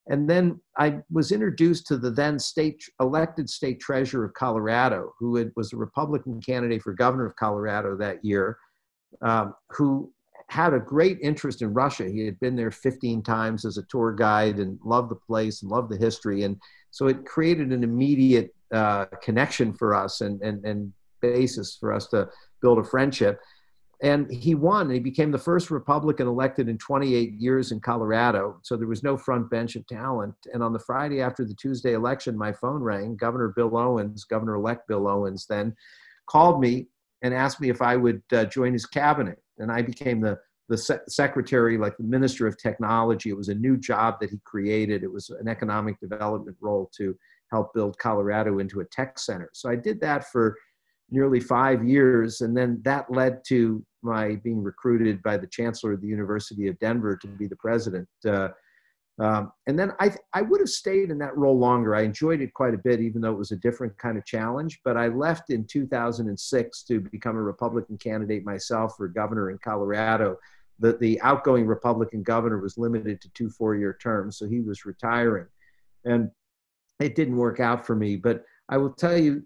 And 0.08 0.28
then 0.28 0.60
I 0.78 1.00
was 1.10 1.30
introduced 1.30 1.86
to 1.88 1.96
the 1.96 2.10
then 2.10 2.38
state 2.38 2.82
elected 3.00 3.50
state 3.50 3.80
treasurer 3.80 4.24
of 4.24 4.34
Colorado, 4.34 5.12
who 5.18 5.36
had, 5.36 5.52
was 5.56 5.72
a 5.72 5.76
Republican 5.76 6.40
candidate 6.40 6.82
for 6.82 6.92
governor 6.92 7.26
of 7.26 7.36
Colorado 7.36 7.96
that 7.96 8.24
year, 8.24 8.58
um, 9.22 9.54
who 9.70 10.12
had 10.50 10.74
a 10.74 10.80
great 10.80 11.18
interest 11.22 11.62
in 11.62 11.72
Russia. 11.72 12.10
He 12.10 12.24
had 12.26 12.38
been 12.40 12.56
there 12.56 12.72
15 12.72 13.22
times 13.22 13.64
as 13.64 13.78
a 13.78 13.84
tour 13.84 14.12
guide 14.12 14.58
and 14.58 14.80
loved 14.84 15.08
the 15.08 15.14
place 15.14 15.62
and 15.62 15.70
loved 15.70 15.92
the 15.92 15.96
history. 15.96 16.42
And 16.42 16.56
so 16.90 17.06
it 17.06 17.24
created 17.24 17.70
an 17.70 17.84
immediate 17.84 18.52
uh, 18.72 19.04
connection 19.22 19.72
for 19.72 19.94
us 19.94 20.22
and, 20.22 20.42
and, 20.42 20.64
and 20.64 20.92
basis 21.22 21.76
for 21.78 21.92
us 21.92 22.08
to 22.08 22.28
build 22.60 22.80
a 22.80 22.84
friendship. 22.84 23.40
And 24.02 24.28
he 24.28 24.56
won, 24.56 24.86
and 24.86 24.94
he 24.94 24.98
became 24.98 25.30
the 25.30 25.38
first 25.38 25.70
Republican 25.70 26.26
elected 26.26 26.68
in 26.68 26.78
28 26.78 27.34
years 27.34 27.70
in 27.70 27.78
Colorado. 27.78 28.58
So 28.62 28.76
there 28.76 28.88
was 28.88 29.04
no 29.04 29.16
front 29.16 29.50
bench 29.50 29.76
of 29.76 29.86
talent. 29.86 30.34
And 30.52 30.64
on 30.64 30.72
the 30.72 30.78
Friday 30.80 31.22
after 31.22 31.44
the 31.44 31.54
Tuesday 31.54 31.92
election, 31.92 32.36
my 32.36 32.52
phone 32.52 32.82
rang. 32.82 33.14
Governor 33.14 33.52
Bill 33.54 33.76
Owens, 33.76 34.24
Governor 34.24 34.56
elect 34.56 34.88
Bill 34.88 35.06
Owens, 35.06 35.46
then 35.46 35.76
called 36.26 36.60
me 36.60 36.88
and 37.22 37.32
asked 37.32 37.60
me 37.60 37.68
if 37.68 37.82
I 37.82 37.96
would 37.96 38.22
uh, 38.32 38.46
join 38.46 38.72
his 38.72 38.86
cabinet 38.86 39.38
and 39.60 39.70
I 39.70 39.82
became 39.82 40.20
the 40.20 40.38
the 40.68 40.78
se- 40.78 41.00
secretary, 41.08 41.76
like 41.76 41.96
the 41.96 42.04
minister 42.04 42.46
of 42.46 42.56
technology. 42.56 43.28
It 43.28 43.36
was 43.36 43.48
a 43.48 43.54
new 43.54 43.76
job 43.76 44.20
that 44.20 44.30
he 44.30 44.38
created. 44.44 45.02
It 45.02 45.12
was 45.12 45.28
an 45.30 45.48
economic 45.48 45.98
development 45.98 46.56
role 46.60 46.88
to 46.96 47.14
help 47.50 47.74
build 47.74 47.98
Colorado 47.98 48.60
into 48.60 48.78
a 48.78 48.84
tech 48.84 49.18
center. 49.18 49.50
So 49.52 49.68
I 49.68 49.74
did 49.74 50.00
that 50.00 50.30
for 50.30 50.56
nearly 51.10 51.40
five 51.40 51.84
years, 51.84 52.40
and 52.40 52.56
then 52.56 52.80
that 52.84 53.12
led 53.12 53.40
to 53.48 53.84
my 54.02 54.36
being 54.36 54.62
recruited 54.62 55.20
by 55.24 55.36
the 55.36 55.48
chancellor 55.48 55.92
of 55.92 56.00
the 56.00 56.06
University 56.06 56.68
of 56.68 56.78
Denver 56.78 57.16
to 57.16 57.26
be 57.26 57.48
the 57.48 57.56
president. 57.56 58.08
Uh, 58.24 58.50
um, 59.18 59.52
and 59.66 59.78
then 59.78 59.92
I, 60.00 60.12
I 60.32 60.42
would 60.42 60.60
have 60.60 60.70
stayed 60.70 61.10
in 61.10 61.18
that 61.18 61.36
role 61.36 61.58
longer. 61.58 61.94
I 61.94 62.02
enjoyed 62.02 62.40
it 62.40 62.54
quite 62.54 62.72
a 62.72 62.78
bit, 62.78 63.00
even 63.00 63.20
though 63.20 63.32
it 63.32 63.38
was 63.38 63.52
a 63.52 63.56
different 63.56 63.96
kind 63.98 64.16
of 64.16 64.24
challenge. 64.24 64.80
But 64.82 64.96
I 64.96 65.08
left 65.08 65.50
in 65.50 65.66
2006 65.66 66.82
to 66.84 67.00
become 67.00 67.36
a 67.36 67.42
Republican 67.42 67.98
candidate 67.98 68.44
myself 68.44 68.96
for 68.96 69.08
governor 69.08 69.50
in 69.50 69.58
Colorado. 69.58 70.38
The, 70.78 70.94
the 70.94 71.20
outgoing 71.20 71.66
Republican 71.66 72.22
governor 72.22 72.58
was 72.60 72.78
limited 72.78 73.20
to 73.20 73.28
two 73.30 73.50
four 73.50 73.76
year 73.76 73.98
terms, 74.00 74.38
so 74.38 74.46
he 74.46 74.60
was 74.60 74.86
retiring. 74.86 75.46
And 76.06 76.30
it 76.98 77.14
didn't 77.14 77.36
work 77.36 77.60
out 77.60 77.86
for 77.86 77.94
me. 77.94 78.16
But 78.16 78.44
I 78.70 78.78
will 78.78 78.92
tell 78.92 79.18
you, 79.18 79.42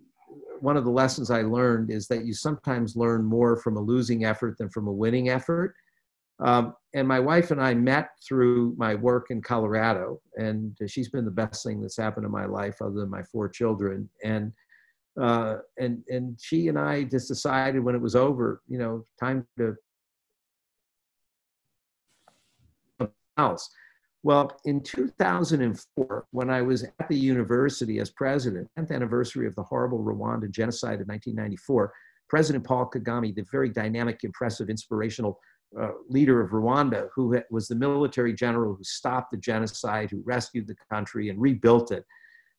one 0.61 0.77
of 0.77 0.85
the 0.85 0.90
lessons 0.90 1.31
I 1.31 1.42
learned 1.42 1.90
is 1.90 2.07
that 2.09 2.24
you 2.24 2.33
sometimes 2.33 2.96
learn 2.96 3.24
more 3.24 3.57
from 3.57 3.77
a 3.77 3.81
losing 3.81 4.24
effort 4.24 4.57
than 4.57 4.68
from 4.68 4.87
a 4.87 4.92
winning 4.92 5.31
effort. 5.31 5.74
Um, 6.38 6.74
and 6.94 7.09
my 7.09 7.18
wife 7.18 7.50
and 7.50 7.61
I 7.61 7.74
met 7.74 8.11
through 8.26 8.74
my 8.78 8.94
work 8.94 9.26
in 9.30 9.42
Colorado, 9.42 10.20
and 10.37 10.76
she's 10.86 11.09
been 11.09 11.24
the 11.24 11.30
best 11.30 11.64
thing 11.64 11.80
that's 11.80 11.97
happened 11.97 12.24
in 12.24 12.30
my 12.30 12.47
life, 12.47 12.76
other 12.80 13.01
than 13.01 13.11
my 13.11 13.22
four 13.24 13.49
children. 13.49 14.09
And 14.22 14.53
uh, 15.20 15.57
and 15.78 16.03
and 16.09 16.38
she 16.40 16.68
and 16.68 16.78
I 16.78 17.05
just 17.05 17.28
decided 17.28 17.82
when 17.82 17.97
it 17.97 18.01
was 18.01 18.16
over, 18.16 18.62
you 18.68 18.78
know, 18.78 19.05
time 19.20 19.47
to 19.59 19.76
else. 23.36 23.68
Well, 24.22 24.57
in 24.64 24.80
2004, 24.80 26.26
when 26.30 26.49
I 26.49 26.62
was 26.62 26.84
at 26.84 27.09
the 27.09 27.18
university 27.18 27.99
as 27.99 28.11
president, 28.11 28.68
10th 28.78 28.92
anniversary 28.92 29.47
of 29.47 29.55
the 29.55 29.62
horrible 29.62 29.99
Rwandan 29.99 30.51
genocide 30.51 31.01
of 31.01 31.09
1994, 31.09 31.92
President 32.30 32.64
Paul 32.64 32.90
Kagame, 32.92 33.34
the 33.34 33.45
very 33.53 33.68
dynamic, 33.68 34.24
impressive, 34.24 34.70
inspirational 34.70 35.38
uh, 35.80 35.90
leader 36.08 36.40
of 36.40 36.50
Rwanda, 36.50 37.08
who 37.14 37.40
was 37.50 37.68
the 37.68 37.74
military 37.74 38.32
general 38.32 38.74
who 38.74 38.84
stopped 38.84 39.30
the 39.30 39.36
genocide, 39.36 40.10
who 40.10 40.22
rescued 40.24 40.66
the 40.66 40.76
country 40.90 41.30
and 41.30 41.40
rebuilt 41.40 41.90
it, 41.90 42.04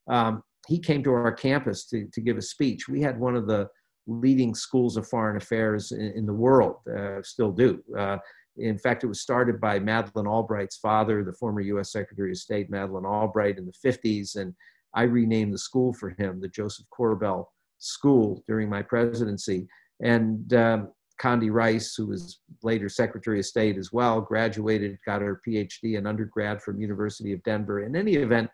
um, 0.10 0.44
he 0.68 0.80
came 0.80 1.04
to 1.04 1.12
our 1.12 1.32
campus 1.32 1.86
to, 1.86 2.08
to 2.12 2.22
give 2.22 2.38
a 2.38 2.42
speech. 2.42 2.88
We 2.88 3.02
had 3.02 3.20
one 3.20 3.36
of 3.36 3.48
the 3.48 3.70
leading 4.08 4.54
schools 4.54 4.98
of 4.98 5.08
foreign 5.08 5.38
affairs 5.38 5.92
in, 5.92 6.12
in 6.16 6.26
the 6.26 6.34
world, 6.34 6.78
uh, 6.96 7.22
still 7.22 7.52
do. 7.52 7.84
Uh, 7.98 8.18
in 8.58 8.78
fact, 8.78 9.04
it 9.04 9.08
was 9.08 9.22
started 9.22 9.60
by 9.60 9.80
Madeleine 9.80 10.28
Albright's 10.28 10.78
father, 10.78 11.24
the 11.24 11.34
former 11.34 11.62
US 11.62 11.92
Secretary 11.92 12.32
of 12.32 12.38
State, 12.38 12.70
Madeleine 12.70 13.06
Albright, 13.06 13.58
in 13.58 13.66
the 13.66 13.90
50s. 13.90 14.38
And 14.38 14.54
I 14.94 15.04
renamed 15.04 15.54
the 15.54 15.60
school 15.60 15.94
for 15.94 16.12
him, 16.12 16.40
the 16.40 16.48
Josef 16.48 16.86
Korbel 16.98 17.46
School, 17.80 18.44
during 18.48 18.70
my 18.70 18.82
presidency. 18.82 19.68
And 20.02 20.54
um, 20.54 20.90
Condi 21.22 21.52
Rice, 21.52 21.96
who 21.96 22.08
was 22.08 22.40
later 22.64 22.90
Secretary 22.90 23.40
of 23.40 23.46
State 23.46 23.78
as 23.78 23.92
well, 23.92 24.22
graduated, 24.22 24.98
got 25.06 25.22
her 25.22 25.42
PhD 25.48 25.98
and 25.98 26.08
undergrad 26.08 26.62
from 26.62 26.80
University 26.80 27.32
of 27.34 27.44
Denver. 27.44 27.84
In 27.84 27.96
any 27.96 28.16
event, 28.16 28.50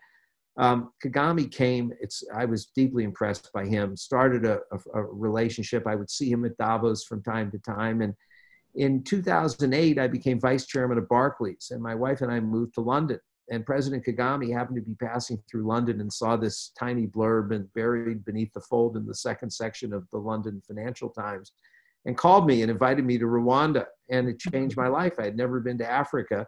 um, 0.58 0.92
Kagame 1.02 1.50
came. 1.50 1.92
It's 2.00 2.22
I 2.34 2.44
was 2.44 2.66
deeply 2.66 3.04
impressed 3.04 3.50
by 3.52 3.64
him. 3.64 3.96
Started 3.96 4.44
a, 4.44 4.60
a, 4.70 5.00
a 5.00 5.02
relationship. 5.02 5.86
I 5.86 5.94
would 5.94 6.10
see 6.10 6.30
him 6.30 6.44
at 6.44 6.56
Davos 6.58 7.04
from 7.04 7.22
time 7.22 7.50
to 7.52 7.58
time, 7.58 8.02
and 8.02 8.14
in 8.74 9.02
2008, 9.02 9.98
I 9.98 10.08
became 10.08 10.40
vice 10.40 10.66
chairman 10.66 10.98
of 10.98 11.08
Barclays, 11.08 11.68
and 11.70 11.82
my 11.82 11.94
wife 11.94 12.20
and 12.20 12.32
I 12.32 12.40
moved 12.40 12.74
to 12.74 12.80
London. 12.80 13.18
And 13.50 13.66
President 13.66 14.04
Kagame 14.04 14.52
happened 14.52 14.76
to 14.76 14.82
be 14.82 14.94
passing 14.94 15.42
through 15.50 15.66
London 15.66 16.00
and 16.00 16.10
saw 16.10 16.36
this 16.36 16.72
tiny 16.78 17.06
blurb 17.06 17.54
and 17.54 17.70
buried 17.74 18.24
beneath 18.24 18.52
the 18.54 18.60
fold 18.60 18.96
in 18.96 19.04
the 19.04 19.14
second 19.14 19.50
section 19.50 19.92
of 19.92 20.08
the 20.10 20.18
London 20.18 20.62
Financial 20.66 21.10
Times 21.10 21.52
and 22.04 22.16
called 22.16 22.46
me 22.46 22.62
and 22.62 22.70
invited 22.70 23.04
me 23.04 23.18
to 23.18 23.24
Rwanda. 23.24 23.86
And 24.10 24.28
it 24.28 24.38
changed 24.38 24.76
my 24.76 24.88
life. 24.88 25.14
I 25.18 25.24
had 25.24 25.36
never 25.36 25.60
been 25.60 25.78
to 25.78 25.90
Africa. 25.90 26.46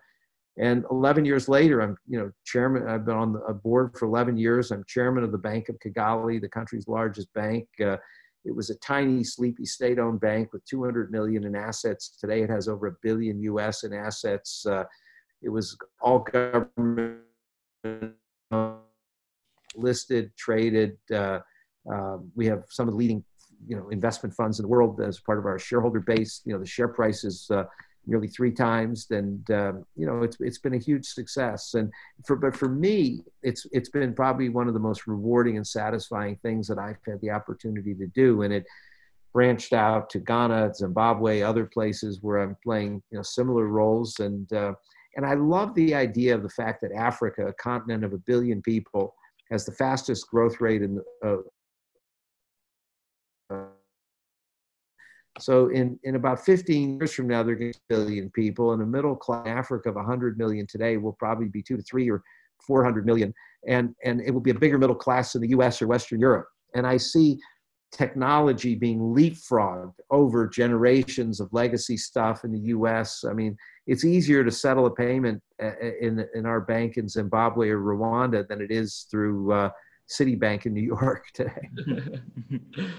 And 0.58 0.84
11 0.90 1.24
years 1.24 1.48
later, 1.48 1.80
I'm, 1.80 1.96
you 2.06 2.18
know, 2.18 2.30
chairman. 2.44 2.86
I've 2.86 3.04
been 3.04 3.16
on 3.16 3.32
the 3.32 3.54
board 3.54 3.96
for 3.96 4.06
11 4.06 4.36
years. 4.36 4.70
I'm 4.70 4.84
chairman 4.86 5.24
of 5.24 5.32
the 5.32 5.38
Bank 5.38 5.68
of 5.68 5.78
Kigali, 5.80 6.40
the 6.40 6.48
country's 6.48 6.86
largest 6.86 7.32
bank. 7.34 7.66
Uh, 7.80 7.96
it 8.44 8.54
was 8.54 8.70
a 8.70 8.76
tiny, 8.76 9.24
sleepy 9.24 9.64
state-owned 9.64 10.20
bank 10.20 10.52
with 10.52 10.64
200 10.66 11.10
million 11.10 11.44
in 11.44 11.56
assets. 11.56 12.16
Today, 12.20 12.42
it 12.42 12.50
has 12.50 12.68
over 12.68 12.88
a 12.88 12.96
billion 13.02 13.40
U.S. 13.40 13.84
in 13.84 13.92
assets. 13.92 14.66
Uh, 14.66 14.84
it 15.42 15.48
was 15.48 15.76
all 16.00 16.20
government 16.20 17.20
listed, 19.74 20.30
traded. 20.36 20.96
Uh, 21.12 21.40
uh, 21.92 22.18
we 22.34 22.46
have 22.46 22.64
some 22.68 22.88
of 22.88 22.94
the 22.94 22.98
leading, 22.98 23.24
you 23.66 23.76
know, 23.76 23.88
investment 23.88 24.34
funds 24.34 24.58
in 24.58 24.64
the 24.64 24.68
world 24.68 25.00
as 25.00 25.20
part 25.20 25.38
of 25.38 25.46
our 25.46 25.58
shareholder 25.58 26.00
base. 26.00 26.42
You 26.44 26.52
know, 26.52 26.58
the 26.58 26.66
share 26.66 26.88
price 26.88 27.24
is 27.24 27.48
uh, 27.50 27.64
nearly 28.06 28.28
three 28.28 28.52
times, 28.52 29.06
and 29.10 29.50
um, 29.50 29.84
you 29.96 30.06
know, 30.06 30.22
it's 30.22 30.36
it's 30.40 30.58
been 30.58 30.74
a 30.74 30.78
huge 30.78 31.06
success. 31.06 31.74
And 31.74 31.92
for 32.26 32.36
but 32.36 32.56
for 32.56 32.68
me, 32.68 33.22
it's 33.42 33.66
it's 33.72 33.88
been 33.88 34.14
probably 34.14 34.48
one 34.48 34.68
of 34.68 34.74
the 34.74 34.80
most 34.80 35.06
rewarding 35.06 35.56
and 35.56 35.66
satisfying 35.66 36.36
things 36.36 36.66
that 36.68 36.78
I've 36.78 36.98
had 37.06 37.20
the 37.20 37.30
opportunity 37.30 37.94
to 37.94 38.06
do. 38.08 38.42
And 38.42 38.52
it 38.52 38.64
branched 39.32 39.72
out 39.72 40.08
to 40.10 40.20
Ghana, 40.20 40.74
Zimbabwe, 40.74 41.42
other 41.42 41.66
places 41.66 42.20
where 42.22 42.38
I'm 42.38 42.56
playing 42.62 43.02
you 43.10 43.18
know 43.18 43.22
similar 43.22 43.66
roles. 43.66 44.20
And 44.20 44.50
uh, 44.52 44.74
and 45.16 45.24
I 45.24 45.34
love 45.34 45.74
the 45.74 45.94
idea 45.94 46.34
of 46.34 46.42
the 46.42 46.48
fact 46.48 46.80
that 46.82 46.92
Africa, 46.92 47.46
a 47.46 47.52
continent 47.54 48.04
of 48.04 48.12
a 48.12 48.18
billion 48.18 48.62
people, 48.62 49.14
has 49.50 49.64
the 49.64 49.72
fastest 49.72 50.28
growth 50.28 50.60
rate 50.60 50.82
in 50.82 51.00
uh, 51.24 51.36
So 55.40 55.68
in, 55.68 55.98
in 56.04 56.14
about 56.14 56.44
15 56.44 56.98
years 56.98 57.12
from 57.12 57.26
now, 57.26 57.42
there 57.42 57.54
are 57.54 57.58
going 57.58 57.72
to 57.72 57.80
be 57.88 57.94
a 57.94 57.98
billion 57.98 58.30
people, 58.30 58.72
and 58.72 58.82
a 58.82 58.86
middle 58.86 59.16
class 59.16 59.46
Africa 59.46 59.88
of 59.88 59.96
100 59.96 60.38
million 60.38 60.66
today 60.66 60.96
will 60.96 61.14
probably 61.14 61.48
be 61.48 61.62
two 61.62 61.76
to 61.76 61.82
three 61.82 62.08
or 62.08 62.22
400 62.66 63.04
million, 63.04 63.34
and 63.66 63.94
and 64.04 64.20
it 64.20 64.30
will 64.30 64.40
be 64.40 64.50
a 64.50 64.58
bigger 64.58 64.78
middle 64.78 64.94
class 64.94 65.34
in 65.34 65.40
the 65.42 65.48
U.S. 65.48 65.82
or 65.82 65.86
Western 65.86 66.20
Europe. 66.20 66.46
And 66.74 66.86
I 66.86 66.96
see 66.96 67.38
technology 67.92 68.74
being 68.74 68.98
leapfrogged 68.98 69.94
over 70.10 70.48
generations 70.48 71.40
of 71.40 71.52
legacy 71.52 71.96
stuff 71.96 72.44
in 72.44 72.52
the 72.52 72.58
U.S. 72.58 73.24
I 73.28 73.32
mean, 73.32 73.56
it's 73.86 74.04
easier 74.04 74.42
to 74.44 74.50
settle 74.50 74.86
a 74.86 74.90
payment 74.90 75.42
uh, 75.62 75.66
uh, 75.82 75.90
in 76.00 76.24
in 76.34 76.46
our 76.46 76.60
bank 76.60 76.96
in 76.96 77.08
Zimbabwe 77.08 77.70
or 77.70 77.80
Rwanda 77.80 78.46
than 78.46 78.60
it 78.60 78.70
is 78.70 79.06
through 79.10 79.52
uh, 79.52 79.70
Citibank 80.08 80.66
in 80.66 80.74
New 80.74 80.82
York 80.82 81.26
today. 81.34 81.70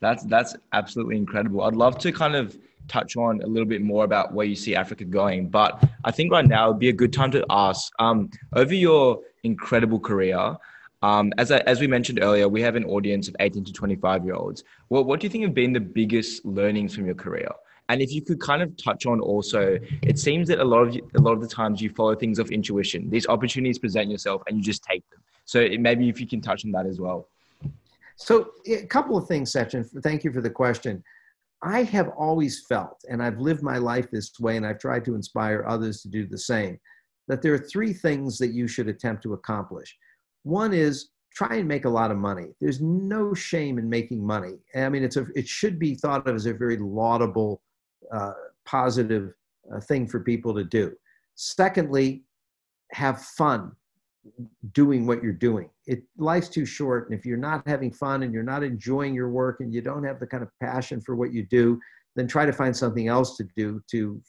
That's 0.00 0.24
that's 0.24 0.56
absolutely 0.72 1.16
incredible. 1.16 1.62
I'd 1.62 1.74
love 1.74 1.98
to 1.98 2.12
kind 2.12 2.36
of 2.36 2.58
touch 2.88 3.16
on 3.16 3.42
a 3.42 3.46
little 3.46 3.66
bit 3.66 3.82
more 3.82 4.04
about 4.04 4.32
where 4.32 4.46
you 4.46 4.54
see 4.54 4.76
Africa 4.76 5.04
going, 5.04 5.48
but 5.48 5.82
I 6.04 6.10
think 6.10 6.30
right 6.30 6.46
now 6.46 6.68
would 6.68 6.78
be 6.78 6.88
a 6.88 6.92
good 6.92 7.12
time 7.12 7.30
to 7.32 7.44
ask. 7.50 7.92
Um, 7.98 8.30
over 8.54 8.74
your 8.74 9.20
incredible 9.42 9.98
career, 9.98 10.56
um, 11.02 11.32
as 11.38 11.50
I, 11.50 11.58
as 11.58 11.80
we 11.80 11.86
mentioned 11.86 12.20
earlier, 12.22 12.48
we 12.48 12.62
have 12.62 12.76
an 12.76 12.84
audience 12.84 13.28
of 13.28 13.36
18 13.40 13.64
to 13.64 13.72
25 13.72 14.24
year 14.24 14.34
olds. 14.34 14.64
Well, 14.88 15.04
what 15.04 15.20
do 15.20 15.26
you 15.26 15.30
think 15.30 15.44
have 15.44 15.54
been 15.54 15.72
the 15.72 15.80
biggest 15.80 16.44
learnings 16.44 16.94
from 16.94 17.06
your 17.06 17.14
career? 17.14 17.48
And 17.88 18.02
if 18.02 18.12
you 18.12 18.22
could 18.22 18.40
kind 18.40 18.62
of 18.62 18.76
touch 18.76 19.06
on 19.06 19.20
also, 19.20 19.78
it 20.02 20.18
seems 20.18 20.48
that 20.48 20.58
a 20.58 20.64
lot 20.64 20.88
of 20.88 20.96
a 21.14 21.20
lot 21.20 21.32
of 21.32 21.40
the 21.40 21.48
times 21.48 21.80
you 21.80 21.90
follow 21.90 22.16
things 22.16 22.40
off 22.40 22.50
intuition. 22.50 23.08
These 23.10 23.28
opportunities 23.28 23.78
present 23.78 24.10
yourself, 24.10 24.42
and 24.46 24.56
you 24.56 24.62
just 24.62 24.82
take 24.82 25.08
them. 25.10 25.20
So 25.44 25.60
it, 25.60 25.80
maybe 25.80 26.08
if 26.08 26.20
you 26.20 26.26
can 26.26 26.40
touch 26.40 26.64
on 26.64 26.72
that 26.72 26.86
as 26.86 27.00
well. 27.00 27.28
So, 28.16 28.50
a 28.66 28.86
couple 28.86 29.16
of 29.16 29.28
things, 29.28 29.52
Sachin. 29.52 29.86
Thank 30.02 30.24
you 30.24 30.32
for 30.32 30.40
the 30.40 30.50
question. 30.50 31.02
I 31.62 31.82
have 31.84 32.08
always 32.16 32.64
felt, 32.66 32.98
and 33.08 33.22
I've 33.22 33.38
lived 33.38 33.62
my 33.62 33.78
life 33.78 34.10
this 34.10 34.32
way, 34.40 34.56
and 34.56 34.66
I've 34.66 34.78
tried 34.78 35.04
to 35.06 35.14
inspire 35.14 35.64
others 35.66 36.02
to 36.02 36.08
do 36.08 36.26
the 36.26 36.38
same, 36.38 36.78
that 37.28 37.42
there 37.42 37.54
are 37.54 37.58
three 37.58 37.92
things 37.92 38.38
that 38.38 38.52
you 38.52 38.68
should 38.68 38.88
attempt 38.88 39.22
to 39.24 39.34
accomplish. 39.34 39.96
One 40.44 40.72
is 40.72 41.10
try 41.34 41.56
and 41.56 41.68
make 41.68 41.84
a 41.84 41.90
lot 41.90 42.10
of 42.10 42.16
money. 42.16 42.54
There's 42.60 42.80
no 42.80 43.34
shame 43.34 43.78
in 43.78 43.88
making 43.88 44.26
money. 44.26 44.54
I 44.74 44.88
mean, 44.88 45.04
it's 45.04 45.16
a, 45.16 45.26
it 45.34 45.46
should 45.46 45.78
be 45.78 45.94
thought 45.94 46.26
of 46.26 46.34
as 46.34 46.46
a 46.46 46.54
very 46.54 46.78
laudable, 46.78 47.60
uh, 48.12 48.32
positive 48.64 49.32
uh, 49.74 49.80
thing 49.80 50.06
for 50.06 50.20
people 50.20 50.54
to 50.54 50.64
do. 50.64 50.92
Secondly, 51.34 52.24
have 52.92 53.20
fun 53.20 53.72
doing 54.72 55.06
what 55.06 55.22
you're 55.22 55.32
doing. 55.32 55.70
It 55.86 56.02
life's 56.16 56.48
too 56.48 56.66
short, 56.66 57.08
and 57.08 57.18
if 57.18 57.24
you're 57.24 57.36
not 57.36 57.66
having 57.66 57.92
fun 57.92 58.22
and 58.22 58.32
you're 58.32 58.42
not 58.42 58.62
enjoying 58.62 59.14
your 59.14 59.30
work 59.30 59.60
and 59.60 59.72
you 59.72 59.80
don't 59.80 60.04
have 60.04 60.20
the 60.20 60.26
kind 60.26 60.42
of 60.42 60.50
passion 60.60 61.00
for 61.00 61.16
what 61.16 61.32
you 61.32 61.46
do, 61.46 61.78
then 62.14 62.26
try 62.26 62.46
to 62.46 62.52
find 62.52 62.76
something 62.76 63.08
else 63.08 63.36
to 63.36 63.44
do 63.56 63.80
to 63.90 64.20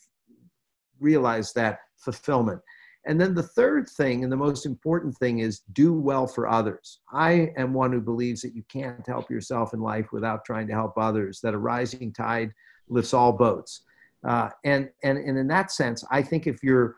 realize 0.99 1.53
that 1.53 1.79
fulfillment. 1.97 2.61
And 3.05 3.21
then 3.21 3.33
the 3.33 3.43
third 3.43 3.87
thing, 3.89 4.23
and 4.23 4.31
the 4.31 4.37
most 4.37 4.65
important 4.65 5.15
thing, 5.17 5.39
is 5.39 5.61
do 5.71 5.93
well 5.93 6.27
for 6.27 6.47
others. 6.47 6.99
I 7.13 7.53
am 7.55 7.73
one 7.73 7.93
who 7.93 8.01
believes 8.01 8.41
that 8.41 8.53
you 8.53 8.63
can't 8.69 9.07
help 9.07 9.31
yourself 9.31 9.73
in 9.73 9.79
life 9.79 10.11
without 10.11 10.43
trying 10.43 10.67
to 10.67 10.73
help 10.73 10.97
others, 10.97 11.39
that 11.41 11.53
a 11.53 11.57
rising 11.57 12.11
tide 12.11 12.51
lifts 12.89 13.13
all 13.13 13.31
boats. 13.31 13.83
Uh, 14.27 14.49
and, 14.65 14.89
and, 15.03 15.17
and 15.17 15.37
in 15.37 15.47
that 15.47 15.71
sense, 15.71 16.03
I 16.11 16.21
think 16.21 16.47
if 16.47 16.61
you're, 16.61 16.97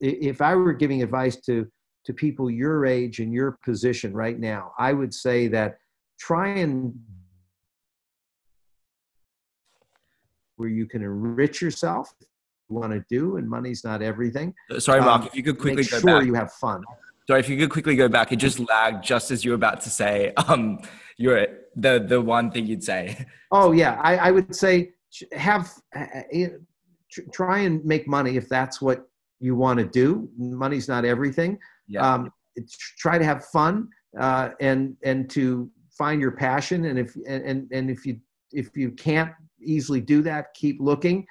if 0.00 0.40
I 0.40 0.54
were 0.54 0.72
giving 0.72 1.02
advice 1.02 1.36
to 1.42 1.66
to 2.06 2.12
people 2.12 2.50
your 2.50 2.86
age 2.86 3.20
and 3.20 3.32
your 3.32 3.58
position 3.64 4.12
right 4.12 4.38
now, 4.38 4.72
I 4.78 4.92
would 4.92 5.12
say 5.12 5.48
that 5.48 5.78
try 6.18 6.48
and 6.48 6.94
where 10.56 10.68
you 10.68 10.86
can 10.86 11.02
enrich 11.02 11.62
yourself 11.62 12.12
you 12.20 12.76
want 12.76 12.92
to 12.92 13.04
do 13.08 13.36
and 13.36 13.48
money's 13.48 13.82
not 13.84 14.02
everything. 14.02 14.54
Uh, 14.70 14.78
sorry 14.78 15.00
mark 15.00 15.22
um, 15.22 15.26
if 15.26 15.34
you 15.34 15.42
could 15.42 15.58
quickly 15.58 15.82
make 15.82 15.88
sure 15.88 16.00
back. 16.00 16.24
you 16.24 16.34
have 16.34 16.52
fun. 16.52 16.82
Sorry 17.26 17.40
if 17.40 17.48
you 17.48 17.56
could 17.56 17.70
quickly 17.70 17.96
go 17.96 18.08
back 18.08 18.32
it 18.32 18.36
just 18.36 18.58
lagged 18.58 19.02
just 19.02 19.30
as 19.30 19.44
you 19.44 19.52
were 19.52 19.56
about 19.56 19.80
to 19.82 19.90
say 19.90 20.32
um 20.48 20.80
you're 21.16 21.46
the 21.76 22.04
the 22.06 22.20
one 22.20 22.50
thing 22.50 22.66
you'd 22.66 22.84
say. 22.84 23.24
Oh 23.50 23.72
yeah 23.72 23.98
i, 24.02 24.16
I 24.16 24.30
would 24.30 24.54
say 24.54 24.92
have 25.32 25.72
uh, 25.96 26.04
try 27.32 27.60
and 27.60 27.84
make 27.84 28.06
money 28.06 28.36
if 28.36 28.48
that's 28.48 28.80
what 28.80 29.08
you 29.40 29.56
want 29.56 29.78
to 29.78 29.86
do. 29.86 30.28
Money's 30.36 30.86
not 30.86 31.04
everything 31.04 31.58
yeah. 31.90 32.14
Um, 32.14 32.32
try 32.98 33.18
to 33.18 33.24
have 33.24 33.44
fun 33.46 33.88
uh, 34.18 34.50
and 34.60 34.96
and 35.02 35.28
to 35.30 35.70
find 35.96 36.20
your 36.20 36.32
passion. 36.32 36.86
And 36.86 36.98
if 36.98 37.14
and 37.26 37.68
and 37.70 37.90
if 37.90 38.06
you 38.06 38.18
if 38.52 38.70
you 38.74 38.92
can't 38.92 39.32
easily 39.62 40.00
do 40.00 40.22
that, 40.22 40.54
keep 40.54 40.80
looking. 40.80 41.26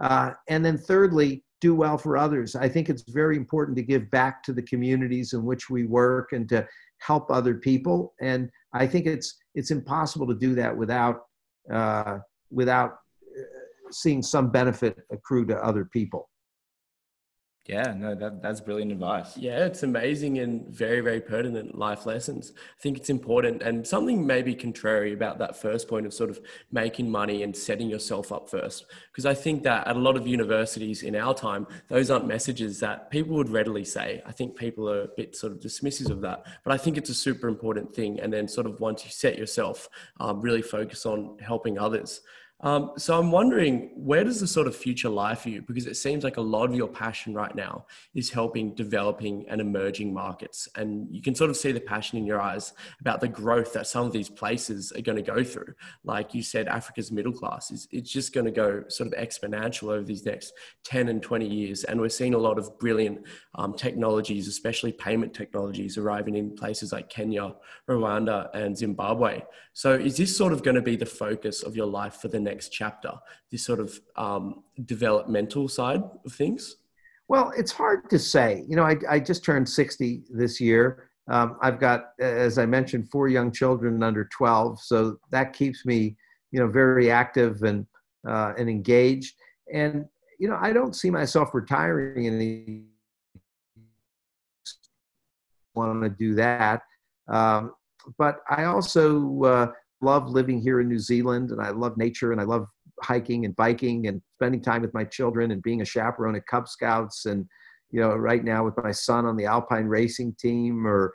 Uh, 0.00 0.30
and 0.48 0.64
then 0.64 0.78
thirdly, 0.78 1.44
do 1.60 1.74
well 1.74 1.96
for 1.96 2.16
others. 2.16 2.56
I 2.56 2.68
think 2.68 2.88
it's 2.88 3.04
very 3.08 3.36
important 3.36 3.76
to 3.76 3.82
give 3.82 4.10
back 4.10 4.42
to 4.44 4.52
the 4.52 4.62
communities 4.62 5.32
in 5.32 5.44
which 5.44 5.70
we 5.70 5.84
work 5.84 6.32
and 6.32 6.48
to 6.48 6.66
help 6.98 7.30
other 7.30 7.54
people. 7.54 8.14
And 8.20 8.50
I 8.74 8.86
think 8.86 9.06
it's 9.06 9.38
it's 9.54 9.70
impossible 9.70 10.26
to 10.26 10.34
do 10.34 10.54
that 10.56 10.76
without 10.76 11.22
uh, 11.72 12.18
without 12.50 12.90
uh, 12.90 13.42
seeing 13.90 14.22
some 14.22 14.50
benefit 14.50 14.98
accrue 15.10 15.46
to 15.46 15.64
other 15.64 15.84
people. 15.84 16.28
Yeah, 17.66 17.94
no, 17.96 18.16
that, 18.16 18.42
that's 18.42 18.60
brilliant 18.60 18.90
advice. 18.90 19.36
Yeah, 19.36 19.66
it's 19.66 19.84
amazing 19.84 20.38
and 20.38 20.66
very, 20.66 21.00
very 21.00 21.20
pertinent 21.20 21.78
life 21.78 22.06
lessons. 22.06 22.52
I 22.56 22.82
think 22.82 22.96
it's 22.96 23.08
important 23.08 23.62
and 23.62 23.86
something 23.86 24.26
maybe 24.26 24.52
contrary 24.52 25.12
about 25.12 25.38
that 25.38 25.56
first 25.56 25.86
point 25.86 26.04
of 26.04 26.12
sort 26.12 26.28
of 26.30 26.40
making 26.72 27.08
money 27.08 27.44
and 27.44 27.56
setting 27.56 27.88
yourself 27.88 28.32
up 28.32 28.50
first. 28.50 28.86
Because 29.12 29.26
I 29.26 29.34
think 29.34 29.62
that 29.62 29.86
at 29.86 29.94
a 29.94 30.00
lot 30.00 30.16
of 30.16 30.26
universities 30.26 31.04
in 31.04 31.14
our 31.14 31.34
time, 31.34 31.68
those 31.86 32.10
aren't 32.10 32.26
messages 32.26 32.80
that 32.80 33.10
people 33.10 33.36
would 33.36 33.48
readily 33.50 33.84
say. 33.84 34.22
I 34.26 34.32
think 34.32 34.56
people 34.56 34.90
are 34.90 35.02
a 35.02 35.08
bit 35.16 35.36
sort 35.36 35.52
of 35.52 35.60
dismissive 35.60 36.10
of 36.10 36.20
that. 36.22 36.44
But 36.64 36.72
I 36.72 36.78
think 36.78 36.96
it's 36.96 37.10
a 37.10 37.14
super 37.14 37.46
important 37.46 37.94
thing. 37.94 38.18
And 38.18 38.32
then, 38.32 38.48
sort 38.48 38.66
of, 38.66 38.80
once 38.80 39.04
you 39.04 39.12
set 39.12 39.38
yourself, 39.38 39.88
um, 40.18 40.40
really 40.40 40.62
focus 40.62 41.06
on 41.06 41.38
helping 41.38 41.78
others. 41.78 42.22
Um, 42.62 42.92
so 42.96 43.18
I'm 43.18 43.32
wondering, 43.32 43.90
where 43.96 44.22
does 44.22 44.38
the 44.38 44.46
sort 44.46 44.68
of 44.68 44.76
future 44.76 45.08
lie 45.08 45.34
for 45.34 45.48
you? 45.48 45.62
Because 45.62 45.86
it 45.86 45.96
seems 45.96 46.22
like 46.22 46.36
a 46.36 46.42
lot 46.42 46.70
of 46.70 46.76
your 46.76 46.86
passion 46.86 47.34
right 47.34 47.54
now 47.54 47.86
is 48.14 48.30
helping 48.30 48.72
developing 48.74 49.44
and 49.48 49.60
emerging 49.60 50.14
markets. 50.14 50.68
And 50.76 51.08
you 51.10 51.20
can 51.22 51.34
sort 51.34 51.50
of 51.50 51.56
see 51.56 51.72
the 51.72 51.80
passion 51.80 52.18
in 52.18 52.24
your 52.24 52.40
eyes 52.40 52.72
about 53.00 53.20
the 53.20 53.26
growth 53.26 53.72
that 53.72 53.88
some 53.88 54.06
of 54.06 54.12
these 54.12 54.28
places 54.28 54.92
are 54.92 55.00
going 55.00 55.16
to 55.16 55.22
go 55.22 55.42
through. 55.42 55.74
Like 56.04 56.34
you 56.34 56.42
said, 56.42 56.68
Africa's 56.68 57.10
middle 57.10 57.32
class 57.32 57.72
is 57.72 57.88
it's 57.90 58.10
just 58.10 58.32
going 58.32 58.46
to 58.46 58.52
go 58.52 58.84
sort 58.88 59.12
of 59.12 59.18
exponential 59.18 59.88
over 59.92 60.04
these 60.04 60.24
next 60.24 60.52
10 60.84 61.08
and 61.08 61.20
20 61.20 61.46
years. 61.46 61.82
And 61.82 62.00
we're 62.00 62.10
seeing 62.10 62.34
a 62.34 62.38
lot 62.38 62.58
of 62.58 62.78
brilliant 62.78 63.26
um, 63.56 63.74
technologies, 63.74 64.46
especially 64.46 64.92
payment 64.92 65.34
technologies, 65.34 65.98
arriving 65.98 66.36
in 66.36 66.54
places 66.54 66.92
like 66.92 67.08
Kenya, 67.08 67.54
Rwanda, 67.88 68.50
and 68.54 68.76
Zimbabwe. 68.78 69.42
So 69.74 69.94
is 69.94 70.16
this 70.16 70.36
sort 70.36 70.52
of 70.52 70.62
going 70.62 70.74
to 70.76 70.82
be 70.82 70.96
the 70.96 71.06
focus 71.06 71.62
of 71.62 71.74
your 71.74 71.86
life 71.86 72.16
for 72.16 72.28
the 72.28 72.38
next 72.38 72.51
next 72.52 72.68
chapter, 72.68 73.12
this 73.50 73.64
sort 73.64 73.80
of 73.80 73.98
um, 74.16 74.62
developmental 74.84 75.68
side 75.68 76.02
of 76.26 76.32
things? 76.32 76.76
Well, 77.28 77.52
it's 77.56 77.72
hard 77.72 78.10
to 78.10 78.18
say. 78.18 78.64
You 78.68 78.76
know, 78.76 78.84
I, 78.84 78.96
I 79.08 79.18
just 79.18 79.44
turned 79.44 79.68
60 79.68 80.24
this 80.30 80.60
year. 80.60 81.08
Um, 81.28 81.56
I've 81.62 81.80
got, 81.80 82.10
as 82.20 82.58
I 82.58 82.66
mentioned, 82.66 83.10
four 83.10 83.28
young 83.28 83.50
children 83.52 84.02
under 84.02 84.24
12. 84.26 84.80
So 84.82 85.16
that 85.30 85.52
keeps 85.54 85.86
me, 85.86 86.16
you 86.50 86.60
know, 86.60 86.68
very 86.68 87.10
active 87.10 87.62
and, 87.62 87.86
uh, 88.28 88.52
and 88.58 88.68
engaged. 88.68 89.34
And, 89.72 90.04
you 90.38 90.48
know, 90.48 90.58
I 90.60 90.72
don't 90.72 90.94
see 90.94 91.10
myself 91.10 91.54
retiring 91.54 92.24
in 92.26 92.34
any 92.34 92.82
want 95.74 96.02
to 96.02 96.10
do 96.10 96.34
that. 96.34 96.82
Um, 97.28 97.72
but 98.18 98.40
I 98.50 98.64
also 98.64 99.42
uh, 99.44 99.66
love 100.02 100.28
living 100.28 100.60
here 100.60 100.80
in 100.80 100.88
New 100.88 100.98
Zealand 100.98 101.50
and 101.50 101.60
I 101.60 101.70
love 101.70 101.96
nature 101.96 102.32
and 102.32 102.40
I 102.40 102.44
love 102.44 102.66
hiking 103.02 103.44
and 103.44 103.56
biking 103.56 104.06
and 104.06 104.20
spending 104.36 104.60
time 104.60 104.82
with 104.82 104.94
my 104.94 105.04
children 105.04 105.50
and 105.50 105.62
being 105.62 105.80
a 105.80 105.86
chaperone 105.86 106.36
at 106.36 106.46
Cub 106.46 106.68
Scouts 106.68 107.26
and 107.26 107.46
you 107.90 108.00
know 108.00 108.14
right 108.14 108.44
now 108.44 108.64
with 108.64 108.74
my 108.82 108.92
son 108.92 109.26
on 109.26 109.36
the 109.36 109.46
Alpine 109.46 109.86
racing 109.86 110.34
team 110.38 110.86
or 110.86 111.12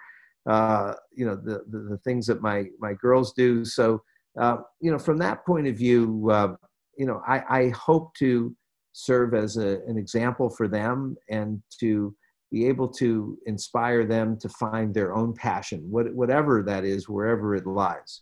uh, 0.50 0.94
you 1.14 1.26
know 1.26 1.36
the, 1.36 1.64
the, 1.70 1.80
the 1.90 1.98
things 2.04 2.26
that 2.28 2.42
my 2.42 2.66
my 2.80 2.94
girls 2.94 3.34
do. 3.34 3.66
So 3.66 4.02
uh, 4.40 4.58
you 4.80 4.92
know 4.92 5.00
from 5.00 5.18
that 5.20 5.46
point 5.46 5.68
of 5.68 5.76
view, 5.76 6.30
uh, 6.32 6.56
you 6.98 7.06
know 7.06 7.22
I, 7.28 7.44
I 7.50 7.70
hope 7.70 8.14
to 8.20 8.56
serve 8.94 9.34
as 9.34 9.58
a, 9.58 9.80
an 9.88 9.98
example 9.98 10.50
for 10.50 10.68
them 10.68 11.16
and 11.30 11.62
to 11.80 12.16
be 12.52 12.66
able 12.66 12.88
to 12.88 13.38
inspire 13.46 14.06
them 14.06 14.40
to 14.40 14.50
find 14.50 14.94
their 14.94 15.14
own 15.14 15.34
passion, 15.34 15.86
what, 15.90 16.12
whatever 16.16 16.64
that 16.64 16.86
is, 16.86 17.10
wherever 17.10 17.56
it 17.56 17.68
lies. 17.68 18.22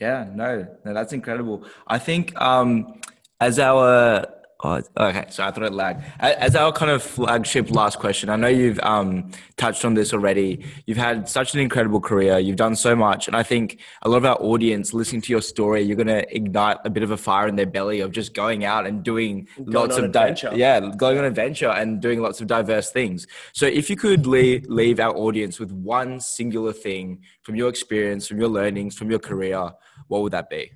Yeah, 0.00 0.30
no, 0.34 0.66
no, 0.84 0.94
that's 0.94 1.12
incredible. 1.12 1.64
I 1.86 1.98
think 1.98 2.34
um, 2.40 3.00
as 3.38 3.58
our 3.58 4.26
Oh, 4.62 4.82
okay. 4.98 5.24
So 5.30 5.42
I 5.42 5.50
thought 5.50 5.64
it 5.64 5.72
lagged. 5.72 6.04
As 6.20 6.54
our 6.54 6.70
kind 6.70 6.90
of 6.90 7.02
flagship 7.02 7.70
last 7.70 7.98
question, 7.98 8.28
I 8.28 8.36
know 8.36 8.48
you've 8.48 8.78
um, 8.82 9.30
touched 9.56 9.84
on 9.86 9.94
this 9.94 10.12
already. 10.12 10.66
You've 10.86 10.98
had 10.98 11.28
such 11.28 11.54
an 11.54 11.60
incredible 11.60 12.00
career. 12.00 12.38
You've 12.38 12.56
done 12.56 12.76
so 12.76 12.94
much, 12.94 13.26
and 13.26 13.34
I 13.34 13.42
think 13.42 13.80
a 14.02 14.08
lot 14.08 14.18
of 14.18 14.26
our 14.26 14.36
audience 14.40 14.92
listening 14.92 15.22
to 15.22 15.32
your 15.32 15.40
story, 15.40 15.80
you're 15.82 15.96
going 15.96 16.08
to 16.08 16.34
ignite 16.34 16.76
a 16.84 16.90
bit 16.90 17.02
of 17.02 17.10
a 17.10 17.16
fire 17.16 17.48
in 17.48 17.56
their 17.56 17.66
belly 17.66 18.00
of 18.00 18.12
just 18.12 18.34
going 18.34 18.64
out 18.64 18.86
and 18.86 19.02
doing 19.02 19.48
going 19.56 19.72
lots 19.72 19.96
of 19.96 20.12
di- 20.12 20.36
yeah, 20.54 20.80
going 20.96 21.18
on 21.18 21.24
adventure 21.24 21.70
and 21.70 22.00
doing 22.02 22.20
lots 22.20 22.40
of 22.42 22.46
diverse 22.46 22.90
things. 22.90 23.26
So 23.54 23.66
if 23.66 23.88
you 23.88 23.96
could 23.96 24.26
leave, 24.26 24.66
leave 24.66 25.00
our 25.00 25.16
audience 25.16 25.58
with 25.58 25.72
one 25.72 26.20
singular 26.20 26.74
thing 26.74 27.22
from 27.42 27.54
your 27.54 27.70
experience, 27.70 28.28
from 28.28 28.38
your 28.38 28.48
learnings, 28.48 28.94
from 28.94 29.10
your 29.10 29.20
career, 29.20 29.70
what 30.08 30.22
would 30.22 30.32
that 30.32 30.50
be? 30.50 30.70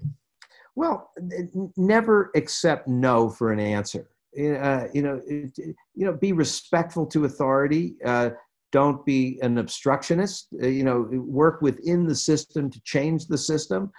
Well, 0.77 1.11
never 1.77 2.31
accept 2.35 2.89
no 2.89 3.29
for 3.29 3.53
an 3.53 3.61
answer. 3.61 4.09
Uh, 4.37 4.89
you 4.93 5.03
know, 5.03 5.21
it, 5.27 5.57
you 5.57 6.05
know, 6.05 6.13
be 6.13 6.33
respectful 6.33 7.07
to 7.07 7.25
authority. 7.25 7.95
Uh, 8.05 8.31
don't 8.73 9.07
be 9.07 9.39
an 9.41 9.59
obstructionist. 9.59 10.49
Uh, 10.61 10.67
you 10.67 10.83
know, 10.83 11.09
work 11.13 11.63
within 11.63 12.07
the 12.07 12.15
system 12.15 12.69
to 12.71 12.81
change 12.83 13.27
the 13.27 13.39
system, 13.39 13.93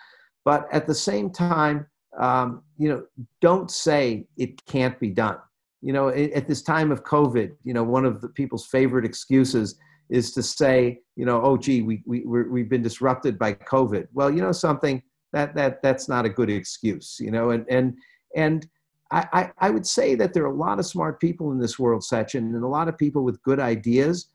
but 0.44 0.68
at 0.74 0.86
the 0.86 0.94
same 0.94 1.30
time, 1.30 1.88
um, 2.20 2.62
you 2.78 2.90
know, 2.90 3.06
don't 3.40 3.72
say 3.72 4.28
it 4.38 4.64
can't 4.66 5.00
be 5.00 5.10
done. 5.10 5.38
You 5.82 5.94
know, 5.94 6.10
at 6.10 6.48
this 6.48 6.62
time 6.62 6.92
of 6.92 7.04
COVID, 7.04 7.52
you 7.64 7.74
know, 7.74 7.84
one 7.84 8.06
of 8.06 8.20
the 8.20 8.30
people's 8.30 8.66
favorite 8.66 9.06
excuses 9.06 9.80
is 10.10 10.32
to 10.34 10.44
say, 10.44 11.00
you 11.16 11.26
know, 11.26 11.42
oh, 11.42 11.58
gee, 11.58 11.82
we, 11.82 12.02
we, 12.06 12.22
we've 12.26 12.70
been 12.70 12.82
disrupted 12.82 13.38
by 13.38 13.54
COVID. 13.54 14.08
Well, 14.14 14.32
you 14.32 14.42
know 14.42 14.52
something, 14.52 15.02
that 15.36 15.54
that 15.54 15.82
that's 15.84 16.08
not 16.08 16.26
a 16.26 16.30
good 16.30 16.50
excuse 16.50 17.18
you 17.20 17.30
know 17.30 17.52
and 17.52 17.66
and 17.70 17.94
and 18.36 18.68
I, 19.12 19.52
I 19.60 19.70
would 19.70 19.86
say 19.86 20.16
that 20.16 20.34
there 20.34 20.44
are 20.44 20.52
a 20.52 20.64
lot 20.68 20.80
of 20.80 20.86
smart 20.86 21.22
people 21.22 21.52
in 21.52 21.60
this 21.60 21.78
world 21.78 22.02
Sachin 22.02 22.56
and 22.56 22.64
a 22.64 22.68
lot 22.68 22.88
of 22.88 22.98
people 22.98 23.24
with 23.24 23.42
good 23.44 23.60
ideas 23.60 24.30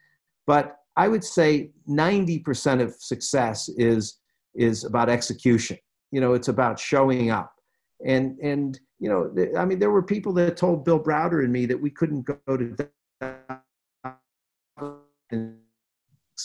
but 0.47 0.77
i 0.97 1.09
would 1.09 1.25
say 1.25 1.71
90% 1.89 2.81
of 2.81 2.95
success 2.95 3.69
is 3.71 4.19
is 4.55 4.85
about 4.85 5.09
execution. 5.09 5.79
You 6.11 6.21
know 6.21 6.35
it's 6.35 6.49
about 6.49 6.79
showing 6.79 7.31
up. 7.31 7.53
And 8.05 8.39
and 8.41 8.79
you 8.99 9.09
know 9.11 9.33
i 9.59 9.65
mean 9.65 9.79
there 9.79 9.91
were 9.91 10.03
people 10.03 10.33
that 10.35 10.57
told 10.57 10.85
bill 10.85 11.03
browder 11.03 11.45
and 11.45 11.53
me 11.53 11.67
that 11.67 11.81
we 11.81 11.91
couldn't 11.91 12.23
go 12.23 12.57
to 12.57 12.77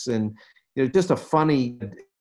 and 0.08 0.36
you 0.76 0.84
know 0.84 0.88
just 0.88 1.12
a 1.12 1.16
funny 1.16 1.80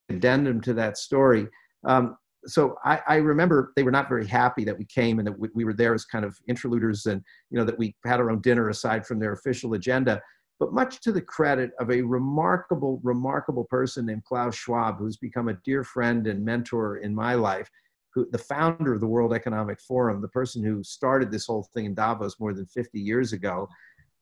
addendum 0.09 0.61
to 0.63 0.75
that 0.75 0.97
story. 0.97 1.49
Um, 1.85 2.17
so 2.47 2.77
I, 2.85 3.01
I, 3.07 3.17
remember 3.17 3.73
they 3.77 3.83
were 3.83 3.91
not 3.91 4.09
very 4.09 4.27
happy 4.27 4.65
that 4.65 4.79
we 4.79 4.85
came 4.85 5.19
and 5.19 5.27
that 5.27 5.39
we, 5.39 5.49
we, 5.55 5.65
were 5.65 5.73
there 5.73 5.95
as 5.95 6.05
kind 6.05 6.25
of 6.25 6.37
interluders 6.49 7.07
and 7.07 7.23
you 7.51 7.59
know 7.59 7.65
that 7.65 7.79
we 7.79 7.95
had 8.05 8.21
our 8.21 8.31
own 8.31 8.41
dinner 8.41 8.69
aside 8.69 9.07
from 9.07 9.19
their 9.19 9.33
official 9.33 9.75
agenda. 9.75 10.21
But 10.61 10.73
much 10.73 11.01
to 11.01 11.13
the 11.13 11.21
credit 11.21 11.73
of 11.81 11.91
a 11.91 12.03
remarkable 12.03 13.01
remarkable 13.03 13.65
person 13.65 14.07
named 14.07 14.25
klaus 14.25 14.55
schwab 14.55 14.99
who's 14.99 15.17
become 15.17 15.49
a 15.49 15.59
dear 15.65 15.85
friend 15.85 16.27
and 16.27 16.45
mentor 16.45 16.99
in 16.99 17.15
my 17.15 17.35
life 17.35 17.69
who 18.15 18.29
the 18.31 18.39
founder 18.39 18.95
of 18.95 19.01
the 19.01 19.07
world 19.07 19.35
economic 19.35 19.81
forum 19.81 20.21
the 20.21 20.29
person 20.29 20.63
who 20.63 20.83
started 20.83 21.31
this 21.31 21.47
whole 21.47 21.69
thing 21.75 21.87
in 21.87 21.95
davos 21.95 22.39
more 22.39 22.55
than 22.55 22.67
50 22.67 23.01
years 23.01 23.33
ago 23.33 23.69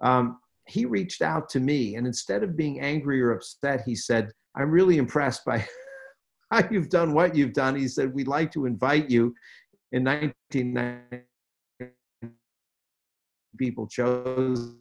um, 0.01 0.39
he 0.67 0.85
reached 0.85 1.23
out 1.23 1.49
to 1.51 1.61
me 1.61 1.97
and 1.97 2.07
instead 2.07 2.43
of 2.43 2.57
being 2.57 2.81
angry 2.81 3.21
or 3.21 3.33
upset 3.33 3.83
he 3.85 3.95
said 3.95 4.31
i'm 4.57 4.71
really 4.71 4.97
impressed 4.97 5.45
by 5.45 5.65
how 6.53 6.63
you've 6.71 6.91
done 6.91 7.15
what 7.15 7.35
you've 7.35 7.55
done. 7.55 7.75
He 7.75 7.89
said, 7.89 8.13
We'd 8.13 8.29
like 8.29 8.53
to 8.53 8.67
invite 8.67 9.11
you. 9.11 9.35
In 9.93 10.05
1990, 10.05 11.27
people 13.59 13.87
chose 13.87 14.75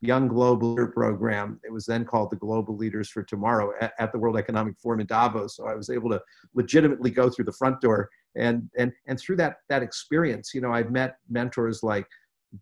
Young 0.00 0.26
Global 0.26 0.70
Leader 0.70 0.88
Program. 0.88 1.60
It 1.64 1.72
was 1.72 1.86
then 1.86 2.04
called 2.04 2.30
the 2.30 2.36
Global 2.36 2.76
Leaders 2.76 3.08
for 3.08 3.22
Tomorrow 3.22 3.72
at, 3.80 3.92
at, 3.98 4.12
the 4.12 4.18
World 4.18 4.36
Economic 4.36 4.74
Forum 4.78 5.00
in 5.00 5.06
Davos. 5.06 5.56
So 5.56 5.66
I 5.66 5.74
was 5.74 5.90
able 5.90 6.10
to 6.10 6.20
legitimately 6.54 7.10
go 7.10 7.30
through 7.30 7.44
the 7.44 7.52
front 7.52 7.80
door. 7.80 8.08
And, 8.36 8.68
and, 8.76 8.92
and 9.06 9.18
through 9.18 9.36
that, 9.36 9.56
that 9.68 9.82
experience, 9.82 10.52
you 10.54 10.60
know, 10.60 10.72
I've 10.72 10.90
met 10.90 11.16
mentors 11.30 11.82
like 11.82 12.06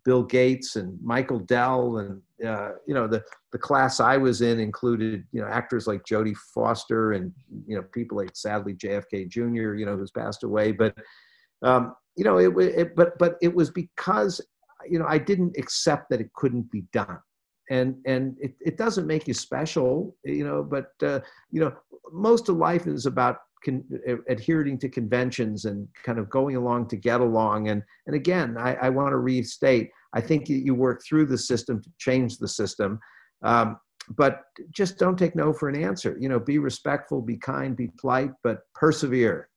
Bill 0.03 0.23
Gates 0.23 0.75
and 0.75 0.97
Michael 1.01 1.39
Dell, 1.39 1.97
and 1.97 2.21
uh, 2.47 2.71
you 2.87 2.93
know 2.93 3.07
the 3.07 3.23
the 3.51 3.57
class 3.57 3.99
I 3.99 4.17
was 4.17 4.41
in 4.41 4.59
included 4.59 5.25
you 5.31 5.41
know 5.41 5.47
actors 5.47 5.87
like 5.87 6.03
Jodie 6.05 6.35
Foster 6.53 7.13
and 7.13 7.33
you 7.67 7.75
know 7.75 7.83
people 7.93 8.17
like 8.17 8.35
sadly 8.35 8.73
JFK 8.73 9.27
Jr. 9.27 9.75
you 9.75 9.85
know 9.85 9.97
who's 9.97 10.11
passed 10.11 10.43
away, 10.43 10.71
but 10.71 10.95
um, 11.61 11.95
you 12.15 12.23
know 12.23 12.37
it, 12.37 12.57
it 12.57 12.95
but 12.95 13.17
but 13.19 13.35
it 13.41 13.53
was 13.53 13.69
because 13.69 14.41
you 14.89 14.97
know 14.97 15.05
I 15.07 15.17
didn't 15.17 15.57
accept 15.57 16.09
that 16.09 16.21
it 16.21 16.31
couldn't 16.33 16.71
be 16.71 16.83
done, 16.93 17.19
and 17.69 17.95
and 18.05 18.37
it, 18.39 18.53
it 18.61 18.77
doesn't 18.77 19.07
make 19.07 19.27
you 19.27 19.33
special, 19.33 20.15
you 20.23 20.45
know, 20.45 20.63
but 20.63 20.91
uh, 21.03 21.19
you 21.51 21.61
know 21.61 21.73
most 22.11 22.49
of 22.49 22.57
life 22.57 22.87
is 22.87 23.05
about 23.05 23.37
con- 23.63 23.83
adhering 24.29 24.77
to 24.79 24.89
conventions 24.89 25.65
and 25.65 25.87
kind 26.03 26.19
of 26.19 26.29
going 26.29 26.55
along 26.55 26.87
to 26.89 26.95
get 26.95 27.21
along. 27.21 27.69
And, 27.69 27.83
and 28.07 28.15
again, 28.15 28.57
I, 28.57 28.75
I 28.75 28.89
want 28.89 29.11
to 29.11 29.17
restate, 29.17 29.89
I 30.13 30.21
think 30.21 30.49
you 30.49 30.75
work 30.75 31.01
through 31.07 31.27
the 31.27 31.37
system 31.37 31.81
to 31.81 31.89
change 31.97 32.37
the 32.37 32.47
system. 32.47 32.99
Um, 33.43 33.77
but 34.17 34.41
just 34.71 34.97
don't 34.97 35.17
take 35.17 35.35
no 35.35 35.53
for 35.53 35.69
an 35.69 35.81
answer. 35.81 36.17
You 36.19 36.27
know, 36.27 36.39
be 36.39 36.57
respectful, 36.57 37.21
be 37.21 37.37
kind, 37.37 37.75
be 37.75 37.91
polite, 37.99 38.31
but 38.43 38.61
persevere. 38.73 39.47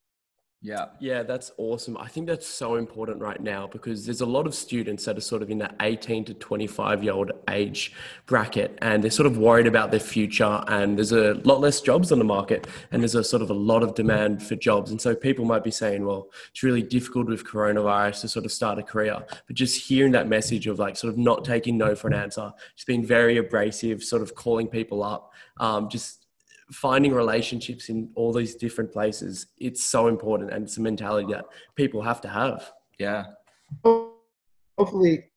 Yeah. 0.61 0.85
Yeah, 0.99 1.21
that's 1.21 1.51
awesome. 1.57 1.95
I 1.97 2.07
think 2.07 2.25
that's 2.25 2.47
so 2.47 2.75
important 2.75 3.21
right 3.21 3.39
now 3.39 3.67
because 3.67 4.03
there's 4.03 4.21
a 4.21 4.25
lot 4.25 4.47
of 4.47 4.55
students 4.55 5.05
that 5.05 5.15
are 5.15 5.21
sort 5.21 5.43
of 5.43 5.51
in 5.51 5.59
that 5.59 5.75
18 5.79 6.25
to 6.25 6.33
25 6.33 7.03
year 7.03 7.13
old 7.13 7.31
age 7.51 7.93
bracket 8.25 8.75
and 8.81 9.03
they're 9.03 9.11
sort 9.11 9.27
of 9.27 9.37
worried 9.37 9.67
about 9.67 9.91
their 9.91 9.99
future 9.99 10.63
and 10.67 10.97
there's 10.97 11.11
a 11.11 11.35
lot 11.43 11.61
less 11.61 11.81
jobs 11.81 12.11
on 12.11 12.17
the 12.17 12.25
market 12.25 12.65
and 12.91 13.03
there's 13.03 13.13
a 13.13 13.23
sort 13.23 13.43
of 13.43 13.51
a 13.51 13.53
lot 13.53 13.83
of 13.83 13.93
demand 13.93 14.41
for 14.41 14.55
jobs. 14.55 14.89
And 14.89 14.99
so 14.99 15.13
people 15.13 15.45
might 15.45 15.63
be 15.63 15.69
saying, 15.69 16.03
well, 16.03 16.31
it's 16.49 16.63
really 16.63 16.81
difficult 16.81 17.27
with 17.27 17.45
coronavirus 17.45 18.21
to 18.21 18.27
sort 18.27 18.45
of 18.45 18.51
start 18.51 18.79
a 18.79 18.83
career. 18.83 19.23
But 19.45 19.55
just 19.55 19.87
hearing 19.87 20.13
that 20.13 20.27
message 20.27 20.65
of 20.65 20.79
like 20.79 20.97
sort 20.97 21.13
of 21.13 21.19
not 21.19 21.45
taking 21.45 21.77
no 21.77 21.93
for 21.93 22.07
an 22.07 22.15
answer, 22.15 22.51
just 22.75 22.87
being 22.87 23.05
very 23.05 23.37
abrasive, 23.37 24.03
sort 24.03 24.23
of 24.23 24.33
calling 24.33 24.67
people 24.67 25.03
up, 25.03 25.31
um, 25.59 25.89
just 25.89 26.24
finding 26.71 27.13
relationships 27.13 27.89
in 27.89 28.09
all 28.15 28.33
these 28.33 28.55
different 28.55 28.91
places 28.91 29.47
it's 29.57 29.83
so 29.85 30.07
important 30.07 30.51
and 30.51 30.63
it's 30.65 30.77
a 30.77 30.81
mentality 30.81 31.31
that 31.31 31.45
people 31.75 32.01
have 32.01 32.19
to 32.21 32.27
have 32.27 32.71
Yeah. 32.97 33.25
Hopefully, 34.77 35.31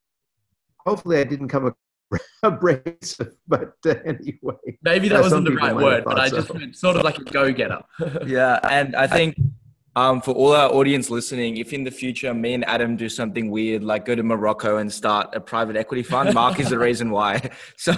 hopefully 0.87 1.19
I 1.19 1.25
didn't 1.25 1.49
come 1.49 1.75
abrasive, 2.43 3.35
but 3.47 3.75
uh, 3.87 3.95
anyway. 4.07 4.57
maybe 4.83 5.09
that 5.09 5.17
Yeah, 5.17 5.21
wasn't 5.21 5.45
the 5.45 5.53
right 5.55 5.75
word 5.77 5.97
have 5.97 6.05
but 6.05 6.19
i 6.19 6.29
just 6.31 6.53
meant 6.55 6.75
sort 6.77 6.97
of 6.97 7.03
like 7.05 7.19
a 7.19 7.25
go-getter 7.25 7.81
Yeah. 8.27 8.59
And 8.79 8.97
I 8.97 9.07
think 9.07 9.37
um, 9.99 10.21
for 10.21 10.31
all 10.31 10.55
our 10.55 10.71
audience 10.71 11.11
listening, 11.11 11.57
if 11.57 11.73
in 11.73 11.83
the 11.83 11.91
future 11.91 12.33
me 12.33 12.55
and 12.55 12.65
Adam 12.67 12.97
do 12.97 13.09
something 13.09 13.51
weird, 13.51 13.83
like 13.83 14.05
go 14.05 14.15
to 14.15 14.23
Morocco 14.23 14.77
and 14.77 14.93
start 14.93 15.35
a 15.35 15.41
private 15.41 15.77
equity 15.77 16.05
fund, 16.05 16.33
Mark 16.35 16.61
is 16.61 16.71
the 16.71 16.79
reason 16.89 17.11
why. 17.11 17.51
So 17.77 17.93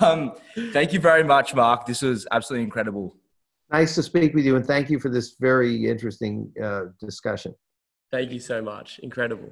um, 0.00 0.32
thank 0.72 0.92
you 0.92 1.00
very 1.00 1.24
much, 1.24 1.54
Mark. 1.54 1.86
This 1.86 2.02
was 2.02 2.26
absolutely 2.30 2.64
incredible. 2.64 3.16
Nice 3.72 3.94
to 3.96 4.02
speak 4.04 4.34
with 4.34 4.44
you, 4.44 4.54
and 4.56 4.64
thank 4.64 4.88
you 4.88 5.00
for 5.00 5.08
this 5.08 5.36
very 5.40 5.86
interesting 5.88 6.52
uh, 6.62 6.82
discussion. 7.00 7.54
thank 8.12 8.30
you 8.30 8.40
so 8.40 8.62
much 8.62 9.00
incredible 9.00 9.50